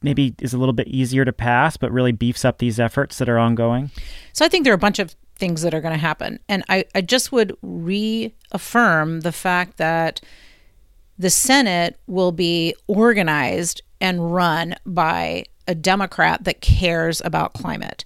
maybe 0.00 0.34
is 0.40 0.54
a 0.54 0.58
little 0.58 0.72
bit 0.72 0.86
easier 0.86 1.24
to 1.24 1.32
pass, 1.32 1.76
but 1.76 1.90
really 1.90 2.12
beefs 2.12 2.44
up 2.44 2.58
these 2.58 2.78
efforts 2.78 3.18
that 3.18 3.28
are 3.28 3.38
ongoing. 3.38 3.90
So 4.32 4.44
I 4.44 4.48
think 4.48 4.64
there 4.64 4.72
are 4.72 4.76
a 4.76 4.78
bunch 4.78 5.00
of 5.00 5.16
things 5.34 5.62
that 5.62 5.74
are 5.74 5.80
going 5.80 5.94
to 5.94 5.98
happen. 5.98 6.38
And 6.48 6.64
I, 6.68 6.84
I 6.94 7.00
just 7.00 7.32
would 7.32 7.56
reaffirm 7.62 9.20
the 9.20 9.32
fact 9.32 9.76
that 9.78 10.20
the 11.18 11.30
Senate 11.30 11.98
will 12.06 12.30
be 12.30 12.74
organized 12.86 13.82
and 14.00 14.32
run 14.32 14.76
by 14.86 15.44
a 15.68 15.74
Democrat 15.74 16.42
that 16.44 16.60
cares 16.60 17.20
about 17.24 17.52
climate. 17.52 18.04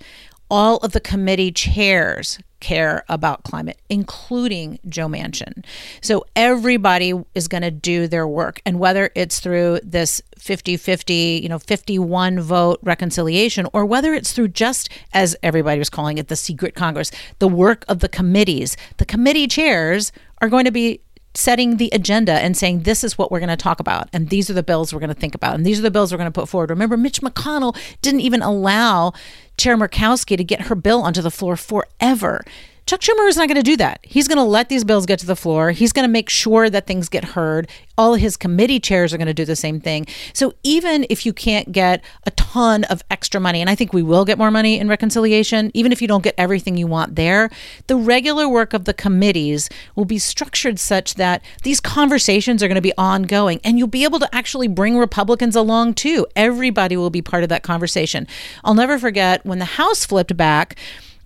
All 0.51 0.77
of 0.79 0.93
the 0.93 1.01
committee 1.01 1.51
chairs 1.51 2.39
care 2.61 3.05
about 3.09 3.43
climate, 3.43 3.81
including 3.89 4.79
Joe 4.89 5.09
Manchin. 5.09 5.65
So 6.01 6.25
everybody 6.37 7.13
is 7.35 7.49
going 7.49 7.63
to 7.63 7.71
do 7.71 8.07
their 8.07 8.27
work. 8.27 8.63
And 8.65 8.79
whether 8.79 9.11
it's 9.15 9.41
through 9.41 9.81
this 9.83 10.23
50 10.39 10.77
50, 10.77 11.41
you 11.43 11.49
know, 11.49 11.59
51 11.59 12.41
vote 12.41 12.79
reconciliation, 12.83 13.67
or 13.73 13.85
whether 13.85 14.15
it's 14.15 14.33
through 14.33 14.49
just, 14.49 14.89
as 15.13 15.37
everybody 15.43 15.79
was 15.79 15.91
calling 15.91 16.19
it, 16.19 16.29
the 16.29 16.37
secret 16.37 16.75
Congress, 16.75 17.11
the 17.39 17.49
work 17.49 17.85
of 17.89 17.99
the 17.99 18.09
committees, 18.09 18.77
the 18.99 19.07
committee 19.07 19.47
chairs 19.47 20.13
are 20.41 20.49
going 20.49 20.65
to 20.65 20.73
be 20.73 21.01
setting 21.35 21.77
the 21.77 21.91
agenda 21.93 22.33
and 22.33 22.57
saying 22.57 22.81
this 22.81 23.03
is 23.03 23.17
what 23.17 23.31
we're 23.31 23.41
going 23.41 23.49
to 23.49 23.57
talk 23.57 23.81
about 23.81 24.09
and 24.13 24.29
these 24.29 24.51
are 24.51 24.55
the 24.55 24.63
bills 24.63 24.93
we're 24.93 25.01
going 25.01 25.09
to 25.09 25.21
think 25.21 25.35
about 25.35 25.55
and 25.55 25.65
these 25.65 25.79
are 25.79 25.83
the 25.83 25.91
bills 25.91 26.13
we're 26.13 26.19
going 26.19 26.31
to 26.31 26.41
put 26.41 26.49
forward. 26.49 26.71
Remember 26.71 26.97
mitch 26.97 27.21
mcconnell 27.21 27.77
didn't 28.03 28.21
even 28.21 28.43
allow 28.43 29.13
chair 29.57 29.77
murkowski 29.77 30.37
to 30.37 30.45
get 30.45 30.63
her 30.63 30.75
bill 30.75 31.03
onto 31.03 31.23
the 31.23 31.31
floor 31.31 31.57
forever 31.57 32.45
Chuck 32.85 33.01
Schumer 33.01 33.29
is 33.29 33.37
not 33.37 33.49
going 33.49 33.57
to 33.57 33.63
do 33.63 33.77
that. 33.77 34.01
He's 34.03 34.27
going 34.27 34.39
to 34.39 34.43
let 34.43 34.69
these 34.69 34.83
bills 34.83 35.07
get 35.07 35.21
to 35.21 35.27
the 35.27 35.37
floor. 35.37 35.71
He's 35.71 35.93
going 35.93 36.07
to 36.07 36.13
make 36.13 36.29
sure 36.29 36.69
that 36.69 36.87
things 36.87 37.09
get 37.09 37.25
heard. 37.25 37.69
All 37.97 38.15
his 38.15 38.37
committee 38.37 38.81
chairs 38.81 39.15
are 39.15 39.19
going 39.19 39.29
to 39.29 39.35
do 39.35 39.45
the 39.45 39.55
same 39.55 39.81
thing. 39.81 40.07
So 40.33 40.55
even 40.65 41.07
if 41.09 41.25
you 41.25 41.33
can't 41.33 41.71
get 41.71 42.03
a 42.27 42.33
ton 42.33 42.83
of 42.85 43.05
extra 43.09 43.41
money, 43.41 43.61
and 43.61 43.71
I 43.71 43.77
think 43.77 43.93
we 43.93 44.03
will 44.03 44.25
get 44.25 44.37
more 44.37 44.51
money 44.51 44.81
in 44.81 44.89
reconciliation, 44.89 45.71
even 45.75 45.93
if 45.93 46.03
you 46.03 46.09
don't 46.09 46.25
get 46.25 46.35
everything 46.37 46.77
you 46.77 46.89
want 46.89 47.15
there, 47.15 47.51
the 47.87 47.97
regular 47.97 48.49
work 48.49 48.75
of 48.75 48.85
the 48.85 48.95
committees 48.95 49.69
will 49.95 50.05
be 50.05 50.19
structured 50.19 50.81
such 50.81 51.15
that 51.15 51.43
these 51.63 51.81
conversations 51.81 52.63
are 52.63 52.69
going 52.69 52.75
to 52.75 52.83
be 52.83 52.93
ongoing 52.99 53.61
and 53.63 53.79
you'll 53.79 53.87
be 53.87 54.05
able 54.05 54.19
to 54.19 54.35
actually 54.35 54.69
bring 54.69 54.99
Republicans 54.99 55.55
along 55.55 55.95
too. 55.95 56.27
Everybody 56.35 56.97
will 56.97 57.11
be 57.11 57.23
part 57.23 57.45
of 57.45 57.49
that 57.51 57.63
conversation. 57.63 58.27
I'll 58.65 58.75
never 58.75 58.99
forget 58.99 59.47
when 59.47 59.61
the 59.61 59.65
House 59.65 60.05
flipped 60.05 60.37
back 60.37 60.77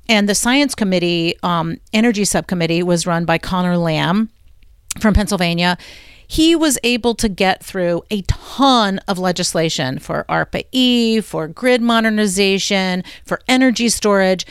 and 0.08 0.28
the 0.28 0.34
Science 0.34 0.74
Committee, 0.74 1.36
um, 1.42 1.78
Energy 1.92 2.24
Subcommittee, 2.24 2.82
was 2.82 3.06
run 3.06 3.24
by 3.24 3.38
Connor 3.38 3.76
Lamb 3.76 4.30
from 5.00 5.14
Pennsylvania. 5.14 5.76
He 6.28 6.56
was 6.56 6.78
able 6.82 7.14
to 7.16 7.28
get 7.28 7.62
through 7.62 8.02
a 8.10 8.22
ton 8.22 8.98
of 9.06 9.18
legislation 9.18 9.98
for 9.98 10.24
ARPA 10.28 10.64
E, 10.72 11.20
for 11.20 11.46
grid 11.46 11.80
modernization, 11.80 13.04
for 13.24 13.40
energy 13.48 13.88
storage 13.88 14.44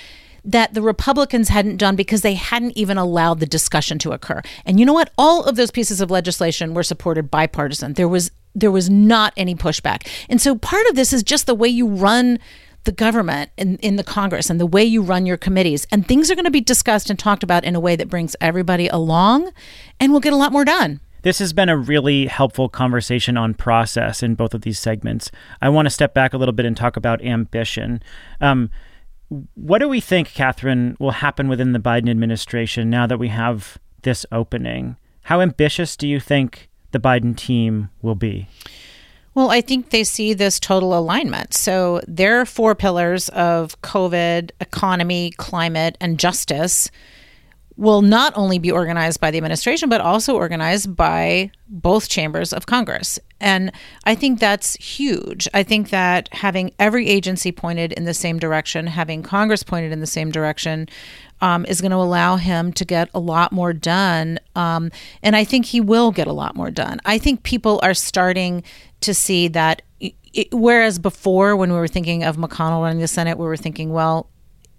that 0.45 0.73
the 0.73 0.81
Republicans 0.81 1.49
hadn't 1.49 1.77
done 1.77 1.95
because 1.95 2.21
they 2.21 2.35
hadn't 2.35 2.77
even 2.77 2.97
allowed 2.97 3.39
the 3.39 3.45
discussion 3.45 3.97
to 3.99 4.11
occur. 4.11 4.41
And 4.63 4.79
you 4.79 4.85
know 4.85 4.93
what? 4.93 5.09
All 5.17 5.43
of 5.43 5.55
those 5.55 5.71
pieces 5.71 5.99
of 5.99 6.11
legislation 6.11 6.73
were 6.73 6.83
supported 6.83 7.31
bipartisan. 7.31 7.93
There 7.93 8.07
was 8.07 8.31
there 8.57 8.71
was 8.71 8.89
not 8.89 9.33
any 9.35 9.53
pushback. 9.53 10.07
And 10.29 10.39
so 10.39 10.55
part 10.55 10.87
of 10.87 10.95
this 10.95 11.11
is 11.11 11.23
just 11.23 11.45
the 11.45 11.55
way 11.55 11.67
you 11.67 11.87
run 11.87 12.39
the 12.85 12.91
government 12.91 13.51
in, 13.57 13.77
in 13.77 13.95
the 13.97 14.03
Congress 14.03 14.49
and 14.49 14.59
the 14.59 14.65
way 14.65 14.83
you 14.83 15.01
run 15.01 15.25
your 15.25 15.37
committees. 15.37 15.85
And 15.91 16.07
things 16.07 16.31
are 16.31 16.35
going 16.35 16.45
to 16.45 16.51
be 16.51 16.61
discussed 16.61 17.09
and 17.09 17.19
talked 17.19 17.43
about 17.43 17.63
in 17.63 17.75
a 17.75 17.79
way 17.79 17.95
that 17.95 18.09
brings 18.09 18.35
everybody 18.39 18.87
along, 18.87 19.51
and 19.99 20.11
we'll 20.11 20.21
get 20.21 20.33
a 20.33 20.37
lot 20.37 20.51
more 20.51 20.65
done. 20.65 21.01
This 21.23 21.39
has 21.39 21.53
been 21.53 21.69
a 21.69 21.77
really 21.77 22.27
helpful 22.27 22.69
conversation 22.69 23.35
on 23.35 23.55
process 23.55 24.21
in 24.21 24.35
both 24.35 24.53
of 24.53 24.61
these 24.61 24.77
segments. 24.77 25.31
I 25.59 25.69
want 25.69 25.87
to 25.87 25.89
step 25.89 26.13
back 26.13 26.33
a 26.33 26.37
little 26.37 26.53
bit 26.53 26.67
and 26.67 26.77
talk 26.77 26.95
about 26.95 27.23
ambition. 27.23 28.03
Um, 28.39 28.69
what 29.55 29.79
do 29.79 29.89
we 29.89 29.99
think, 29.99 30.27
Catherine, 30.27 30.95
will 30.99 31.11
happen 31.11 31.47
within 31.47 31.73
the 31.73 31.79
Biden 31.79 32.11
administration 32.11 32.91
now 32.91 33.07
that 33.07 33.17
we 33.17 33.29
have 33.29 33.79
this 34.03 34.25
opening? 34.31 34.97
How 35.23 35.41
ambitious 35.41 35.97
do 35.97 36.07
you 36.07 36.19
think 36.19 36.69
the 36.91 36.99
Biden 36.99 37.35
team 37.35 37.89
will 38.03 38.13
be? 38.13 38.47
Well, 39.35 39.51
I 39.51 39.59
think 39.59 39.89
they 39.89 40.05
see 40.05 40.33
this 40.33 40.61
total 40.61 40.97
alignment. 40.97 41.53
So 41.53 42.01
their 42.07 42.45
four 42.45 42.73
pillars 42.73 43.27
of 43.29 43.79
COVID, 43.81 44.51
economy, 44.61 45.31
climate, 45.37 45.97
and 45.99 46.17
justice 46.17 46.89
will 47.77 48.01
not 48.01 48.31
only 48.37 48.57
be 48.57 48.71
organized 48.71 49.19
by 49.19 49.31
the 49.31 49.37
administration, 49.37 49.89
but 49.89 49.99
also 49.99 50.35
organized 50.35 50.95
by 50.95 51.51
both 51.67 52.07
chambers 52.07 52.53
of 52.53 52.65
Congress. 52.65 53.19
And 53.41 53.73
I 54.05 54.15
think 54.15 54.39
that's 54.39 54.75
huge. 54.75 55.49
I 55.53 55.63
think 55.63 55.89
that 55.89 56.29
having 56.31 56.73
every 56.79 57.09
agency 57.09 57.51
pointed 57.51 57.91
in 57.91 58.05
the 58.05 58.13
same 58.13 58.39
direction, 58.39 58.87
having 58.87 59.23
Congress 59.23 59.63
pointed 59.63 59.91
in 59.91 59.99
the 59.99 60.07
same 60.07 60.31
direction, 60.31 60.87
um, 61.45 61.63
is 61.67 61.79
going 61.79 61.91
to 61.91 61.97
allow 61.97 62.37
him 62.37 62.73
to 62.73 62.83
get 62.83 63.07
a 63.13 63.19
lot 63.19 63.51
more 63.51 63.71
done. 63.71 64.39
Um, 64.55 64.89
and 65.21 65.35
I 65.35 65.43
think 65.43 65.65
he 65.65 65.79
will 65.79 66.11
get 66.11 66.25
a 66.25 66.33
lot 66.33 66.55
more 66.55 66.71
done. 66.71 66.99
I 67.05 67.19
think 67.19 67.43
people 67.43 67.79
are 67.83 67.93
starting 67.93 68.63
to 69.01 69.13
see 69.13 69.47
that. 69.49 69.83
It, 69.99 70.51
whereas 70.51 70.97
before, 70.97 71.55
when 71.55 71.71
we 71.71 71.77
were 71.77 71.87
thinking 71.87 72.23
of 72.23 72.35
McConnell 72.37 72.81
running 72.81 72.99
the 72.99 73.07
Senate, 73.07 73.37
we 73.37 73.45
were 73.45 73.57
thinking, 73.57 73.93
well, 73.93 74.27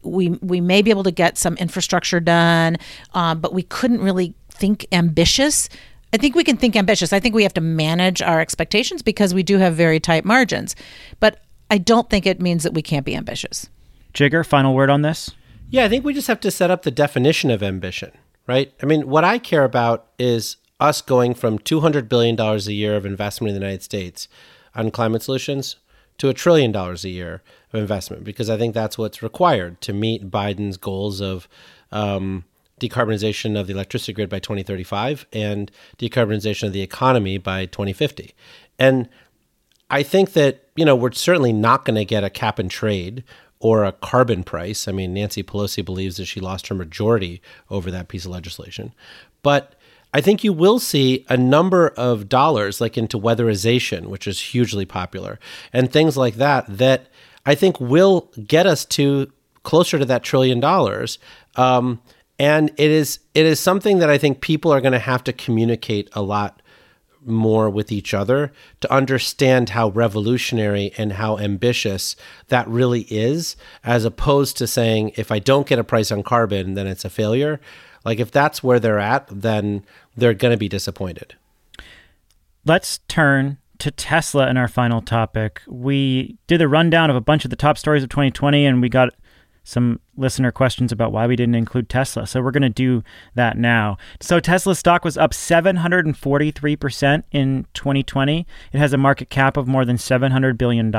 we 0.02 0.30
we 0.42 0.60
may 0.60 0.82
be 0.82 0.90
able 0.90 1.04
to 1.04 1.12
get 1.12 1.38
some 1.38 1.56
infrastructure 1.56 2.18
done, 2.18 2.78
uh, 3.14 3.36
but 3.36 3.54
we 3.54 3.62
couldn't 3.62 4.00
really 4.00 4.34
think 4.50 4.86
ambitious. 4.90 5.68
I 6.12 6.16
think 6.16 6.34
we 6.34 6.42
can 6.42 6.56
think 6.56 6.74
ambitious. 6.74 7.12
I 7.12 7.20
think 7.20 7.36
we 7.36 7.44
have 7.44 7.54
to 7.54 7.60
manage 7.60 8.20
our 8.22 8.40
expectations 8.40 9.02
because 9.02 9.32
we 9.32 9.44
do 9.44 9.58
have 9.58 9.74
very 9.74 10.00
tight 10.00 10.24
margins. 10.24 10.74
But 11.20 11.44
I 11.70 11.78
don't 11.78 12.10
think 12.10 12.26
it 12.26 12.40
means 12.40 12.64
that 12.64 12.74
we 12.74 12.82
can't 12.82 13.06
be 13.06 13.14
ambitious. 13.14 13.68
Jigar, 14.14 14.44
final 14.44 14.74
word 14.74 14.90
on 14.90 15.02
this? 15.02 15.30
Yeah, 15.68 15.84
I 15.84 15.88
think 15.88 16.04
we 16.04 16.14
just 16.14 16.28
have 16.28 16.40
to 16.40 16.50
set 16.50 16.70
up 16.70 16.82
the 16.82 16.90
definition 16.90 17.50
of 17.50 17.62
ambition, 17.62 18.12
right? 18.46 18.72
I 18.82 18.86
mean, 18.86 19.08
what 19.08 19.24
I 19.24 19.38
care 19.38 19.64
about 19.64 20.06
is 20.18 20.56
us 20.78 21.02
going 21.02 21.34
from 21.34 21.58
$200 21.58 22.08
billion 22.08 22.38
a 22.38 22.56
year 22.72 22.96
of 22.96 23.06
investment 23.06 23.50
in 23.50 23.54
the 23.54 23.66
United 23.66 23.82
States 23.82 24.28
on 24.74 24.90
climate 24.90 25.22
solutions 25.22 25.76
to 26.18 26.28
a 26.28 26.34
trillion 26.34 26.72
dollars 26.72 27.04
a 27.04 27.08
year 27.08 27.42
of 27.72 27.80
investment 27.80 28.24
because 28.24 28.48
I 28.48 28.56
think 28.56 28.74
that's 28.74 28.96
what's 28.96 29.22
required 29.22 29.80
to 29.82 29.92
meet 29.92 30.30
Biden's 30.30 30.76
goals 30.76 31.20
of 31.20 31.48
um, 31.92 32.44
decarbonization 32.80 33.58
of 33.58 33.66
the 33.66 33.72
electricity 33.72 34.12
grid 34.12 34.28
by 34.28 34.38
2035 34.38 35.26
and 35.32 35.70
decarbonization 35.98 36.64
of 36.64 36.72
the 36.72 36.82
economy 36.82 37.38
by 37.38 37.66
2050. 37.66 38.34
And 38.78 39.08
I 39.90 40.02
think 40.02 40.32
that, 40.32 40.68
you 40.74 40.84
know, 40.84 40.96
we're 40.96 41.12
certainly 41.12 41.52
not 41.52 41.84
going 41.84 41.96
to 41.96 42.04
get 42.04 42.24
a 42.24 42.30
cap 42.30 42.58
and 42.58 42.70
trade 42.70 43.24
or 43.60 43.84
a 43.84 43.92
carbon 43.92 44.44
price. 44.44 44.86
I 44.86 44.92
mean, 44.92 45.14
Nancy 45.14 45.42
Pelosi 45.42 45.84
believes 45.84 46.16
that 46.16 46.26
she 46.26 46.40
lost 46.40 46.68
her 46.68 46.74
majority 46.74 47.40
over 47.70 47.90
that 47.90 48.08
piece 48.08 48.24
of 48.24 48.30
legislation. 48.30 48.92
But 49.42 49.74
I 50.12 50.20
think 50.20 50.44
you 50.44 50.52
will 50.52 50.78
see 50.78 51.24
a 51.28 51.36
number 51.36 51.88
of 51.88 52.28
dollars 52.28 52.80
like 52.80 52.96
into 52.96 53.18
weatherization, 53.18 54.06
which 54.06 54.26
is 54.26 54.40
hugely 54.40 54.84
popular, 54.84 55.38
and 55.72 55.92
things 55.92 56.16
like 56.16 56.34
that 56.36 56.64
that 56.68 57.08
I 57.44 57.54
think 57.54 57.80
will 57.80 58.30
get 58.46 58.66
us 58.66 58.84
to 58.86 59.30
closer 59.62 59.98
to 59.98 60.04
that 60.04 60.22
trillion 60.22 60.60
dollars. 60.60 61.18
Um, 61.56 62.00
and 62.38 62.70
it 62.76 62.90
is 62.90 63.20
it 63.34 63.46
is 63.46 63.60
something 63.60 63.98
that 63.98 64.10
I 64.10 64.18
think 64.18 64.40
people 64.40 64.72
are 64.72 64.80
going 64.80 64.92
to 64.92 64.98
have 64.98 65.24
to 65.24 65.32
communicate 65.32 66.08
a 66.12 66.22
lot 66.22 66.62
more 67.26 67.68
with 67.68 67.90
each 67.90 68.14
other 68.14 68.52
to 68.80 68.92
understand 68.92 69.70
how 69.70 69.88
revolutionary 69.90 70.92
and 70.96 71.14
how 71.14 71.38
ambitious 71.38 72.16
that 72.48 72.66
really 72.68 73.02
is, 73.02 73.56
as 73.84 74.04
opposed 74.04 74.56
to 74.58 74.66
saying 74.66 75.12
if 75.16 75.32
I 75.32 75.38
don't 75.38 75.66
get 75.66 75.78
a 75.78 75.84
price 75.84 76.10
on 76.10 76.22
carbon, 76.22 76.74
then 76.74 76.86
it's 76.86 77.04
a 77.04 77.10
failure. 77.10 77.60
Like 78.04 78.20
if 78.20 78.30
that's 78.30 78.62
where 78.62 78.78
they're 78.78 78.98
at, 78.98 79.26
then 79.30 79.84
they're 80.16 80.34
going 80.34 80.52
to 80.52 80.58
be 80.58 80.68
disappointed. 80.68 81.34
Let's 82.64 82.98
turn 83.08 83.58
to 83.78 83.90
Tesla 83.90 84.48
in 84.48 84.56
our 84.56 84.68
final 84.68 85.02
topic. 85.02 85.60
We 85.66 86.36
did 86.46 86.62
a 86.62 86.68
rundown 86.68 87.10
of 87.10 87.16
a 87.16 87.20
bunch 87.20 87.44
of 87.44 87.50
the 87.50 87.56
top 87.56 87.78
stories 87.78 88.02
of 88.02 88.08
2020 88.08 88.64
and 88.64 88.80
we 88.80 88.88
got 88.88 89.10
some 89.66 89.98
listener 90.16 90.52
questions 90.52 90.92
about 90.92 91.10
why 91.10 91.26
we 91.26 91.34
didn't 91.34 91.56
include 91.56 91.88
Tesla. 91.88 92.24
So 92.24 92.40
we're 92.40 92.52
going 92.52 92.62
to 92.62 92.68
do 92.68 93.02
that 93.34 93.58
now. 93.58 93.98
So 94.20 94.38
Tesla 94.38 94.76
stock 94.76 95.04
was 95.04 95.18
up 95.18 95.32
743% 95.32 97.22
in 97.32 97.66
2020. 97.74 98.46
It 98.72 98.78
has 98.78 98.92
a 98.92 98.96
market 98.96 99.28
cap 99.28 99.56
of 99.56 99.66
more 99.66 99.84
than 99.84 99.96
$700 99.96 100.56
billion. 100.56 100.94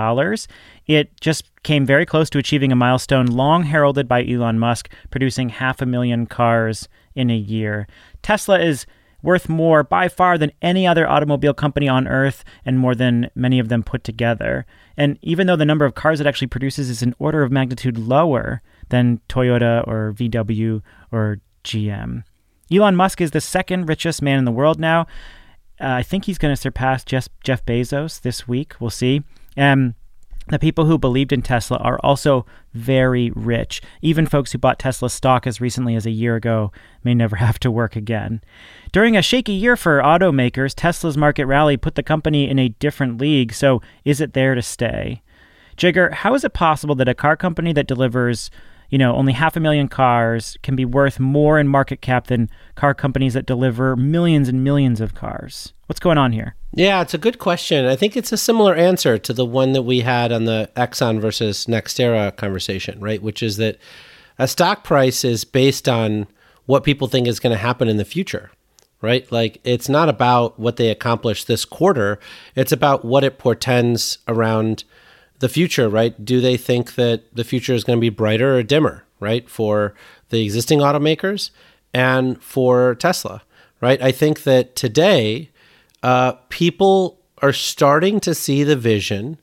It 0.86 1.22
just 1.22 1.46
came 1.64 1.86
very 1.86 2.06
close 2.06 2.30
to 2.30 2.40
achieving 2.40 2.74
a 2.74 2.76
milestone 2.76 3.28
long 3.28 3.64
heralded 3.64 4.06
by 4.06 4.26
Elon 4.26 4.60
Musk, 4.60 4.90
producing 5.12 5.48
half 5.48 5.82
a 5.82 5.86
million 5.86 6.26
cars 6.26 6.90
in 7.16 7.30
a 7.30 7.38
year. 7.38 7.88
Tesla 8.22 8.60
is 8.60 8.86
worth 9.22 9.50
more 9.50 9.84
by 9.84 10.08
far 10.08 10.38
than 10.38 10.52
any 10.62 10.86
other 10.86 11.10
automobile 11.10 11.54
company 11.54 11.88
on 11.88 12.08
earth 12.08 12.44
and 12.66 12.80
more 12.80 12.96
than 12.96 13.30
many 13.36 13.60
of 13.60 13.70
them 13.70 13.84
put 13.84 14.04
together. 14.04 14.66
And 14.96 15.18
even 15.22 15.48
though 15.48 15.56
the 15.56 15.66
number 15.66 15.86
of 15.86 15.96
cars 15.96 16.20
it 16.20 16.28
actually 16.28 16.48
produces 16.48 16.90
is 16.90 17.02
an 17.02 17.16
order 17.20 17.44
of 17.44 17.52
magnitude 17.52 17.98
lower 17.98 18.62
than 18.90 19.22
Toyota 19.30 19.86
or 19.88 20.14
VW 20.14 20.82
or 21.12 21.40
GM. 21.64 22.24
Elon 22.72 22.96
Musk 22.96 23.22
is 23.22 23.32
the 23.32 23.42
second 23.42 23.88
richest 23.88 24.22
man 24.22 24.40
in 24.40 24.46
the 24.46 24.52
world 24.52 24.80
now. 24.80 25.02
Uh, 25.80 25.90
I 25.90 26.04
think 26.04 26.26
he's 26.26 26.38
going 26.38 26.54
to 26.54 26.62
surpass 26.62 27.04
Jeff, 27.04 27.30
Bezos 27.44 28.22
this 28.22 28.48
week. 28.48 28.74
We'll 28.80 28.90
see. 28.90 29.24
Um, 29.56 29.96
the 30.50 30.60
people 30.60 30.86
who 30.86 30.98
believed 30.98 31.34
in 31.34 31.42
Tesla 31.42 31.78
are 31.78 32.00
also 32.04 32.46
very 32.74 33.32
rich. 33.32 33.82
Even 34.02 34.26
folks 34.26 34.52
who 34.52 34.58
bought 34.58 34.80
Tesla 34.80 35.10
stock 35.10 35.46
as 35.46 35.62
recently 35.62 35.96
as 35.96 36.06
a 36.06 36.12
year 36.12 36.36
ago 36.36 36.72
may 37.04 37.14
never 37.14 37.36
have 37.48 37.60
to 37.60 37.72
work 37.72 37.96
again. 37.96 38.42
During 38.92 39.18
a 39.18 39.22
shaky 39.22 39.54
year 39.54 39.76
for 39.76 40.02
automakers, 40.02 40.74
Tesla's 40.76 41.18
market 41.18 41.46
rally 41.46 41.78
put 41.78 41.96
the 41.96 42.04
company 42.04 42.50
in 42.50 42.60
a 42.60 42.70
different 42.70 43.20
league, 43.20 43.54
so 43.54 43.82
is 44.06 44.22
it 44.22 44.34
there 44.34 44.56
to 44.56 44.62
stay? 44.62 45.22
Jigar, 45.78 46.12
how 46.12 46.34
is 46.34 46.44
it 46.44 46.54
possible 46.54 46.96
that 46.96 47.08
a 47.08 47.14
car 47.14 47.38
company 47.38 47.72
that 47.74 47.88
delivers 47.88 48.50
you 48.90 48.98
know, 48.98 49.16
only 49.16 49.34
half 49.34 49.56
a 49.56 49.60
million 49.60 49.88
cars 49.88 50.58
can 50.64 50.76
be 50.76 50.86
worth 50.86 51.20
more 51.20 51.60
in 51.60 51.68
market 51.68 52.02
cap 52.02 52.28
than 52.28 52.50
car 52.76 52.94
companies 52.94 53.34
that 53.34 53.46
deliver 53.46 53.96
millions 53.96 54.48
and 54.48 54.64
millions 54.64 55.02
of 55.02 55.16
cars. 55.16 55.74
What's 55.88 56.00
going 56.00 56.18
on 56.18 56.32
here? 56.32 56.56
Yeah, 56.74 57.02
it's 57.02 57.14
a 57.14 57.18
good 57.18 57.40
question. 57.40 57.86
I 57.86 57.96
think 57.96 58.16
it's 58.16 58.32
a 58.32 58.38
similar 58.38 58.76
answer 58.76 59.18
to 59.18 59.34
the 59.34 59.46
one 59.46 59.74
that 59.74 59.84
we 59.84 60.02
had 60.02 60.32
on 60.32 60.46
the 60.46 60.70
Exxon 60.76 61.20
versus 61.20 61.66
NextEra 61.66 62.36
conversation, 62.36 63.00
right? 63.00 63.22
Which 63.22 63.42
is 63.42 63.58
that 63.58 63.78
a 64.38 64.48
stock 64.48 64.84
price 64.84 65.24
is 65.24 65.44
based 65.44 65.90
on 65.90 66.28
what 66.66 66.84
people 66.84 67.08
think 67.08 67.28
is 67.28 67.40
going 67.40 67.56
to 67.56 67.62
happen 67.62 67.88
in 67.88 67.98
the 67.98 68.06
future, 68.06 68.52
right? 69.02 69.30
Like 69.32 69.60
it's 69.64 69.90
not 69.90 70.10
about 70.10 70.60
what 70.60 70.76
they 70.76 70.90
accomplished 70.90 71.48
this 71.48 71.66
quarter, 71.66 72.20
it's 72.56 72.72
about 72.72 73.06
what 73.06 73.24
it 73.24 73.40
portends 73.40 74.20
around 74.28 74.84
the 75.40 75.50
future, 75.50 75.90
right? 75.90 76.24
Do 76.24 76.42
they 76.42 76.58
think 76.58 76.96
that 76.96 77.24
the 77.36 77.44
future 77.44 77.74
is 77.74 77.84
going 77.84 77.98
to 77.98 78.02
be 78.02 78.10
brighter 78.10 78.58
or 78.58 78.64
dimmer, 78.64 79.06
right, 79.20 79.50
for 79.50 79.94
the 80.30 80.44
existing 80.44 80.80
automakers 80.80 81.52
and 81.94 82.42
for 82.42 82.96
Tesla, 82.96 83.44
right? 83.82 84.02
I 84.02 84.12
think 84.12 84.44
that 84.44 84.76
today 84.76 85.52
uh, 86.04 86.34
people 86.50 87.20
are 87.42 87.54
starting 87.54 88.20
to 88.22 88.34
see 88.34 88.64
the 88.64 88.76
vision 88.76 89.38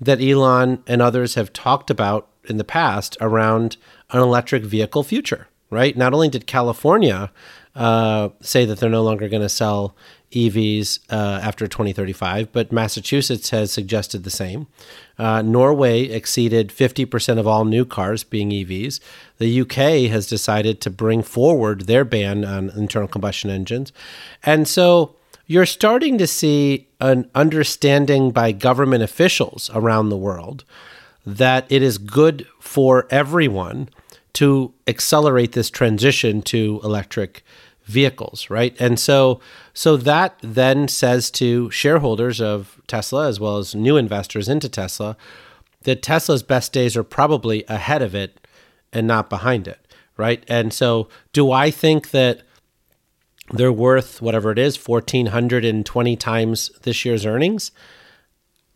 that 0.00 0.20
Elon 0.20 0.82
and 0.86 1.02
others 1.02 1.34
have 1.34 1.52
talked 1.52 1.90
about 1.90 2.28
in 2.48 2.56
the 2.56 2.64
past 2.64 3.16
around 3.20 3.76
an 4.10 4.20
electric 4.20 4.64
vehicle 4.64 5.02
future, 5.02 5.48
right? 5.70 5.96
Not 5.96 6.14
only 6.14 6.28
did 6.28 6.46
California 6.46 7.30
uh, 7.74 8.30
say 8.40 8.64
that 8.64 8.80
they're 8.80 8.88
no 8.90 9.02
longer 9.02 9.28
going 9.28 9.42
to 9.42 9.48
sell 9.48 9.94
EVs 10.32 10.98
uh, 11.10 11.40
after 11.42 11.66
2035, 11.66 12.52
but 12.52 12.70
Massachusetts 12.70 13.50
has 13.50 13.72
suggested 13.72 14.24
the 14.24 14.30
same. 14.30 14.66
Uh, 15.18 15.42
Norway 15.42 16.02
exceeded 16.02 16.68
50% 16.68 17.38
of 17.38 17.46
all 17.46 17.64
new 17.64 17.84
cars 17.84 18.24
being 18.24 18.50
EVs. 18.50 19.00
The 19.38 19.60
UK 19.62 20.10
has 20.10 20.26
decided 20.26 20.80
to 20.82 20.90
bring 20.90 21.22
forward 21.22 21.82
their 21.82 22.04
ban 22.04 22.44
on 22.44 22.70
internal 22.70 23.08
combustion 23.08 23.50
engines. 23.50 23.92
And 24.42 24.68
so 24.68 25.16
you're 25.46 25.66
starting 25.66 26.18
to 26.18 26.26
see 26.26 26.88
an 27.00 27.30
understanding 27.34 28.30
by 28.30 28.52
government 28.52 29.02
officials 29.02 29.70
around 29.72 30.10
the 30.10 30.16
world 30.16 30.64
that 31.24 31.66
it 31.70 31.82
is 31.82 31.98
good 31.98 32.46
for 32.60 33.06
everyone 33.10 33.88
to 34.34 34.72
accelerate 34.86 35.52
this 35.52 35.70
transition 35.70 36.42
to 36.42 36.80
electric 36.84 37.42
vehicles, 37.88 38.50
right? 38.50 38.76
And 38.78 39.00
so 39.00 39.40
so 39.74 39.96
that 39.96 40.36
then 40.42 40.86
says 40.88 41.30
to 41.32 41.70
shareholders 41.70 42.40
of 42.40 42.80
Tesla 42.86 43.28
as 43.28 43.40
well 43.40 43.56
as 43.56 43.74
new 43.74 43.96
investors 43.96 44.48
into 44.48 44.68
Tesla 44.68 45.16
that 45.82 46.02
Tesla's 46.02 46.42
best 46.42 46.72
days 46.72 46.96
are 46.96 47.04
probably 47.04 47.64
ahead 47.66 48.02
of 48.02 48.14
it 48.14 48.46
and 48.92 49.06
not 49.06 49.30
behind 49.30 49.66
it, 49.66 49.80
right? 50.16 50.44
And 50.48 50.72
so 50.72 51.08
do 51.32 51.50
I 51.50 51.70
think 51.70 52.10
that 52.10 52.42
they're 53.50 53.72
worth 53.72 54.20
whatever 54.20 54.52
it 54.52 54.58
is 54.58 54.76
1420 54.76 56.16
times 56.16 56.70
this 56.82 57.04
year's 57.04 57.24
earnings? 57.24 57.72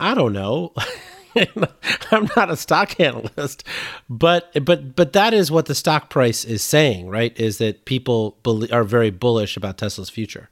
I 0.00 0.14
don't 0.14 0.32
know. 0.32 0.72
I'm 2.10 2.28
not 2.36 2.50
a 2.50 2.56
stock 2.56 2.98
analyst, 3.00 3.64
but 4.08 4.50
but 4.64 4.94
but 4.96 5.12
that 5.12 5.34
is 5.34 5.50
what 5.50 5.66
the 5.66 5.74
stock 5.74 6.10
price 6.10 6.44
is 6.44 6.62
saying, 6.62 7.08
right? 7.08 7.38
Is 7.38 7.58
that 7.58 7.84
people 7.84 8.38
are 8.70 8.84
very 8.84 9.10
bullish 9.10 9.56
about 9.56 9.78
Tesla's 9.78 10.10
future. 10.10 10.50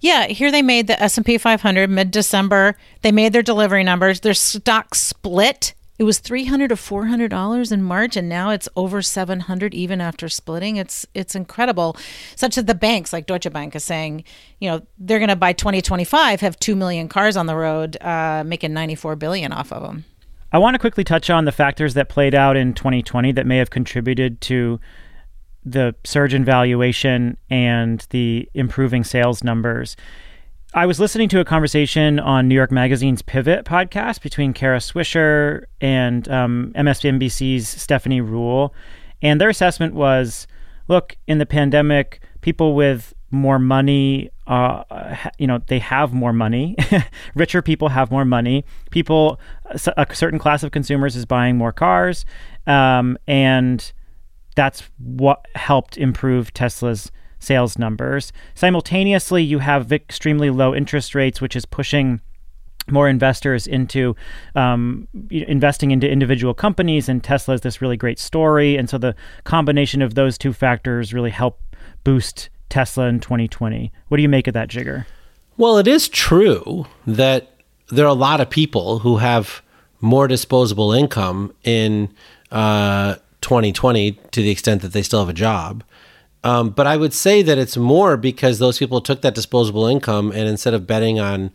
Yeah, 0.00 0.26
here 0.26 0.50
they 0.50 0.62
made 0.62 0.86
the 0.86 1.00
S&P 1.02 1.38
500 1.38 1.90
mid-December. 1.90 2.76
They 3.02 3.12
made 3.12 3.32
their 3.32 3.42
delivery 3.42 3.84
numbers. 3.84 4.20
Their 4.20 4.34
stock 4.34 4.94
split 4.94 5.74
it 5.98 6.04
was 6.04 6.18
300 6.18 6.68
to 6.68 6.76
400 6.76 7.30
dollars 7.30 7.70
in 7.70 7.82
march 7.82 8.16
and 8.16 8.28
now 8.28 8.50
it's 8.50 8.68
over 8.76 9.02
700 9.02 9.74
even 9.74 10.00
after 10.00 10.28
splitting 10.28 10.76
it's 10.76 11.06
it's 11.14 11.34
incredible 11.34 11.96
such 12.36 12.56
that 12.56 12.66
the 12.66 12.74
banks 12.74 13.12
like 13.12 13.26
deutsche 13.26 13.50
bank 13.52 13.74
is 13.76 13.84
saying 13.84 14.24
you 14.60 14.68
know 14.68 14.82
they're 14.98 15.18
going 15.18 15.28
to 15.28 15.36
by 15.36 15.52
2025 15.52 16.40
have 16.40 16.58
2 16.58 16.74
million 16.76 17.08
cars 17.08 17.36
on 17.36 17.46
the 17.46 17.56
road 17.56 17.96
uh, 18.00 18.42
making 18.44 18.72
94 18.72 19.16
billion 19.16 19.52
off 19.52 19.72
of 19.72 19.82
them 19.82 20.04
I 20.54 20.58
want 20.58 20.76
to 20.76 20.78
quickly 20.78 21.02
touch 21.02 21.30
on 21.30 21.46
the 21.46 21.50
factors 21.50 21.94
that 21.94 22.08
played 22.08 22.32
out 22.32 22.56
in 22.56 22.74
2020 22.74 23.32
that 23.32 23.44
may 23.44 23.56
have 23.56 23.70
contributed 23.70 24.40
to 24.42 24.78
the 25.64 25.96
surge 26.04 26.32
in 26.32 26.44
valuation 26.44 27.36
and 27.50 28.06
the 28.10 28.48
improving 28.54 29.02
sales 29.02 29.42
numbers. 29.42 29.96
I 30.72 30.86
was 30.86 31.00
listening 31.00 31.28
to 31.30 31.40
a 31.40 31.44
conversation 31.44 32.20
on 32.20 32.46
New 32.46 32.54
York 32.54 32.70
Magazine's 32.70 33.20
Pivot 33.20 33.64
podcast 33.64 34.22
between 34.22 34.52
Kara 34.52 34.78
Swisher 34.78 35.64
and 35.80 36.28
um, 36.28 36.72
MSNBC's 36.76 37.68
Stephanie 37.68 38.20
Ruhle. 38.20 38.70
And 39.22 39.40
their 39.40 39.48
assessment 39.48 39.94
was 39.94 40.46
look, 40.86 41.16
in 41.26 41.38
the 41.38 41.46
pandemic, 41.46 42.20
people 42.42 42.76
with 42.76 43.12
more 43.34 43.58
money 43.58 44.30
uh, 44.46 44.84
you 45.38 45.46
know 45.46 45.58
they 45.66 45.78
have 45.78 46.12
more 46.12 46.32
money. 46.32 46.76
Richer 47.34 47.62
people 47.62 47.88
have 47.88 48.10
more 48.10 48.24
money. 48.24 48.64
People 48.90 49.40
a 49.96 50.06
certain 50.14 50.38
class 50.38 50.62
of 50.62 50.70
consumers 50.70 51.16
is 51.16 51.24
buying 51.24 51.56
more 51.56 51.72
cars 51.72 52.24
um, 52.66 53.18
and 53.26 53.92
that's 54.56 54.82
what 54.98 55.46
helped 55.54 55.96
improve 55.96 56.52
tesla's 56.52 57.10
sales 57.38 57.78
numbers. 57.78 58.32
Simultaneously 58.54 59.42
you 59.42 59.60
have 59.60 59.92
extremely 59.92 60.50
low 60.50 60.74
interest 60.74 61.14
rates 61.14 61.40
which 61.40 61.56
is 61.56 61.64
pushing 61.64 62.20
more 62.90 63.08
investors 63.08 63.66
into 63.66 64.14
um, 64.56 65.08
investing 65.30 65.90
into 65.90 66.06
individual 66.06 66.52
companies 66.52 67.08
and 67.08 67.24
tesla 67.24 67.54
is 67.54 67.62
this 67.62 67.80
really 67.80 67.96
great 67.96 68.18
story. 68.18 68.76
And 68.76 68.90
so 68.90 68.98
the 68.98 69.14
combination 69.44 70.02
of 70.02 70.16
those 70.16 70.36
two 70.36 70.52
factors 70.52 71.14
really 71.14 71.30
help 71.30 71.62
boost 72.04 72.50
Tesla 72.68 73.06
in 73.06 73.20
2020. 73.20 73.92
What 74.08 74.16
do 74.16 74.22
you 74.22 74.28
make 74.28 74.46
of 74.46 74.54
that, 74.54 74.68
Jigar? 74.68 75.06
Well, 75.56 75.78
it 75.78 75.86
is 75.86 76.08
true 76.08 76.86
that 77.06 77.50
there 77.88 78.04
are 78.04 78.08
a 78.08 78.14
lot 78.14 78.40
of 78.40 78.50
people 78.50 79.00
who 79.00 79.18
have 79.18 79.62
more 80.00 80.26
disposable 80.28 80.92
income 80.92 81.54
in 81.62 82.12
uh, 82.50 83.16
2020 83.40 84.12
to 84.12 84.42
the 84.42 84.50
extent 84.50 84.82
that 84.82 84.92
they 84.92 85.02
still 85.02 85.20
have 85.20 85.28
a 85.28 85.34
job. 85.34 85.84
Um, 86.42 86.70
but 86.70 86.86
I 86.86 86.96
would 86.96 87.14
say 87.14 87.42
that 87.42 87.56
it's 87.56 87.76
more 87.76 88.16
because 88.16 88.58
those 88.58 88.78
people 88.78 89.00
took 89.00 89.22
that 89.22 89.34
disposable 89.34 89.86
income 89.86 90.30
and 90.30 90.46
instead 90.46 90.74
of 90.74 90.86
betting 90.86 91.18
on, 91.18 91.50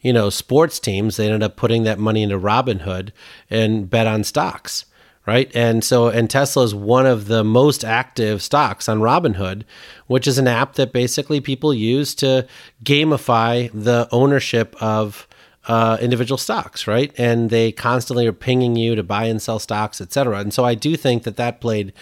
you 0.00 0.12
know, 0.12 0.30
sports 0.30 0.80
teams, 0.80 1.16
they 1.16 1.26
ended 1.26 1.42
up 1.42 1.56
putting 1.56 1.82
that 1.82 1.98
money 1.98 2.22
into 2.22 2.38
Robinhood 2.38 3.10
and 3.50 3.90
bet 3.90 4.06
on 4.06 4.24
stocks 4.24 4.86
right? 5.26 5.50
And 5.54 5.84
so, 5.84 6.08
and 6.08 6.28
Tesla 6.28 6.64
is 6.64 6.74
one 6.74 7.06
of 7.06 7.26
the 7.26 7.44
most 7.44 7.84
active 7.84 8.42
stocks 8.42 8.88
on 8.88 9.00
Robinhood, 9.00 9.64
which 10.06 10.26
is 10.26 10.38
an 10.38 10.48
app 10.48 10.74
that 10.74 10.92
basically 10.92 11.40
people 11.40 11.74
use 11.74 12.14
to 12.16 12.46
gamify 12.82 13.70
the 13.72 14.08
ownership 14.10 14.74
of 14.80 15.28
uh, 15.68 15.98
individual 16.00 16.38
stocks, 16.38 16.86
right? 16.86 17.12
And 17.18 17.50
they 17.50 17.70
constantly 17.70 18.26
are 18.26 18.32
pinging 18.32 18.76
you 18.76 18.94
to 18.94 19.02
buy 19.02 19.24
and 19.24 19.40
sell 19.42 19.58
stocks, 19.58 20.00
et 20.00 20.12
cetera. 20.12 20.38
And 20.38 20.54
so, 20.54 20.64
I 20.64 20.74
do 20.74 20.96
think 20.96 21.24
that 21.24 21.36
that 21.36 21.60
played 21.60 21.92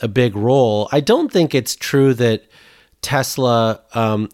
a 0.00 0.08
big 0.08 0.36
role. 0.36 0.88
I 0.92 1.00
don't 1.00 1.30
think 1.32 1.54
it's 1.54 1.76
true 1.76 2.14
that 2.14 2.44
Tesla 3.02 3.80
um, 3.94 4.28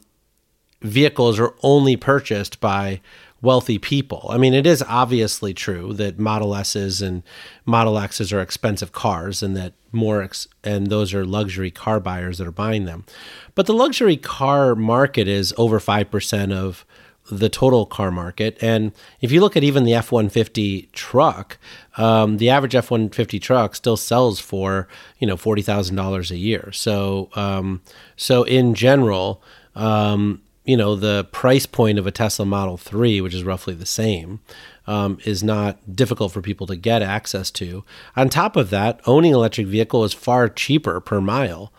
vehicles 0.82 1.38
are 1.38 1.54
only 1.62 1.96
purchased 1.96 2.60
by 2.60 3.00
wealthy 3.40 3.78
people. 3.78 4.26
I 4.30 4.38
mean, 4.38 4.52
it 4.52 4.66
is 4.66 4.82
obviously 4.82 5.54
true 5.54 5.92
that 5.94 6.18
Model 6.18 6.54
S's 6.54 7.00
and 7.00 7.22
Model 7.64 7.98
X's 7.98 8.32
are 8.32 8.40
expensive 8.40 8.92
cars 8.92 9.42
and 9.42 9.56
that 9.56 9.74
more 9.92 10.22
ex- 10.22 10.48
and 10.64 10.88
those 10.88 11.14
are 11.14 11.24
luxury 11.24 11.70
car 11.70 12.00
buyers 12.00 12.38
that 12.38 12.46
are 12.46 12.52
buying 12.52 12.84
them. 12.84 13.04
But 13.54 13.66
the 13.66 13.74
luxury 13.74 14.16
car 14.16 14.74
market 14.74 15.28
is 15.28 15.54
over 15.56 15.78
5% 15.78 16.52
of 16.52 16.84
the 17.30 17.48
total 17.48 17.86
car 17.86 18.10
market. 18.10 18.56
And 18.60 18.92
if 19.20 19.30
you 19.30 19.40
look 19.40 19.56
at 19.56 19.62
even 19.62 19.84
the 19.84 19.94
F 19.94 20.10
150 20.10 20.88
truck, 20.92 21.58
um, 21.96 22.38
the 22.38 22.50
average 22.50 22.74
F 22.74 22.90
150 22.90 23.38
truck 23.38 23.74
still 23.74 23.96
sells 23.96 24.40
for, 24.40 24.88
you 25.18 25.26
know, 25.26 25.36
$40,000 25.36 26.30
a 26.30 26.36
year. 26.36 26.72
So, 26.72 27.28
um, 27.34 27.82
so 28.16 28.44
in 28.44 28.74
general, 28.74 29.42
um, 29.74 30.42
you 30.68 30.76
know 30.76 30.94
the 30.94 31.24
price 31.32 31.64
point 31.64 31.98
of 31.98 32.06
a 32.06 32.10
Tesla 32.10 32.44
Model 32.44 32.76
3, 32.76 33.22
which 33.22 33.32
is 33.32 33.42
roughly 33.42 33.72
the 33.72 33.86
same, 33.86 34.40
um, 34.86 35.18
is 35.24 35.42
not 35.42 35.78
difficult 35.96 36.30
for 36.30 36.42
people 36.42 36.66
to 36.66 36.76
get 36.76 37.00
access 37.00 37.50
to. 37.52 37.84
On 38.16 38.28
top 38.28 38.54
of 38.54 38.68
that, 38.68 39.00
owning 39.06 39.32
an 39.32 39.38
electric 39.38 39.66
vehicle 39.66 40.04
is 40.04 40.12
far 40.12 40.46
cheaper 40.46 41.00
per 41.00 41.22
mile 41.22 41.72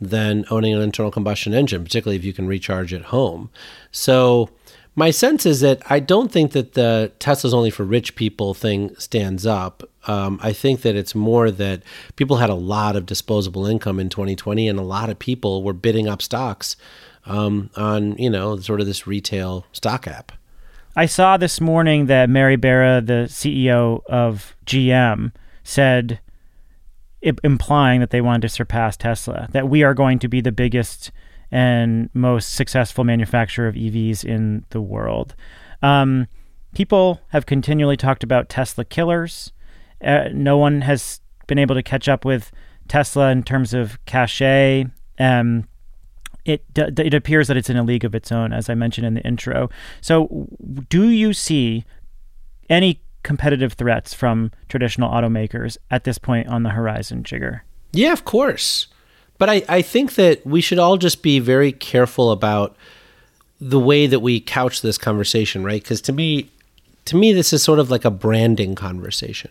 than 0.00 0.44
owning 0.48 0.72
an 0.72 0.80
internal 0.80 1.10
combustion 1.10 1.54
engine, 1.54 1.82
particularly 1.82 2.16
if 2.16 2.24
you 2.24 2.32
can 2.32 2.46
recharge 2.46 2.94
at 2.94 3.06
home. 3.06 3.50
So 3.90 4.50
my 4.94 5.10
sense 5.10 5.44
is 5.44 5.60
that 5.62 5.82
I 5.90 5.98
don't 5.98 6.30
think 6.30 6.52
that 6.52 6.74
the 6.74 7.10
Tesla's 7.18 7.52
only 7.52 7.70
for 7.70 7.82
rich 7.82 8.14
people 8.14 8.54
thing 8.54 8.94
stands 8.96 9.44
up. 9.44 9.82
Um, 10.06 10.38
I 10.40 10.52
think 10.52 10.82
that 10.82 10.94
it's 10.94 11.16
more 11.16 11.50
that 11.50 11.82
people 12.14 12.36
had 12.36 12.50
a 12.50 12.54
lot 12.54 12.94
of 12.94 13.06
disposable 13.06 13.66
income 13.66 13.98
in 13.98 14.08
2020, 14.08 14.68
and 14.68 14.78
a 14.78 14.82
lot 14.82 15.10
of 15.10 15.18
people 15.18 15.64
were 15.64 15.72
bidding 15.72 16.06
up 16.06 16.22
stocks 16.22 16.76
um, 17.26 17.70
on 17.76 18.16
you 18.16 18.30
know 18.30 18.56
sort 18.56 18.80
of 18.80 18.86
this 18.86 19.06
retail 19.06 19.66
stock 19.72 20.06
app. 20.06 20.32
I 20.98 21.04
saw 21.04 21.36
this 21.36 21.60
morning 21.60 22.06
that 22.06 22.30
Mary 22.30 22.56
Barra, 22.56 23.02
the 23.02 23.26
CEO 23.28 24.00
of 24.06 24.56
GM, 24.64 25.32
said, 25.62 26.20
implying 27.44 28.00
that 28.00 28.10
they 28.10 28.22
wanted 28.22 28.42
to 28.42 28.48
surpass 28.48 28.96
Tesla, 28.96 29.48
that 29.52 29.68
we 29.68 29.82
are 29.82 29.92
going 29.92 30.18
to 30.20 30.28
be 30.28 30.40
the 30.40 30.52
biggest 30.52 31.12
and 31.50 32.08
most 32.14 32.54
successful 32.54 33.04
manufacturer 33.04 33.68
of 33.68 33.74
EVs 33.74 34.24
in 34.24 34.64
the 34.70 34.80
world. 34.80 35.34
Um, 35.82 36.28
people 36.74 37.20
have 37.28 37.46
continually 37.46 37.96
talked 37.96 38.24
about 38.24 38.48
Tesla 38.48 38.84
killers. 38.84 39.52
Uh, 40.02 40.28
no 40.32 40.56
one 40.56 40.80
has 40.80 41.20
been 41.46 41.58
able 41.58 41.74
to 41.74 41.82
catch 41.82 42.08
up 42.08 42.24
with 42.24 42.50
Tesla 42.88 43.30
in 43.30 43.42
terms 43.42 43.74
of 43.74 44.02
cachet. 44.06 44.86
Um, 45.18 45.68
it 46.46 46.64
it 46.76 47.12
appears 47.14 47.48
that 47.48 47.56
it's 47.56 47.68
in 47.68 47.76
a 47.76 47.82
league 47.82 48.04
of 48.04 48.14
its 48.14 48.30
own, 48.32 48.52
as 48.52 48.70
I 48.70 48.74
mentioned 48.74 49.06
in 49.06 49.14
the 49.14 49.22
intro. 49.22 49.68
So, 50.00 50.48
do 50.88 51.08
you 51.08 51.32
see 51.32 51.84
any 52.70 53.00
competitive 53.22 53.72
threats 53.74 54.14
from 54.14 54.52
traditional 54.68 55.10
automakers 55.10 55.76
at 55.90 56.04
this 56.04 56.18
point 56.18 56.46
on 56.48 56.62
the 56.62 56.70
horizon, 56.70 57.22
Jigar? 57.24 57.60
Yeah, 57.92 58.12
of 58.12 58.24
course. 58.24 58.86
but 59.38 59.50
I, 59.50 59.62
I 59.68 59.82
think 59.82 60.14
that 60.14 60.46
we 60.46 60.60
should 60.60 60.78
all 60.78 60.96
just 60.96 61.22
be 61.22 61.38
very 61.38 61.72
careful 61.72 62.30
about 62.30 62.76
the 63.60 63.80
way 63.80 64.06
that 64.06 64.20
we 64.20 64.40
couch 64.40 64.82
this 64.82 64.98
conversation, 64.98 65.64
right? 65.64 65.82
Because 65.82 66.00
to 66.02 66.12
me, 66.12 66.50
to 67.06 67.16
me, 67.16 67.32
this 67.32 67.52
is 67.52 67.62
sort 67.62 67.78
of 67.78 67.90
like 67.90 68.04
a 68.04 68.10
branding 68.10 68.74
conversation, 68.74 69.50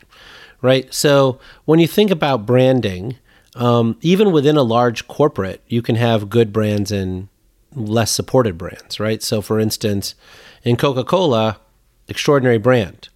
right? 0.61 0.91
So 0.93 1.39
when 1.65 1.79
you 1.79 1.87
think 1.87 2.11
about 2.11 2.45
branding, 2.45 3.17
um, 3.55 3.97
even 4.01 4.31
within 4.31 4.57
a 4.57 4.63
large 4.63 5.07
corporate, 5.07 5.61
you 5.67 5.81
can 5.81 5.95
have 5.95 6.29
good 6.29 6.53
brands 6.53 6.91
and 6.91 7.29
less 7.73 8.11
supported 8.11 8.57
brands, 8.57 8.99
right? 8.99 9.23
So 9.23 9.41
for 9.41 9.59
instance, 9.59 10.15
in 10.63 10.75
Coca 10.75 11.03
Cola, 11.03 11.59
extraordinary 12.07 12.57
brand. 12.57 13.09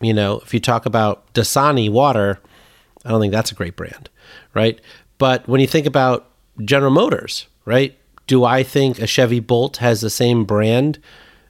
You 0.00 0.14
know, 0.14 0.40
if 0.40 0.54
you 0.54 0.60
talk 0.60 0.86
about 0.86 1.32
Dasani 1.34 1.90
water, 1.90 2.40
I 3.04 3.10
don't 3.10 3.20
think 3.20 3.32
that's 3.32 3.52
a 3.52 3.56
great 3.56 3.76
brand, 3.76 4.08
right? 4.54 4.80
But 5.18 5.48
when 5.48 5.60
you 5.60 5.66
think 5.66 5.86
about 5.86 6.30
General 6.64 6.92
Motors, 6.92 7.46
right? 7.64 7.98
Do 8.26 8.44
I 8.44 8.62
think 8.62 8.98
a 8.98 9.06
Chevy 9.06 9.40
Bolt 9.40 9.78
has 9.78 10.00
the 10.00 10.10
same 10.10 10.44
brand 10.44 10.98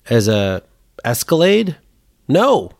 as 0.08 0.28
a 0.28 0.62
Escalade? 1.04 1.76
No. 2.26 2.72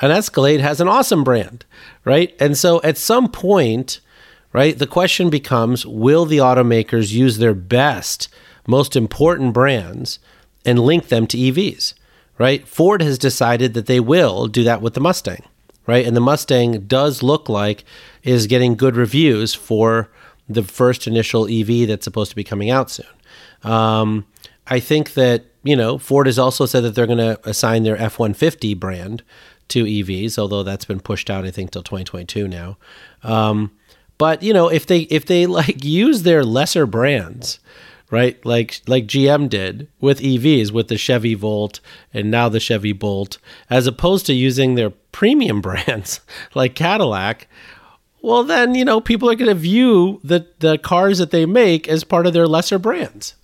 An 0.00 0.10
Escalade 0.10 0.60
has 0.60 0.80
an 0.80 0.88
awesome 0.88 1.24
brand, 1.24 1.64
right? 2.04 2.34
And 2.38 2.56
so 2.56 2.80
at 2.82 2.98
some 2.98 3.28
point, 3.28 4.00
right, 4.52 4.78
the 4.78 4.86
question 4.86 5.30
becomes 5.30 5.86
will 5.86 6.24
the 6.24 6.38
automakers 6.38 7.12
use 7.12 7.38
their 7.38 7.54
best, 7.54 8.28
most 8.66 8.96
important 8.96 9.52
brands 9.52 10.18
and 10.64 10.78
link 10.78 11.08
them 11.08 11.26
to 11.26 11.36
EVs, 11.36 11.94
right? 12.38 12.66
Ford 12.66 13.02
has 13.02 13.18
decided 13.18 13.74
that 13.74 13.86
they 13.86 14.00
will 14.00 14.46
do 14.46 14.64
that 14.64 14.82
with 14.82 14.94
the 14.94 15.00
Mustang, 15.00 15.44
right? 15.86 16.06
And 16.06 16.16
the 16.16 16.20
Mustang 16.20 16.86
does 16.86 17.22
look 17.22 17.48
like 17.48 17.84
is 18.22 18.46
getting 18.46 18.76
good 18.76 18.96
reviews 18.96 19.54
for 19.54 20.10
the 20.48 20.62
first 20.62 21.06
initial 21.06 21.46
EV 21.46 21.86
that's 21.86 22.04
supposed 22.04 22.30
to 22.30 22.36
be 22.36 22.44
coming 22.44 22.70
out 22.70 22.90
soon. 22.90 23.06
Um, 23.62 24.26
I 24.66 24.80
think 24.80 25.14
that 25.14 25.44
you 25.62 25.76
know 25.76 25.98
Ford 25.98 26.26
has 26.26 26.38
also 26.38 26.66
said 26.66 26.84
that 26.84 26.94
they're 26.94 27.06
going 27.06 27.18
to 27.18 27.40
assign 27.48 27.82
their 27.82 27.96
F 27.96 28.18
one 28.18 28.34
fifty 28.34 28.74
brand 28.74 29.22
to 29.68 29.84
EVs, 29.84 30.38
although 30.38 30.62
that's 30.62 30.84
been 30.84 31.00
pushed 31.00 31.28
out 31.28 31.44
I 31.44 31.50
think 31.50 31.70
till 31.70 31.82
twenty 31.82 32.04
twenty 32.04 32.26
two 32.26 32.48
now. 32.48 32.76
Um, 33.22 33.72
but 34.18 34.42
you 34.42 34.52
know 34.52 34.68
if 34.68 34.86
they 34.86 35.00
if 35.02 35.26
they 35.26 35.46
like 35.46 35.84
use 35.84 36.22
their 36.22 36.44
lesser 36.44 36.86
brands, 36.86 37.58
right? 38.10 38.44
Like 38.44 38.82
like 38.86 39.06
GM 39.06 39.48
did 39.48 39.88
with 40.00 40.20
EVs 40.20 40.70
with 40.70 40.88
the 40.88 40.98
Chevy 40.98 41.34
Volt 41.34 41.80
and 42.12 42.30
now 42.30 42.48
the 42.48 42.60
Chevy 42.60 42.92
Bolt, 42.92 43.38
as 43.70 43.86
opposed 43.86 44.26
to 44.26 44.34
using 44.34 44.74
their 44.74 44.90
premium 44.90 45.60
brands 45.62 46.20
like 46.54 46.74
Cadillac 46.74 47.48
well 48.22 48.44
then 48.44 48.74
you 48.74 48.84
know 48.84 49.00
people 49.00 49.30
are 49.30 49.34
going 49.34 49.48
to 49.48 49.54
view 49.54 50.20
the 50.24 50.46
the 50.58 50.78
cars 50.78 51.18
that 51.18 51.30
they 51.30 51.46
make 51.46 51.88
as 51.88 52.04
part 52.04 52.26
of 52.26 52.32
their 52.32 52.46
lesser 52.46 52.78
brands 52.78 53.34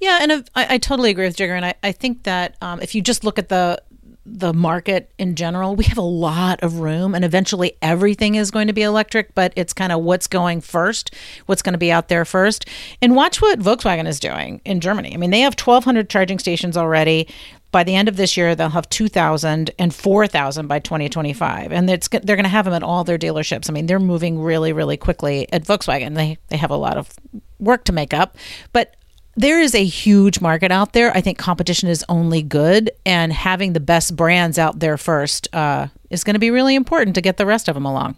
yeah 0.00 0.18
and 0.20 0.32
i, 0.54 0.74
I 0.74 0.78
totally 0.78 1.10
agree 1.10 1.26
with 1.26 1.36
Jigar 1.36 1.56
and 1.56 1.66
i, 1.66 1.74
I 1.82 1.92
think 1.92 2.24
that 2.24 2.56
um, 2.60 2.80
if 2.80 2.94
you 2.94 3.02
just 3.02 3.24
look 3.24 3.38
at 3.38 3.48
the 3.48 3.80
the 4.28 4.52
market 4.52 5.10
in 5.18 5.34
general 5.36 5.76
we 5.76 5.84
have 5.84 5.98
a 5.98 6.02
lot 6.02 6.60
of 6.62 6.80
room 6.80 7.14
and 7.14 7.24
eventually 7.24 7.76
everything 7.80 8.34
is 8.34 8.50
going 8.50 8.66
to 8.66 8.72
be 8.72 8.82
electric 8.82 9.34
but 9.34 9.52
it's 9.54 9.72
kind 9.72 9.92
of 9.92 10.02
what's 10.02 10.26
going 10.26 10.60
first 10.60 11.14
what's 11.46 11.62
going 11.62 11.72
to 11.72 11.78
be 11.78 11.92
out 11.92 12.08
there 12.08 12.24
first 12.24 12.66
and 13.00 13.14
watch 13.14 13.40
what 13.40 13.60
volkswagen 13.60 14.06
is 14.06 14.18
doing 14.18 14.60
in 14.64 14.80
germany 14.80 15.14
i 15.14 15.16
mean 15.16 15.30
they 15.30 15.40
have 15.40 15.54
1200 15.54 16.10
charging 16.10 16.38
stations 16.38 16.76
already 16.76 17.28
by 17.72 17.84
the 17.84 17.94
end 17.94 18.08
of 18.08 18.16
this 18.16 18.38
year, 18.38 18.54
they'll 18.54 18.70
have 18.70 18.88
2,000 18.88 19.70
and 19.78 19.94
4,000 19.94 20.66
by 20.66 20.78
2025. 20.78 21.72
And 21.72 21.90
it's, 21.90 22.08
they're 22.08 22.36
going 22.36 22.44
to 22.44 22.48
have 22.48 22.64
them 22.64 22.72
at 22.72 22.82
all 22.82 23.04
their 23.04 23.18
dealerships. 23.18 23.68
I 23.68 23.72
mean, 23.74 23.84
they're 23.84 23.98
moving 23.98 24.40
really, 24.40 24.72
really 24.72 24.96
quickly 24.96 25.46
at 25.52 25.64
Volkswagen. 25.64 26.14
They, 26.14 26.38
they 26.48 26.56
have 26.56 26.70
a 26.70 26.76
lot 26.76 26.96
of 26.96 27.10
work 27.58 27.84
to 27.84 27.92
make 27.92 28.14
up. 28.14 28.36
But 28.72 28.96
there 29.36 29.60
is 29.60 29.74
a 29.74 29.84
huge 29.84 30.40
market 30.40 30.72
out 30.72 30.92
there. 30.92 31.14
I 31.16 31.20
think 31.20 31.38
competition 31.38 31.88
is 31.88 32.04
only 32.08 32.42
good, 32.42 32.90
and 33.04 33.32
having 33.32 33.74
the 33.74 33.80
best 33.80 34.16
brands 34.16 34.58
out 34.58 34.80
there 34.80 34.96
first 34.96 35.48
uh, 35.54 35.88
is 36.10 36.24
going 36.24 36.34
to 36.34 36.40
be 36.40 36.50
really 36.50 36.74
important 36.74 37.14
to 37.14 37.20
get 37.20 37.36
the 37.36 37.46
rest 37.46 37.68
of 37.68 37.74
them 37.74 37.84
along. 37.84 38.16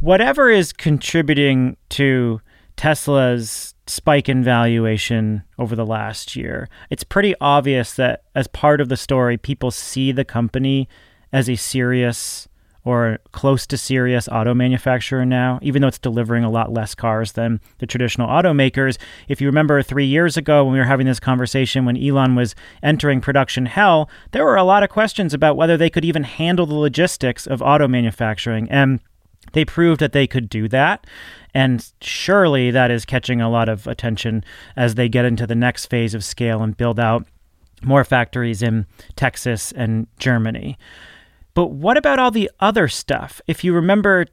Whatever 0.00 0.50
is 0.50 0.72
contributing 0.72 1.76
to 1.90 2.40
Tesla's 2.76 3.74
spike 3.86 4.28
in 4.28 4.42
valuation 4.42 5.42
over 5.58 5.74
the 5.74 5.86
last 5.86 6.36
year. 6.36 6.68
It's 6.90 7.04
pretty 7.04 7.34
obvious 7.40 7.94
that 7.94 8.24
as 8.34 8.46
part 8.46 8.80
of 8.80 8.88
the 8.88 8.96
story, 8.96 9.36
people 9.36 9.70
see 9.70 10.12
the 10.12 10.24
company 10.24 10.88
as 11.32 11.48
a 11.48 11.56
serious 11.56 12.48
or 12.86 13.18
close 13.32 13.66
to 13.66 13.76
serious 13.76 14.28
auto 14.28 14.54
manufacturer 14.54 15.26
now, 15.26 15.58
even 15.60 15.82
though 15.82 15.88
it's 15.88 15.98
delivering 15.98 16.44
a 16.44 16.50
lot 16.50 16.72
less 16.72 16.94
cars 16.94 17.32
than 17.32 17.60
the 17.78 17.86
traditional 17.86 18.28
automakers. 18.28 18.96
If 19.26 19.40
you 19.40 19.48
remember 19.48 19.82
three 19.82 20.06
years 20.06 20.36
ago 20.36 20.62
when 20.62 20.72
we 20.72 20.78
were 20.78 20.84
having 20.84 21.06
this 21.06 21.18
conversation 21.18 21.84
when 21.84 21.96
Elon 21.96 22.36
was 22.36 22.54
entering 22.84 23.20
production 23.20 23.66
hell, 23.66 24.08
there 24.30 24.44
were 24.44 24.54
a 24.54 24.62
lot 24.62 24.84
of 24.84 24.88
questions 24.88 25.34
about 25.34 25.56
whether 25.56 25.76
they 25.76 25.90
could 25.90 26.04
even 26.04 26.22
handle 26.22 26.64
the 26.64 26.76
logistics 26.76 27.44
of 27.44 27.60
auto 27.60 27.88
manufacturing. 27.88 28.70
And 28.70 29.00
they 29.52 29.64
proved 29.64 30.00
that 30.00 30.12
they 30.12 30.28
could 30.28 30.48
do 30.48 30.68
that. 30.68 31.08
And 31.52 31.84
surely 32.00 32.70
that 32.70 32.92
is 32.92 33.04
catching 33.04 33.40
a 33.40 33.50
lot 33.50 33.68
of 33.68 33.88
attention 33.88 34.44
as 34.76 34.94
they 34.94 35.08
get 35.08 35.24
into 35.24 35.44
the 35.44 35.56
next 35.56 35.86
phase 35.86 36.14
of 36.14 36.22
scale 36.22 36.62
and 36.62 36.76
build 36.76 37.00
out 37.00 37.26
more 37.82 38.04
factories 38.04 38.62
in 38.62 38.86
Texas 39.16 39.72
and 39.72 40.06
Germany. 40.20 40.78
But 41.56 41.70
what 41.70 41.96
about 41.96 42.18
all 42.18 42.30
the 42.30 42.50
other 42.60 42.86
stuff? 42.86 43.40
If 43.46 43.64
you 43.64 43.72
remember, 43.72 44.26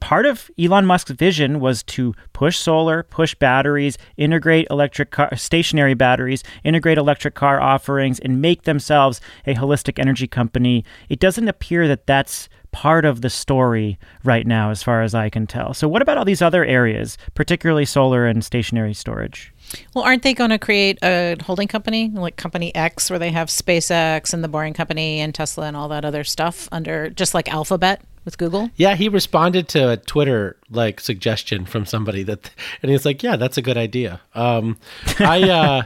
part 0.00 0.24
of 0.24 0.50
Elon 0.58 0.86
Musk's 0.86 1.10
vision 1.10 1.60
was 1.60 1.82
to 1.82 2.14
push 2.32 2.56
solar, 2.56 3.02
push 3.02 3.34
batteries, 3.34 3.98
integrate 4.16 4.66
electric 4.70 5.10
car, 5.10 5.36
stationary 5.36 5.92
batteries, 5.92 6.42
integrate 6.64 6.96
electric 6.96 7.34
car 7.34 7.60
offerings, 7.60 8.18
and 8.20 8.40
make 8.40 8.62
themselves 8.62 9.20
a 9.46 9.54
holistic 9.54 9.98
energy 9.98 10.26
company. 10.26 10.82
It 11.10 11.20
doesn't 11.20 11.46
appear 11.46 11.86
that 11.88 12.06
that's 12.06 12.48
part 12.72 13.04
of 13.04 13.20
the 13.20 13.28
story 13.28 13.98
right 14.24 14.46
now, 14.46 14.70
as 14.70 14.82
far 14.82 15.02
as 15.02 15.14
I 15.14 15.28
can 15.28 15.46
tell. 15.46 15.74
So, 15.74 15.88
what 15.88 16.00
about 16.00 16.16
all 16.16 16.24
these 16.24 16.40
other 16.40 16.64
areas, 16.64 17.18
particularly 17.34 17.84
solar 17.84 18.24
and 18.24 18.42
stationary 18.42 18.94
storage? 18.94 19.52
Well, 19.94 20.04
aren't 20.04 20.22
they 20.22 20.34
going 20.34 20.50
to 20.50 20.58
create 20.58 20.98
a 21.02 21.36
holding 21.42 21.68
company 21.68 22.10
like 22.14 22.36
Company 22.36 22.74
X, 22.74 23.10
where 23.10 23.18
they 23.18 23.30
have 23.30 23.48
SpaceX 23.48 24.32
and 24.32 24.42
the 24.44 24.48
Boring 24.48 24.74
Company 24.74 25.20
and 25.20 25.34
Tesla 25.34 25.66
and 25.66 25.76
all 25.76 25.88
that 25.88 26.04
other 26.04 26.24
stuff 26.24 26.68
under 26.72 27.10
just 27.10 27.34
like 27.34 27.52
Alphabet? 27.52 28.02
with 28.24 28.38
Google? 28.38 28.70
Yeah, 28.74 28.96
he 28.96 29.08
responded 29.08 29.68
to 29.68 29.90
a 29.92 29.96
Twitter 29.96 30.56
like 30.68 31.00
suggestion 31.00 31.64
from 31.64 31.86
somebody 31.86 32.24
that, 32.24 32.50
and 32.82 32.90
he's 32.90 33.06
like, 33.06 33.22
"Yeah, 33.22 33.36
that's 33.36 33.56
a 33.56 33.62
good 33.62 33.76
idea." 33.78 34.20
Um, 34.34 34.78
I 35.20 35.48
uh, 35.48 35.82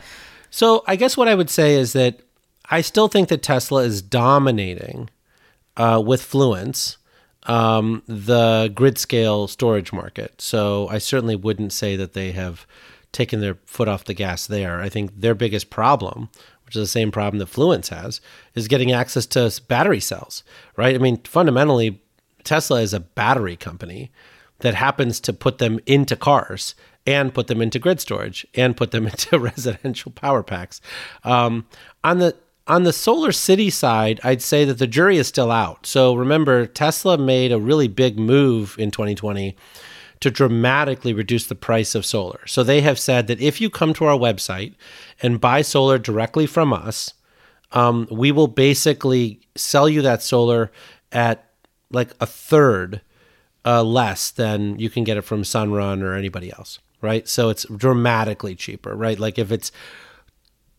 so 0.51 0.83
I 0.89 0.97
guess 0.97 1.17
what 1.17 1.29
I 1.29 1.35
would 1.35 1.51
say 1.51 1.75
is 1.75 1.93
that 1.93 2.21
I 2.69 2.81
still 2.81 3.09
think 3.09 3.29
that 3.29 3.43
Tesla 3.43 3.83
is 3.83 4.01
dominating 4.03 5.11
uh, 5.77 6.03
with 6.05 6.23
Fluence 6.23 6.97
um, 7.45 8.03
the 8.07 8.71
grid 8.75 8.99
scale 8.99 9.49
storage 9.49 9.93
market. 9.93 10.41
So 10.41 10.89
I 10.89 10.99
certainly 10.99 11.37
wouldn't 11.37 11.73
say 11.73 11.97
that 11.97 12.13
they 12.13 12.33
have 12.33 12.67
taken 13.13 13.41
their 13.41 13.57
foot 13.67 13.89
off 13.89 14.05
the 14.05 14.15
gas 14.15 14.47
there. 14.47 14.81
I 14.81 14.89
think 14.89 15.21
their 15.21 15.35
biggest 15.35 15.71
problem, 15.71 16.29
which 16.65 16.77
is 16.77 16.83
the 16.83 16.87
same 16.87 17.11
problem 17.11 17.39
that 17.39 17.49
Fluence 17.49 17.89
has, 17.89 18.21
is 18.55 18.69
getting 18.69 18.93
access 18.93 19.27
to 19.27 19.61
battery 19.69 20.01
cells, 20.01 20.45
right? 20.77 20.95
I 20.95 20.99
mean, 20.99 21.19
fundamentally, 21.25 22.03
Tesla 22.45 22.81
is 22.81 22.95
a 22.95 23.01
battery 23.01 23.57
company 23.57 24.11
that 24.61 24.75
happens 24.75 25.21
to 25.21 25.33
put 25.33 25.59
them 25.59 25.81
into 25.87 26.17
cars 26.17 26.75
and 27.07 27.35
put 27.35 27.47
them 27.47 27.63
into 27.63 27.79
grid 27.79 28.01
storage 28.01 28.47
and 28.55 28.77
put 28.77 28.91
them 28.91 29.07
into 29.09 29.39
residential 29.39 30.13
power 30.13 30.43
packs. 30.43 30.81
Um, 31.25 31.67
on 32.05 32.19
the 32.19 32.37
on 32.67 32.85
the 32.85 32.93
Solar 32.93 33.33
City 33.33 33.69
side, 33.69 34.21
I'd 34.23 34.43
say 34.43 34.65
that 34.65 34.79
the 34.79 34.87
jury 34.87 35.17
is 35.17 35.27
still 35.27 35.51
out. 35.51 35.87
So 35.87 36.15
remember, 36.15 36.67
Tesla 36.67 37.19
made 37.19 37.51
a 37.51 37.59
really 37.59 37.89
big 37.89 38.17
move 38.17 38.77
in 38.79 38.93
2020 38.93 39.57
to 40.21 40.31
dramatically 40.31 41.13
reduce 41.13 41.47
the 41.47 41.55
price 41.55 41.95
of 41.95 42.05
solar. 42.05 42.47
So 42.47 42.63
they 42.63 42.83
have 42.83 42.99
said 42.99 43.27
that 43.27 43.41
if 43.41 43.61
you 43.61 43.71
come 43.71 43.95
to 43.95 44.05
our 44.05 44.19
website 44.19 44.75
and 45.23 45.41
buy 45.41 45.63
solar 45.63 45.99
directly 45.99 46.47
from 46.47 46.73
us, 46.73 47.15
um, 47.73 48.07
we 48.11 48.33
will 48.33 48.49
basically 48.49 49.41
sell 49.57 49.89
you 49.89 50.03
that 50.03 50.23
solar 50.23 50.71
at 51.13 51.51
like 51.91 52.11
a 52.21 52.27
third 52.27 53.01
uh, 53.65 53.83
less 53.83 54.31
than 54.31 54.79
you 54.79 54.91
can 54.91 55.05
get 55.05 55.17
it 55.17 55.23
from 55.23 55.43
Sunrun 55.43 56.03
or 56.03 56.15
anybody 56.15 56.53
else, 56.53 56.79
right? 57.01 57.29
So 57.29 57.49
it's 57.49 57.65
dramatically 57.65 58.55
cheaper, 58.55 58.95
right? 58.95 59.19
Like 59.19 59.39
if 59.39 59.51
it's 59.53 59.73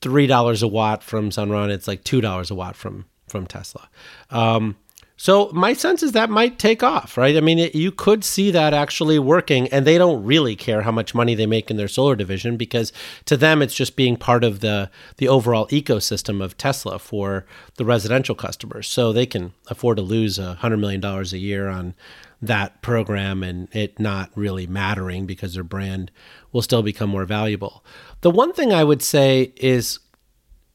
three 0.01 0.27
dollars 0.27 0.63
a 0.63 0.67
watt 0.67 1.03
from 1.03 1.29
Sunrun. 1.29 1.69
It's 1.69 1.87
like 1.87 2.03
two 2.03 2.21
dollars 2.21 2.51
a 2.51 2.55
watt 2.55 2.75
from 2.75 3.05
from 3.27 3.47
Tesla. 3.47 3.89
Um, 4.29 4.75
so 5.21 5.51
my 5.53 5.73
sense 5.73 6.01
is 6.01 6.13
that 6.13 6.31
might 6.31 6.57
take 6.57 6.81
off, 6.81 7.15
right? 7.15 7.37
I 7.37 7.41
mean, 7.41 7.59
it, 7.59 7.75
you 7.75 7.91
could 7.91 8.23
see 8.23 8.49
that 8.49 8.73
actually 8.73 9.19
working, 9.19 9.67
and 9.67 9.85
they 9.85 9.99
don't 9.99 10.23
really 10.23 10.55
care 10.55 10.81
how 10.81 10.91
much 10.91 11.13
money 11.13 11.35
they 11.35 11.45
make 11.45 11.69
in 11.69 11.77
their 11.77 11.87
solar 11.87 12.15
division 12.15 12.57
because 12.57 12.91
to 13.25 13.37
them 13.37 13.61
it's 13.61 13.75
just 13.75 13.95
being 13.95 14.17
part 14.17 14.43
of 14.43 14.61
the 14.61 14.89
the 15.17 15.27
overall 15.27 15.67
ecosystem 15.67 16.43
of 16.43 16.57
Tesla 16.57 16.97
for 16.97 17.45
the 17.75 17.85
residential 17.85 18.33
customers. 18.33 18.87
So 18.87 19.13
they 19.13 19.27
can 19.27 19.53
afford 19.67 19.97
to 19.97 20.01
lose 20.01 20.39
a 20.39 20.55
hundred 20.55 20.77
million 20.77 21.01
dollars 21.01 21.33
a 21.33 21.37
year 21.37 21.67
on 21.67 21.93
that 22.41 22.81
program 22.81 23.43
and 23.43 23.67
it 23.75 23.99
not 23.99 24.31
really 24.33 24.65
mattering 24.65 25.27
because 25.27 25.53
their 25.53 25.63
brand 25.63 26.09
will 26.51 26.63
still 26.63 26.81
become 26.81 27.11
more 27.11 27.25
valuable. 27.25 27.85
The 28.21 28.31
one 28.31 28.53
thing 28.53 28.73
I 28.73 28.83
would 28.83 29.03
say 29.03 29.53
is 29.57 29.99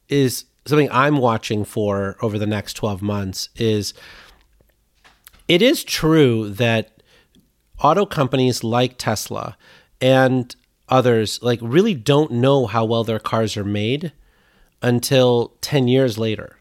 is 0.07 0.45
something 0.65 0.89
I'm 0.89 1.17
watching 1.17 1.65
for 1.65 2.15
over 2.21 2.39
the 2.39 2.47
next 2.47 2.75
12 2.75 3.01
months 3.01 3.49
is 3.57 3.93
it 5.47 5.61
is 5.61 5.83
true 5.83 6.49
that 6.49 7.01
auto 7.81 8.05
companies 8.05 8.63
like 8.63 8.97
Tesla 8.97 9.57
and 10.01 10.55
others 10.89 11.41
like 11.41 11.59
really 11.61 11.93
don't 11.93 12.31
know 12.31 12.65
how 12.65 12.85
well 12.85 13.03
their 13.03 13.19
cars 13.19 13.57
are 13.57 13.63
made 13.63 14.11
until 14.81 15.53
10 15.61 15.87
years 15.87 16.17
later. 16.17 16.57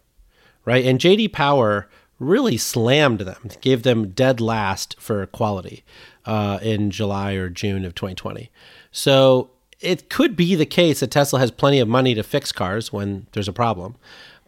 Right? 0.64 0.84
And 0.84 0.98
JD 0.98 1.32
Power 1.32 1.88
really 2.18 2.56
slammed 2.56 3.20
them, 3.20 3.50
gave 3.60 3.82
them 3.82 4.08
dead 4.08 4.40
last 4.40 4.96
for 4.98 5.26
quality 5.26 5.84
uh, 6.24 6.58
in 6.62 6.90
July 6.90 7.32
or 7.34 7.48
June 7.48 7.84
of 7.84 7.94
2020. 7.94 8.50
So 8.90 9.50
it 9.80 10.08
could 10.08 10.34
be 10.34 10.54
the 10.54 10.66
case 10.66 11.00
that 11.00 11.10
Tesla 11.10 11.38
has 11.38 11.50
plenty 11.50 11.78
of 11.78 11.88
money 11.88 12.14
to 12.14 12.22
fix 12.22 12.52
cars 12.52 12.92
when 12.92 13.26
there's 13.32 13.48
a 13.48 13.52
problem, 13.52 13.96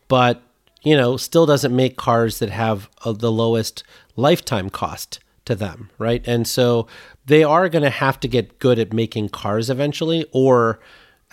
but 0.09 0.43
you 0.83 0.97
know, 0.97 1.16
still 1.16 1.47
doesn't 1.47 1.74
make 1.74 1.97
cars 1.97 2.39
that 2.39 2.51
have 2.51 2.89
the 3.05 3.33
lowest 3.33 3.83
lifetime 4.16 4.70
cost 4.70 5.20
to 5.45 5.55
them, 5.55 5.91
right? 5.99 6.22
And 6.26 6.47
so 6.47 6.87
they 7.26 7.43
are 7.43 7.68
going 7.68 7.83
to 7.83 7.91
have 7.91 8.20
to 8.20 8.29
get 8.29 8.59
good 8.59 8.79
at 8.79 8.93
making 8.93 9.31
cars 9.31 9.70
eventually 9.70 10.26
or 10.33 10.79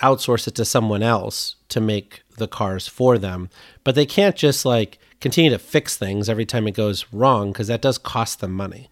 outsource 0.02 0.48
it 0.48 0.56
to 0.56 0.66
someone 0.66 1.04
else 1.04 1.56
to 1.70 1.80
make 1.80 2.24
the 2.38 2.48
cars 2.48 2.88
for 2.88 3.18
them. 3.18 3.50
But 3.84 3.96
they 3.96 4.06
can't 4.06 4.36
just 4.36 4.66
like 4.66 5.00
continue 5.22 5.52
to 5.52 5.60
fix 5.60 5.96
things 5.98 6.30
every 6.30 6.46
time 6.46 6.68
it 6.68 6.76
goes 6.76 7.06
wrong 7.12 7.52
because 7.52 7.68
that 7.68 7.82
does 7.82 7.98
cost 7.98 8.40
them 8.40 8.52
money. 8.52 8.90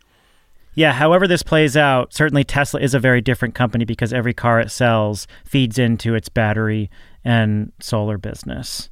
Yeah, 0.75 0.93
however 0.93 1.27
this 1.27 1.43
plays 1.43 1.77
out, 1.77 2.13
certainly 2.13 2.43
Tesla 2.43 2.79
is 2.79 2.93
a 2.93 2.99
very 2.99 3.21
different 3.21 3.53
company 3.53 3.85
because 3.85 4.11
every 4.11 4.33
car 4.33 4.59
it 4.59 4.71
sells 4.71 5.27
feeds 5.45 5.77
into 5.77 6.15
its 6.15 6.29
battery 6.29 6.89
and 7.23 7.71
solar 7.79 8.17
business. 8.17 8.89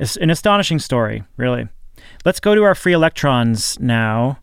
It's 0.00 0.16
an 0.16 0.30
astonishing 0.30 0.78
story, 0.78 1.24
really. 1.36 1.68
Let's 2.24 2.40
go 2.40 2.54
to 2.54 2.62
our 2.62 2.74
free 2.74 2.94
electrons 2.94 3.78
now. 3.78 4.38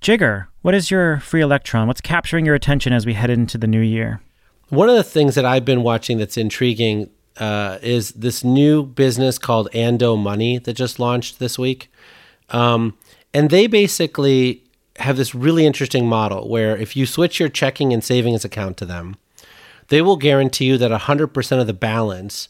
Jigar, 0.00 0.46
what 0.62 0.72
is 0.72 0.88
your 0.88 1.18
free 1.18 1.40
electron? 1.40 1.88
What's 1.88 2.00
capturing 2.00 2.46
your 2.46 2.54
attention 2.54 2.92
as 2.92 3.04
we 3.04 3.14
head 3.14 3.28
into 3.28 3.58
the 3.58 3.66
new 3.66 3.80
year? 3.80 4.20
One 4.68 4.88
of 4.88 4.94
the 4.94 5.02
things 5.02 5.34
that 5.34 5.44
I've 5.44 5.64
been 5.64 5.82
watching 5.82 6.18
that's 6.18 6.36
intriguing 6.36 7.10
uh, 7.38 7.78
is 7.82 8.12
this 8.12 8.44
new 8.44 8.84
business 8.84 9.36
called 9.36 9.68
Ando 9.74 10.16
Money 10.16 10.58
that 10.58 10.74
just 10.74 11.00
launched 11.00 11.40
this 11.40 11.58
week. 11.58 11.90
Um, 12.50 12.96
and 13.34 13.50
they 13.50 13.66
basically 13.66 14.62
have 15.00 15.16
this 15.16 15.34
really 15.34 15.66
interesting 15.66 16.06
model 16.06 16.48
where 16.48 16.76
if 16.76 16.94
you 16.94 17.04
switch 17.04 17.40
your 17.40 17.48
checking 17.48 17.92
and 17.92 18.04
savings 18.04 18.44
account 18.44 18.76
to 18.76 18.84
them, 18.84 19.16
they 19.88 20.00
will 20.00 20.16
guarantee 20.16 20.66
you 20.66 20.78
that 20.78 20.92
100% 20.92 21.60
of 21.60 21.66
the 21.66 21.72
balance 21.72 22.48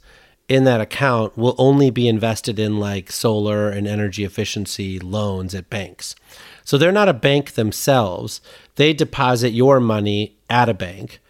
in 0.49 0.65
that 0.65 0.81
account 0.81 1.37
will 1.37 1.55
only 1.59 1.91
be 1.91 2.07
invested 2.07 2.59
in 2.59 2.79
like 2.79 3.11
solar 3.11 3.71
and 3.71 3.87
energy 3.87 4.25
efficiency 4.25 4.99
loans 4.99 5.55
at 5.55 5.71
banks. 5.71 6.15
So 6.65 6.77
they're 6.77 6.93
not 6.93 7.09
a 7.09 7.15
bank 7.15 7.53
themselves. 7.53 8.41
They 8.77 8.93
deposit 8.93 9.51
your 9.51 9.81
money 9.81 10.37
at 10.51 10.69
a 10.69 10.75
bank 10.75 11.21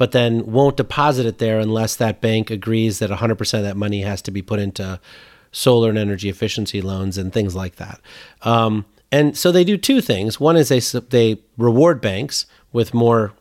but 0.00 0.12
then 0.12 0.50
won't 0.50 0.78
deposit 0.78 1.26
it 1.26 1.36
there 1.36 1.58
unless 1.58 1.94
that 1.94 2.22
bank 2.22 2.50
agrees 2.50 3.00
that 3.00 3.10
100% 3.10 3.58
of 3.58 3.64
that 3.64 3.76
money 3.76 4.00
has 4.00 4.22
to 4.22 4.30
be 4.30 4.40
put 4.40 4.58
into 4.58 4.98
solar 5.52 5.90
and 5.90 5.98
energy 5.98 6.30
efficiency 6.30 6.80
loans 6.80 7.18
and 7.18 7.34
things 7.34 7.54
like 7.54 7.76
that. 7.76 8.00
Um, 8.40 8.86
and 9.12 9.36
so 9.36 9.52
they 9.52 9.62
do 9.62 9.76
two 9.76 10.00
things. 10.00 10.40
One 10.40 10.56
is 10.56 10.70
they 10.70 10.80
they 10.80 11.42
reward 11.58 12.00
banks 12.00 12.46
with 12.72 12.94
more, 12.94 13.34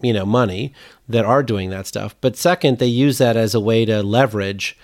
you 0.00 0.12
know, 0.12 0.26
money 0.26 0.72
that 1.08 1.24
are 1.24 1.42
doing 1.42 1.70
that 1.70 1.86
stuff. 1.86 2.14
But 2.20 2.36
second, 2.36 2.78
they 2.78 2.86
use 2.86 3.18
that 3.18 3.36
as 3.36 3.54
a 3.54 3.60
way 3.60 3.84
to 3.84 4.02
leverage 4.02 4.76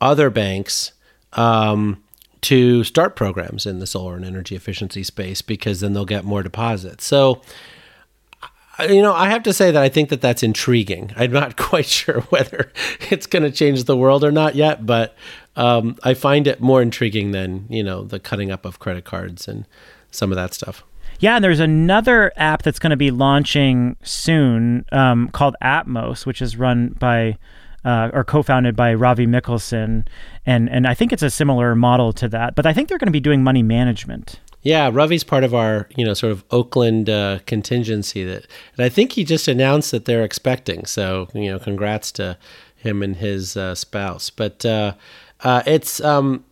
other 0.00 0.30
banks 0.30 0.92
um, 1.34 2.02
to 2.42 2.84
start 2.84 3.16
programs 3.16 3.66
in 3.66 3.78
the 3.78 3.86
solar 3.86 4.16
and 4.16 4.24
energy 4.24 4.54
efficiency 4.54 5.02
space 5.02 5.42
because 5.42 5.80
then 5.80 5.92
they'll 5.92 6.04
get 6.04 6.24
more 6.24 6.42
deposits. 6.42 7.04
So 7.04 7.42
you 8.88 9.00
know, 9.02 9.14
I 9.14 9.30
have 9.30 9.42
to 9.44 9.52
say 9.52 9.70
that 9.70 9.82
I 9.82 9.88
think 9.88 10.10
that 10.10 10.20
that's 10.20 10.42
intriguing. 10.42 11.12
I'm 11.16 11.32
not 11.32 11.56
quite 11.56 11.86
sure 11.86 12.20
whether 12.22 12.72
it's 13.10 13.26
going 13.26 13.42
to 13.42 13.50
change 13.50 13.84
the 13.84 13.96
world 13.96 14.24
or 14.24 14.32
not 14.32 14.54
yet, 14.54 14.84
but 14.84 15.14
um, 15.56 15.96
I 16.02 16.14
find 16.14 16.46
it 16.46 16.60
more 16.60 16.82
intriguing 16.82 17.32
than 17.32 17.66
you 17.68 17.82
know 17.82 18.04
the 18.04 18.20
cutting 18.20 18.50
up 18.50 18.64
of 18.64 18.78
credit 18.78 19.04
cards 19.04 19.48
and 19.48 19.66
some 20.16 20.32
of 20.32 20.36
that 20.36 20.54
stuff. 20.54 20.82
Yeah, 21.18 21.36
and 21.36 21.44
there's 21.44 21.60
another 21.60 22.32
app 22.36 22.62
that's 22.62 22.78
going 22.78 22.90
to 22.90 22.96
be 22.96 23.10
launching 23.10 23.96
soon 24.02 24.84
um, 24.92 25.28
called 25.30 25.56
Atmos, 25.62 26.26
which 26.26 26.42
is 26.42 26.56
run 26.56 26.88
by 26.98 27.38
uh, 27.84 28.10
or 28.12 28.24
co-founded 28.24 28.74
by 28.74 28.92
Ravi 28.92 29.26
Mickelson, 29.26 30.06
and 30.44 30.68
and 30.68 30.86
I 30.86 30.94
think 30.94 31.12
it's 31.12 31.22
a 31.22 31.30
similar 31.30 31.74
model 31.74 32.12
to 32.14 32.28
that. 32.28 32.54
But 32.54 32.66
I 32.66 32.72
think 32.72 32.88
they're 32.88 32.98
going 32.98 33.06
to 33.06 33.12
be 33.12 33.20
doing 33.20 33.42
money 33.42 33.62
management. 33.62 34.40
Yeah, 34.62 34.90
Ravi's 34.92 35.22
part 35.22 35.44
of 35.44 35.54
our, 35.54 35.88
you 35.96 36.04
know, 36.04 36.12
sort 36.12 36.32
of 36.32 36.42
Oakland 36.50 37.08
uh, 37.08 37.38
contingency 37.46 38.24
that, 38.24 38.48
and 38.76 38.84
I 38.84 38.88
think 38.88 39.12
he 39.12 39.22
just 39.22 39.46
announced 39.46 39.92
that 39.92 40.06
they're 40.06 40.24
expecting. 40.24 40.86
So, 40.86 41.28
you 41.32 41.52
know, 41.52 41.60
congrats 41.60 42.10
to 42.12 42.36
him 42.74 43.00
and 43.00 43.14
his 43.14 43.56
uh, 43.56 43.76
spouse. 43.76 44.28
But 44.28 44.66
uh, 44.66 44.94
uh 45.40 45.62
it's, 45.66 46.00
um, 46.00 46.44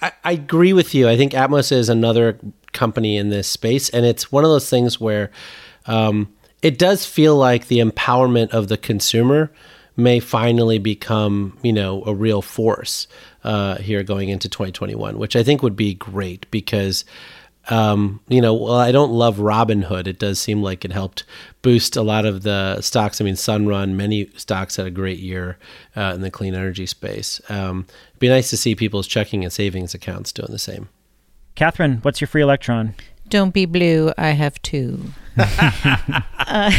I, 0.00 0.12
I, 0.24 0.32
agree 0.32 0.72
with 0.72 0.94
you. 0.94 1.08
I 1.08 1.16
think 1.16 1.32
Atmos 1.32 1.72
is 1.72 1.88
another 1.88 2.38
company 2.72 3.16
in 3.16 3.30
this 3.30 3.48
space, 3.48 3.88
and 3.90 4.04
it's 4.04 4.30
one 4.30 4.44
of 4.44 4.50
those 4.50 4.68
things 4.68 5.00
where 5.00 5.30
um, 5.86 6.32
it 6.62 6.78
does 6.78 7.06
feel 7.06 7.36
like 7.36 7.68
the 7.68 7.78
empowerment 7.78 8.50
of 8.50 8.68
the 8.68 8.76
consumer 8.76 9.50
may 9.96 10.20
finally 10.20 10.78
become, 10.78 11.58
you 11.62 11.72
know, 11.72 12.04
a 12.04 12.14
real 12.14 12.40
force 12.40 13.08
uh, 13.42 13.76
here 13.78 14.02
going 14.02 14.28
into 14.28 14.48
2021, 14.48 15.18
which 15.18 15.34
I 15.34 15.42
think 15.42 15.62
would 15.62 15.76
be 15.76 15.94
great 15.94 16.48
because 16.50 17.04
um, 17.68 18.20
you 18.28 18.40
know, 18.40 18.54
well, 18.54 18.74
I 18.74 18.92
don't 18.92 19.12
love 19.12 19.36
Robinhood. 19.36 20.06
It 20.06 20.18
does 20.18 20.40
seem 20.40 20.62
like 20.62 20.84
it 20.84 20.92
helped 20.92 21.24
boost 21.62 21.96
a 21.96 22.02
lot 22.02 22.24
of 22.24 22.42
the 22.42 22.80
stocks. 22.80 23.20
I 23.20 23.24
mean, 23.24 23.34
Sunrun, 23.34 23.92
many 23.92 24.30
stocks 24.36 24.76
had 24.76 24.86
a 24.86 24.90
great 24.90 25.18
year 25.18 25.58
uh, 25.96 26.12
in 26.14 26.22
the 26.22 26.30
clean 26.30 26.54
energy 26.54 26.86
space. 26.86 27.40
Um, 27.48 27.86
it'd 28.10 28.20
be 28.20 28.28
nice 28.28 28.50
to 28.50 28.56
see 28.56 28.74
people's 28.74 29.06
checking 29.06 29.44
and 29.44 29.52
savings 29.52 29.94
accounts 29.94 30.32
doing 30.32 30.50
the 30.50 30.58
same. 30.58 30.88
Catherine, 31.54 31.98
what's 32.02 32.20
your 32.20 32.28
free 32.28 32.42
electron? 32.42 32.94
Don't 33.28 33.52
be 33.52 33.66
blue. 33.66 34.12
I 34.16 34.30
have 34.30 34.60
two. 34.62 35.12
uh, 36.38 36.72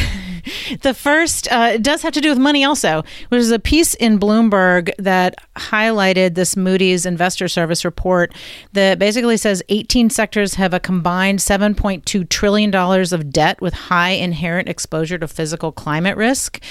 the 0.81 0.93
first 0.93 1.51
uh, 1.51 1.77
does 1.77 2.01
have 2.01 2.13
to 2.13 2.21
do 2.21 2.29
with 2.29 2.37
money, 2.37 2.63
also, 2.63 3.03
which 3.29 3.39
is 3.39 3.51
a 3.51 3.59
piece 3.59 3.93
in 3.95 4.19
Bloomberg 4.19 4.91
that 4.97 5.35
highlighted 5.55 6.35
this 6.35 6.55
Moody's 6.55 7.05
Investor 7.05 7.47
Service 7.47 7.85
report 7.85 8.33
that 8.73 8.99
basically 8.99 9.37
says 9.37 9.63
18 9.69 10.09
sectors 10.09 10.55
have 10.55 10.73
a 10.73 10.79
combined 10.79 11.39
$7.2 11.39 12.27
trillion 12.29 12.73
of 12.75 13.31
debt 13.31 13.61
with 13.61 13.73
high 13.73 14.11
inherent 14.11 14.69
exposure 14.69 15.17
to 15.17 15.27
physical 15.27 15.71
climate 15.71 16.17
risk. 16.17 16.61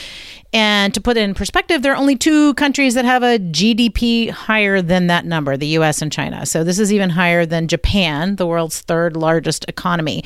And 0.52 0.94
to 0.94 1.00
put 1.00 1.16
it 1.16 1.20
in 1.20 1.34
perspective, 1.34 1.82
there 1.82 1.92
are 1.92 1.96
only 1.96 2.16
two 2.16 2.54
countries 2.54 2.94
that 2.94 3.04
have 3.04 3.22
a 3.22 3.38
GDP 3.38 4.30
higher 4.30 4.80
than 4.80 5.06
that 5.08 5.26
number 5.26 5.56
the 5.56 5.66
US 5.78 6.00
and 6.00 6.10
China. 6.10 6.46
So 6.46 6.64
this 6.64 6.78
is 6.78 6.92
even 6.92 7.10
higher 7.10 7.44
than 7.44 7.68
Japan, 7.68 8.36
the 8.36 8.46
world's 8.46 8.80
third 8.80 9.16
largest 9.16 9.66
economy. 9.68 10.24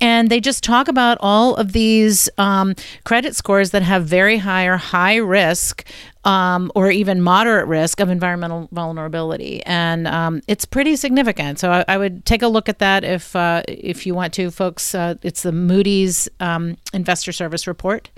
And 0.00 0.28
they 0.28 0.40
just 0.40 0.64
talk 0.64 0.88
about 0.88 1.18
all 1.20 1.54
of 1.54 1.72
these 1.72 2.28
um, 2.36 2.74
credit 3.04 3.36
scores 3.36 3.70
that 3.70 3.82
have 3.82 4.06
very 4.06 4.38
high 4.38 4.66
or 4.66 4.76
high 4.76 5.16
risk 5.16 5.86
um, 6.24 6.70
or 6.74 6.90
even 6.90 7.22
moderate 7.22 7.66
risk 7.66 8.00
of 8.00 8.10
environmental 8.10 8.68
vulnerability, 8.72 9.62
and 9.64 10.06
um, 10.06 10.42
it's 10.46 10.66
pretty 10.66 10.96
significant. 10.96 11.58
So 11.58 11.70
I, 11.70 11.84
I, 11.88 11.96
would 11.96 12.26
take 12.26 12.42
a 12.42 12.48
look 12.48 12.68
at 12.68 12.78
that 12.80 13.04
if 13.04 13.34
uh, 13.34 13.62
if 13.66 14.06
you 14.06 14.14
want 14.14 14.34
to, 14.34 14.50
folks. 14.50 14.94
Uh, 14.94 15.14
it's 15.22 15.42
the 15.42 15.52
Moody's 15.52 16.28
um, 16.38 16.76
Investor 16.92 17.32
Service 17.32 17.66
report. 17.66 18.10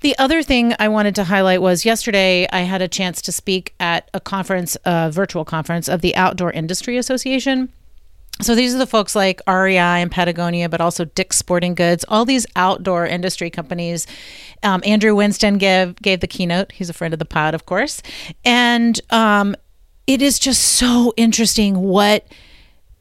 The 0.00 0.16
other 0.18 0.42
thing 0.42 0.74
I 0.78 0.88
wanted 0.88 1.14
to 1.14 1.24
highlight 1.24 1.62
was 1.62 1.84
yesterday 1.84 2.46
I 2.52 2.60
had 2.60 2.82
a 2.82 2.88
chance 2.88 3.22
to 3.22 3.32
speak 3.32 3.74
at 3.80 4.10
a 4.12 4.20
conference, 4.20 4.76
a 4.84 5.10
virtual 5.10 5.44
conference 5.44 5.88
of 5.88 6.02
the 6.02 6.14
Outdoor 6.14 6.50
Industry 6.52 6.98
Association. 6.98 7.70
So 8.42 8.54
these 8.54 8.74
are 8.74 8.78
the 8.78 8.86
folks 8.86 9.16
like 9.16 9.40
REI 9.48 9.78
and 9.78 10.10
Patagonia, 10.10 10.68
but 10.68 10.82
also 10.82 11.06
Dick's 11.06 11.38
Sporting 11.38 11.74
Goods, 11.74 12.04
all 12.08 12.26
these 12.26 12.46
outdoor 12.54 13.06
industry 13.06 13.48
companies. 13.48 14.06
Um, 14.62 14.82
Andrew 14.84 15.14
Winston 15.14 15.56
gave 15.56 15.96
gave 15.96 16.20
the 16.20 16.26
keynote. 16.26 16.72
He's 16.72 16.90
a 16.90 16.92
friend 16.92 17.14
of 17.14 17.18
the 17.18 17.24
pod, 17.24 17.54
of 17.54 17.64
course, 17.64 18.02
and 18.44 19.00
um, 19.08 19.56
it 20.06 20.20
is 20.20 20.38
just 20.38 20.62
so 20.62 21.14
interesting 21.16 21.80
what 21.80 22.26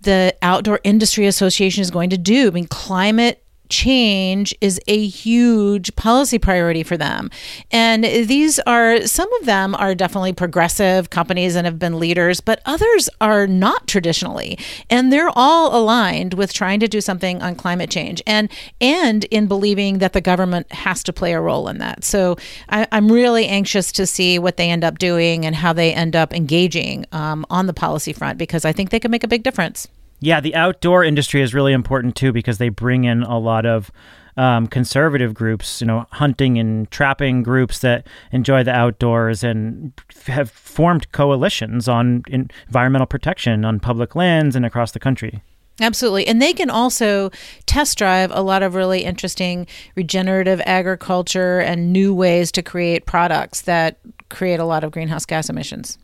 the 0.01 0.33
Outdoor 0.41 0.79
Industry 0.85 1.27
Association 1.27 1.81
is 1.81 1.91
going 1.91 2.11
to 2.11 2.17
do. 2.17 2.47
I 2.47 2.51
mean, 2.51 2.67
climate 2.67 3.43
change 3.69 4.53
is 4.61 4.79
a 4.87 5.07
huge 5.07 5.95
policy 5.95 6.39
priority 6.39 6.83
for 6.83 6.97
them. 6.97 7.29
And 7.71 8.03
these 8.03 8.59
are, 8.59 9.05
some 9.05 9.31
of 9.35 9.45
them 9.45 9.75
are 9.75 9.95
definitely 9.95 10.33
progressive 10.33 11.09
companies 11.09 11.55
and 11.55 11.65
have 11.65 11.79
been 11.79 11.99
leaders, 11.99 12.41
but 12.41 12.61
others 12.65 13.09
are 13.21 13.47
not 13.47 13.87
traditionally. 13.87 14.57
And 14.89 15.11
they're 15.11 15.31
all 15.35 15.77
aligned 15.77 16.33
with 16.33 16.53
trying 16.53 16.79
to 16.79 16.87
do 16.87 17.01
something 17.01 17.41
on 17.41 17.55
climate 17.55 17.89
change 17.89 18.21
and, 18.25 18.49
and 18.81 19.23
in 19.25 19.47
believing 19.47 19.99
that 19.99 20.13
the 20.13 20.21
government 20.21 20.71
has 20.71 21.03
to 21.03 21.13
play 21.13 21.33
a 21.33 21.41
role 21.41 21.67
in 21.67 21.77
that. 21.79 22.03
So 22.03 22.37
I, 22.69 22.87
am 22.91 23.11
really 23.11 23.47
anxious 23.47 23.91
to 23.93 24.05
see 24.05 24.39
what 24.39 24.57
they 24.57 24.69
end 24.69 24.83
up 24.83 24.99
doing 24.99 25.45
and 25.45 25.55
how 25.55 25.73
they 25.73 25.93
end 25.93 26.15
up 26.15 26.33
engaging 26.33 27.05
um, 27.11 27.45
on 27.49 27.67
the 27.67 27.73
policy 27.73 28.13
front 28.13 28.37
because 28.37 28.65
I 28.65 28.71
think 28.71 28.89
they 28.89 28.99
can 28.99 29.11
make 29.11 29.23
a 29.23 29.27
big 29.27 29.43
difference. 29.43 29.87
Yeah, 30.25 30.39
the 30.39 30.55
outdoor 30.55 31.03
industry 31.03 31.43
is 31.43 31.53
really 31.53 31.71
important 31.71 32.15
too 32.15 32.33
because 32.33 32.57
they 32.57 32.69
bring 32.69 33.03
in 33.03 33.21
a 33.21 33.37
lot 33.37 33.67
of 33.67 33.91
um, 34.37 34.65
conservative 34.65 35.35
groups, 35.35 35.81
you 35.81 35.85
know, 35.85 36.07
hunting 36.13 36.57
and 36.57 36.89
trapping 36.89 37.43
groups 37.43 37.77
that 37.79 38.07
enjoy 38.31 38.63
the 38.63 38.71
outdoors 38.71 39.43
and 39.43 39.93
have 40.25 40.49
formed 40.49 41.11
coalitions 41.11 41.87
on 41.87 42.23
environmental 42.27 43.05
protection 43.05 43.63
on 43.65 43.79
public 43.79 44.15
lands 44.15 44.55
and 44.55 44.65
across 44.65 44.93
the 44.93 44.99
country. 44.99 45.43
Absolutely. 45.79 46.25
And 46.25 46.41
they 46.41 46.53
can 46.53 46.71
also 46.71 47.29
test 47.67 47.95
drive 47.95 48.31
a 48.33 48.41
lot 48.41 48.63
of 48.63 48.73
really 48.73 49.03
interesting 49.03 49.67
regenerative 49.93 50.59
agriculture 50.65 51.59
and 51.59 51.93
new 51.93 52.15
ways 52.15 52.51
to 52.53 52.63
create 52.63 53.05
products 53.05 53.61
that 53.61 53.99
create 54.29 54.59
a 54.59 54.65
lot 54.65 54.83
of 54.83 54.89
greenhouse 54.89 55.27
gas 55.27 55.51
emissions. 55.51 55.99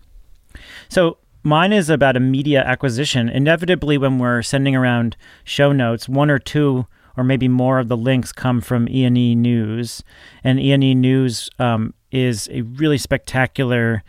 So, 0.89 1.17
Mine 1.43 1.73
is 1.73 1.89
about 1.89 2.15
a 2.15 2.19
media 2.19 2.63
acquisition. 2.63 3.29
Inevitably, 3.29 3.97
when 3.97 4.19
we're 4.19 4.41
sending 4.41 4.75
around 4.75 5.17
show 5.43 5.71
notes, 5.71 6.07
one 6.07 6.29
or 6.29 6.39
two 6.39 6.85
or 7.17 7.23
maybe 7.23 7.47
more 7.47 7.79
of 7.79 7.87
the 7.87 7.97
links 7.97 8.31
come 8.31 8.61
from 8.61 8.87
E&E 8.89 9.35
News. 9.35 10.03
And 10.43 10.59
E&E 10.59 10.95
News 10.95 11.49
um, 11.59 11.93
is 12.11 12.49
a 12.51 12.61
really 12.61 12.97
spectacular 12.97 14.03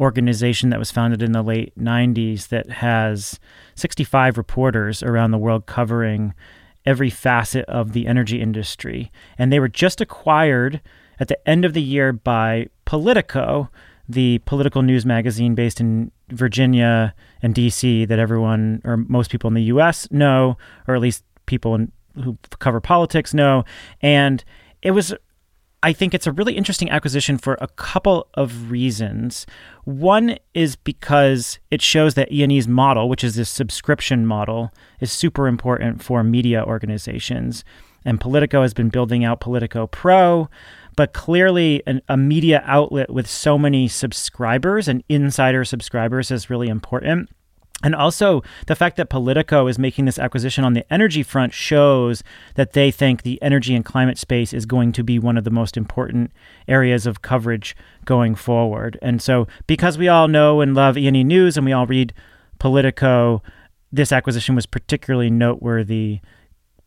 organization 0.00 0.70
that 0.70 0.78
was 0.78 0.90
founded 0.90 1.22
in 1.22 1.32
the 1.32 1.42
late 1.42 1.76
90s 1.78 2.48
that 2.48 2.70
has 2.70 3.38
65 3.74 4.36
reporters 4.36 5.02
around 5.02 5.30
the 5.30 5.38
world 5.38 5.66
covering 5.66 6.34
every 6.84 7.10
facet 7.10 7.64
of 7.66 7.92
the 7.92 8.06
energy 8.06 8.40
industry. 8.40 9.10
And 9.38 9.52
they 9.52 9.60
were 9.60 9.68
just 9.68 10.00
acquired 10.00 10.80
at 11.18 11.28
the 11.28 11.48
end 11.48 11.64
of 11.64 11.74
the 11.74 11.82
year 11.82 12.12
by 12.12 12.68
Politico, 12.84 13.70
the 14.08 14.38
political 14.44 14.82
news 14.82 15.06
magazine 15.06 15.54
based 15.54 15.80
in 15.80 16.10
Virginia 16.28 17.14
and 17.42 17.54
DC 17.54 18.06
that 18.08 18.18
everyone 18.18 18.82
or 18.84 18.96
most 18.96 19.30
people 19.30 19.48
in 19.48 19.54
the 19.54 19.62
US 19.64 20.10
know, 20.10 20.58
or 20.86 20.94
at 20.94 21.00
least 21.00 21.24
people 21.46 21.74
in, 21.74 21.92
who 22.22 22.38
cover 22.58 22.80
politics 22.80 23.34
know. 23.34 23.64
And 24.00 24.44
it 24.82 24.92
was, 24.92 25.14
I 25.82 25.92
think 25.92 26.14
it's 26.14 26.26
a 26.26 26.32
really 26.32 26.56
interesting 26.56 26.90
acquisition 26.90 27.38
for 27.38 27.56
a 27.60 27.68
couple 27.68 28.28
of 28.34 28.70
reasons. 28.70 29.46
One 29.84 30.36
is 30.52 30.76
because 30.76 31.58
it 31.70 31.82
shows 31.82 32.14
that 32.14 32.30
E&E's 32.30 32.68
model, 32.68 33.08
which 33.08 33.24
is 33.24 33.34
this 33.36 33.50
subscription 33.50 34.26
model, 34.26 34.72
is 35.00 35.10
super 35.10 35.46
important 35.46 36.02
for 36.02 36.22
media 36.22 36.62
organizations. 36.64 37.64
And 38.04 38.20
Politico 38.20 38.62
has 38.62 38.74
been 38.74 38.90
building 38.90 39.24
out 39.24 39.40
Politico 39.40 39.86
Pro 39.86 40.50
but 40.96 41.12
clearly 41.12 41.82
an, 41.86 42.00
a 42.08 42.16
media 42.16 42.62
outlet 42.66 43.10
with 43.10 43.28
so 43.28 43.58
many 43.58 43.88
subscribers 43.88 44.88
and 44.88 45.02
insider 45.08 45.64
subscribers 45.64 46.30
is 46.30 46.50
really 46.50 46.68
important. 46.68 47.28
And 47.82 47.94
also, 47.94 48.42
the 48.66 48.76
fact 48.76 48.96
that 48.96 49.10
Politico 49.10 49.66
is 49.66 49.78
making 49.78 50.06
this 50.06 50.18
acquisition 50.18 50.64
on 50.64 50.72
the 50.72 50.90
energy 50.90 51.22
front 51.22 51.52
shows 51.52 52.22
that 52.54 52.72
they 52.72 52.90
think 52.90 53.22
the 53.22 53.40
energy 53.42 53.74
and 53.74 53.84
climate 53.84 54.16
space 54.16 54.54
is 54.54 54.64
going 54.64 54.92
to 54.92 55.04
be 55.04 55.18
one 55.18 55.36
of 55.36 55.44
the 55.44 55.50
most 55.50 55.76
important 55.76 56.30
areas 56.66 57.04
of 57.04 57.20
coverage 57.20 57.76
going 58.06 58.36
forward. 58.36 58.98
And 59.02 59.20
so, 59.20 59.48
because 59.66 59.98
we 59.98 60.08
all 60.08 60.28
know 60.28 60.62
and 60.62 60.74
love 60.74 60.96
E&E 60.96 61.24
News 61.24 61.58
and 61.58 61.66
we 61.66 61.72
all 61.72 61.86
read 61.86 62.14
Politico, 62.58 63.42
this 63.92 64.12
acquisition 64.12 64.54
was 64.54 64.66
particularly 64.66 65.28
noteworthy 65.28 66.20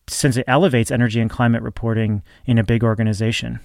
since 0.07 0.37
it 0.37 0.45
elevates 0.47 0.89
energy 0.89 1.19
and 1.19 1.29
climate 1.29 1.61
reporting 1.61 2.23
in 2.45 2.57
a 2.57 2.63
big 2.63 2.83
organization. 2.83 3.59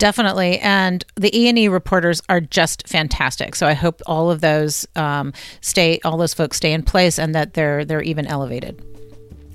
Definitely, 0.00 0.58
and 0.60 1.04
the 1.16 1.38
E 1.38 1.46
and 1.46 1.58
E 1.58 1.68
reporters 1.68 2.22
are 2.30 2.40
just 2.40 2.88
fantastic. 2.88 3.54
So 3.54 3.66
I 3.66 3.74
hope 3.74 4.00
all 4.06 4.30
of 4.30 4.40
those 4.40 4.86
um, 4.96 5.34
stay, 5.60 6.00
all 6.06 6.16
those 6.16 6.32
folks 6.32 6.56
stay 6.56 6.72
in 6.72 6.82
place, 6.82 7.18
and 7.18 7.34
that 7.34 7.52
they're 7.52 7.84
they're 7.84 8.00
even 8.00 8.26
elevated. 8.26 8.82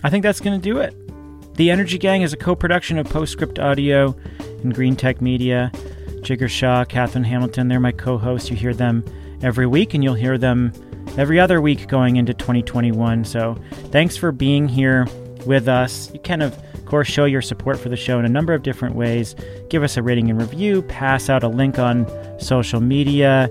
I 0.04 0.12
think 0.12 0.22
that's 0.22 0.40
going 0.40 0.62
to 0.62 0.64
do 0.64 0.78
it. 0.78 0.94
The 1.56 1.72
Energy 1.72 1.98
Gang 1.98 2.22
is 2.22 2.32
a 2.32 2.38
co-production 2.38 3.00
of 3.00 3.10
Postscript 3.10 3.58
Audio 3.58 4.16
and 4.62 4.76
Greentech 4.76 5.20
Media. 5.20 5.72
Jigar 6.22 6.48
Shah, 6.48 6.86
Katherine 6.86 7.24
Hamilton, 7.24 7.68
they're 7.68 7.80
my 7.80 7.92
co-hosts. 7.92 8.52
You 8.52 8.56
hear 8.56 8.76
them 8.76 9.04
every 9.42 9.66
week, 9.66 9.96
and 9.96 10.04
you'll 10.04 10.14
hear 10.14 10.38
them 10.38 10.72
every 11.18 11.40
other 11.40 11.60
week 11.60 11.88
going 11.88 12.18
into 12.18 12.36
2021. 12.36 13.26
So 13.26 13.58
thanks 13.92 14.16
for 14.16 14.32
being 14.32 14.68
here 14.68 15.08
with 15.46 15.68
us. 15.68 16.12
You 16.14 16.20
can, 16.20 16.42
of 16.42 16.58
course, 16.86 17.08
show 17.08 17.26
your 17.26 17.42
support 17.42 17.80
for 17.80 17.90
the 17.90 17.98
show 17.98 18.20
in 18.20 18.26
a 18.26 18.30
number 18.30 18.54
of 18.54 18.64
different 18.64 18.96
ways. 18.96 19.36
Give 19.70 19.84
us 19.84 19.98
a 19.98 20.04
rating 20.04 20.30
and 20.30 20.40
review, 20.40 20.82
pass 20.84 21.30
out 21.30 21.44
a 21.44 21.48
link 21.48 21.80
on 21.80 22.08
social 22.40 22.82
media, 22.82 23.50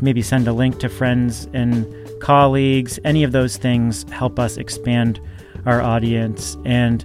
maybe 0.00 0.22
send 0.22 0.46
a 0.48 0.52
link 0.52 0.78
to 0.80 0.88
friends 0.88 1.48
and 1.52 1.86
colleagues. 2.20 2.98
Any 3.04 3.22
of 3.22 3.32
those 3.32 3.56
things 3.56 4.04
help 4.10 4.38
us 4.38 4.56
expand 4.56 5.20
our 5.66 5.80
audience. 5.80 6.56
And 6.64 7.04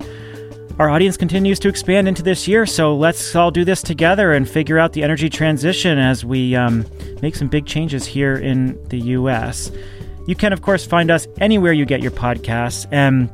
our 0.80 0.90
audience 0.90 1.18
continues 1.18 1.60
to 1.60 1.68
expand 1.68 2.08
into 2.08 2.24
this 2.24 2.48
year, 2.48 2.66
so 2.66 2.96
let's 2.96 3.36
all 3.36 3.52
do 3.52 3.66
this 3.66 3.82
together 3.82 4.32
and 4.32 4.50
figure 4.50 4.80
out 4.80 4.94
the 4.94 5.04
energy 5.04 5.30
transition 5.30 5.98
as 5.98 6.24
we 6.24 6.56
um, 6.56 6.86
make 7.22 7.36
some 7.36 7.50
big 7.50 7.66
changes 7.66 8.06
here 8.06 8.36
in 8.36 8.82
the 8.88 9.00
U.S. 9.00 9.72
You 10.26 10.36
can, 10.36 10.54
of 10.54 10.62
course, 10.62 10.86
find 10.86 11.12
us 11.12 11.28
anywhere 11.42 11.74
you 11.74 11.86
get 11.86 12.02
your 12.02 12.12
podcasts, 12.12 12.88
and 12.92 13.30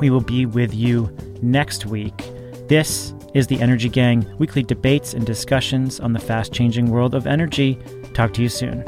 we 0.00 0.10
will 0.10 0.20
be 0.20 0.46
with 0.46 0.74
you 0.74 1.14
next 1.42 1.86
week. 1.86 2.16
This 2.68 3.14
is 3.34 3.46
the 3.46 3.60
Energy 3.60 3.88
Gang, 3.88 4.26
weekly 4.38 4.62
debates 4.62 5.14
and 5.14 5.26
discussions 5.26 6.00
on 6.00 6.12
the 6.12 6.18
fast 6.18 6.52
changing 6.52 6.90
world 6.90 7.14
of 7.14 7.26
energy. 7.26 7.78
Talk 8.14 8.32
to 8.34 8.42
you 8.42 8.48
soon. 8.48 8.84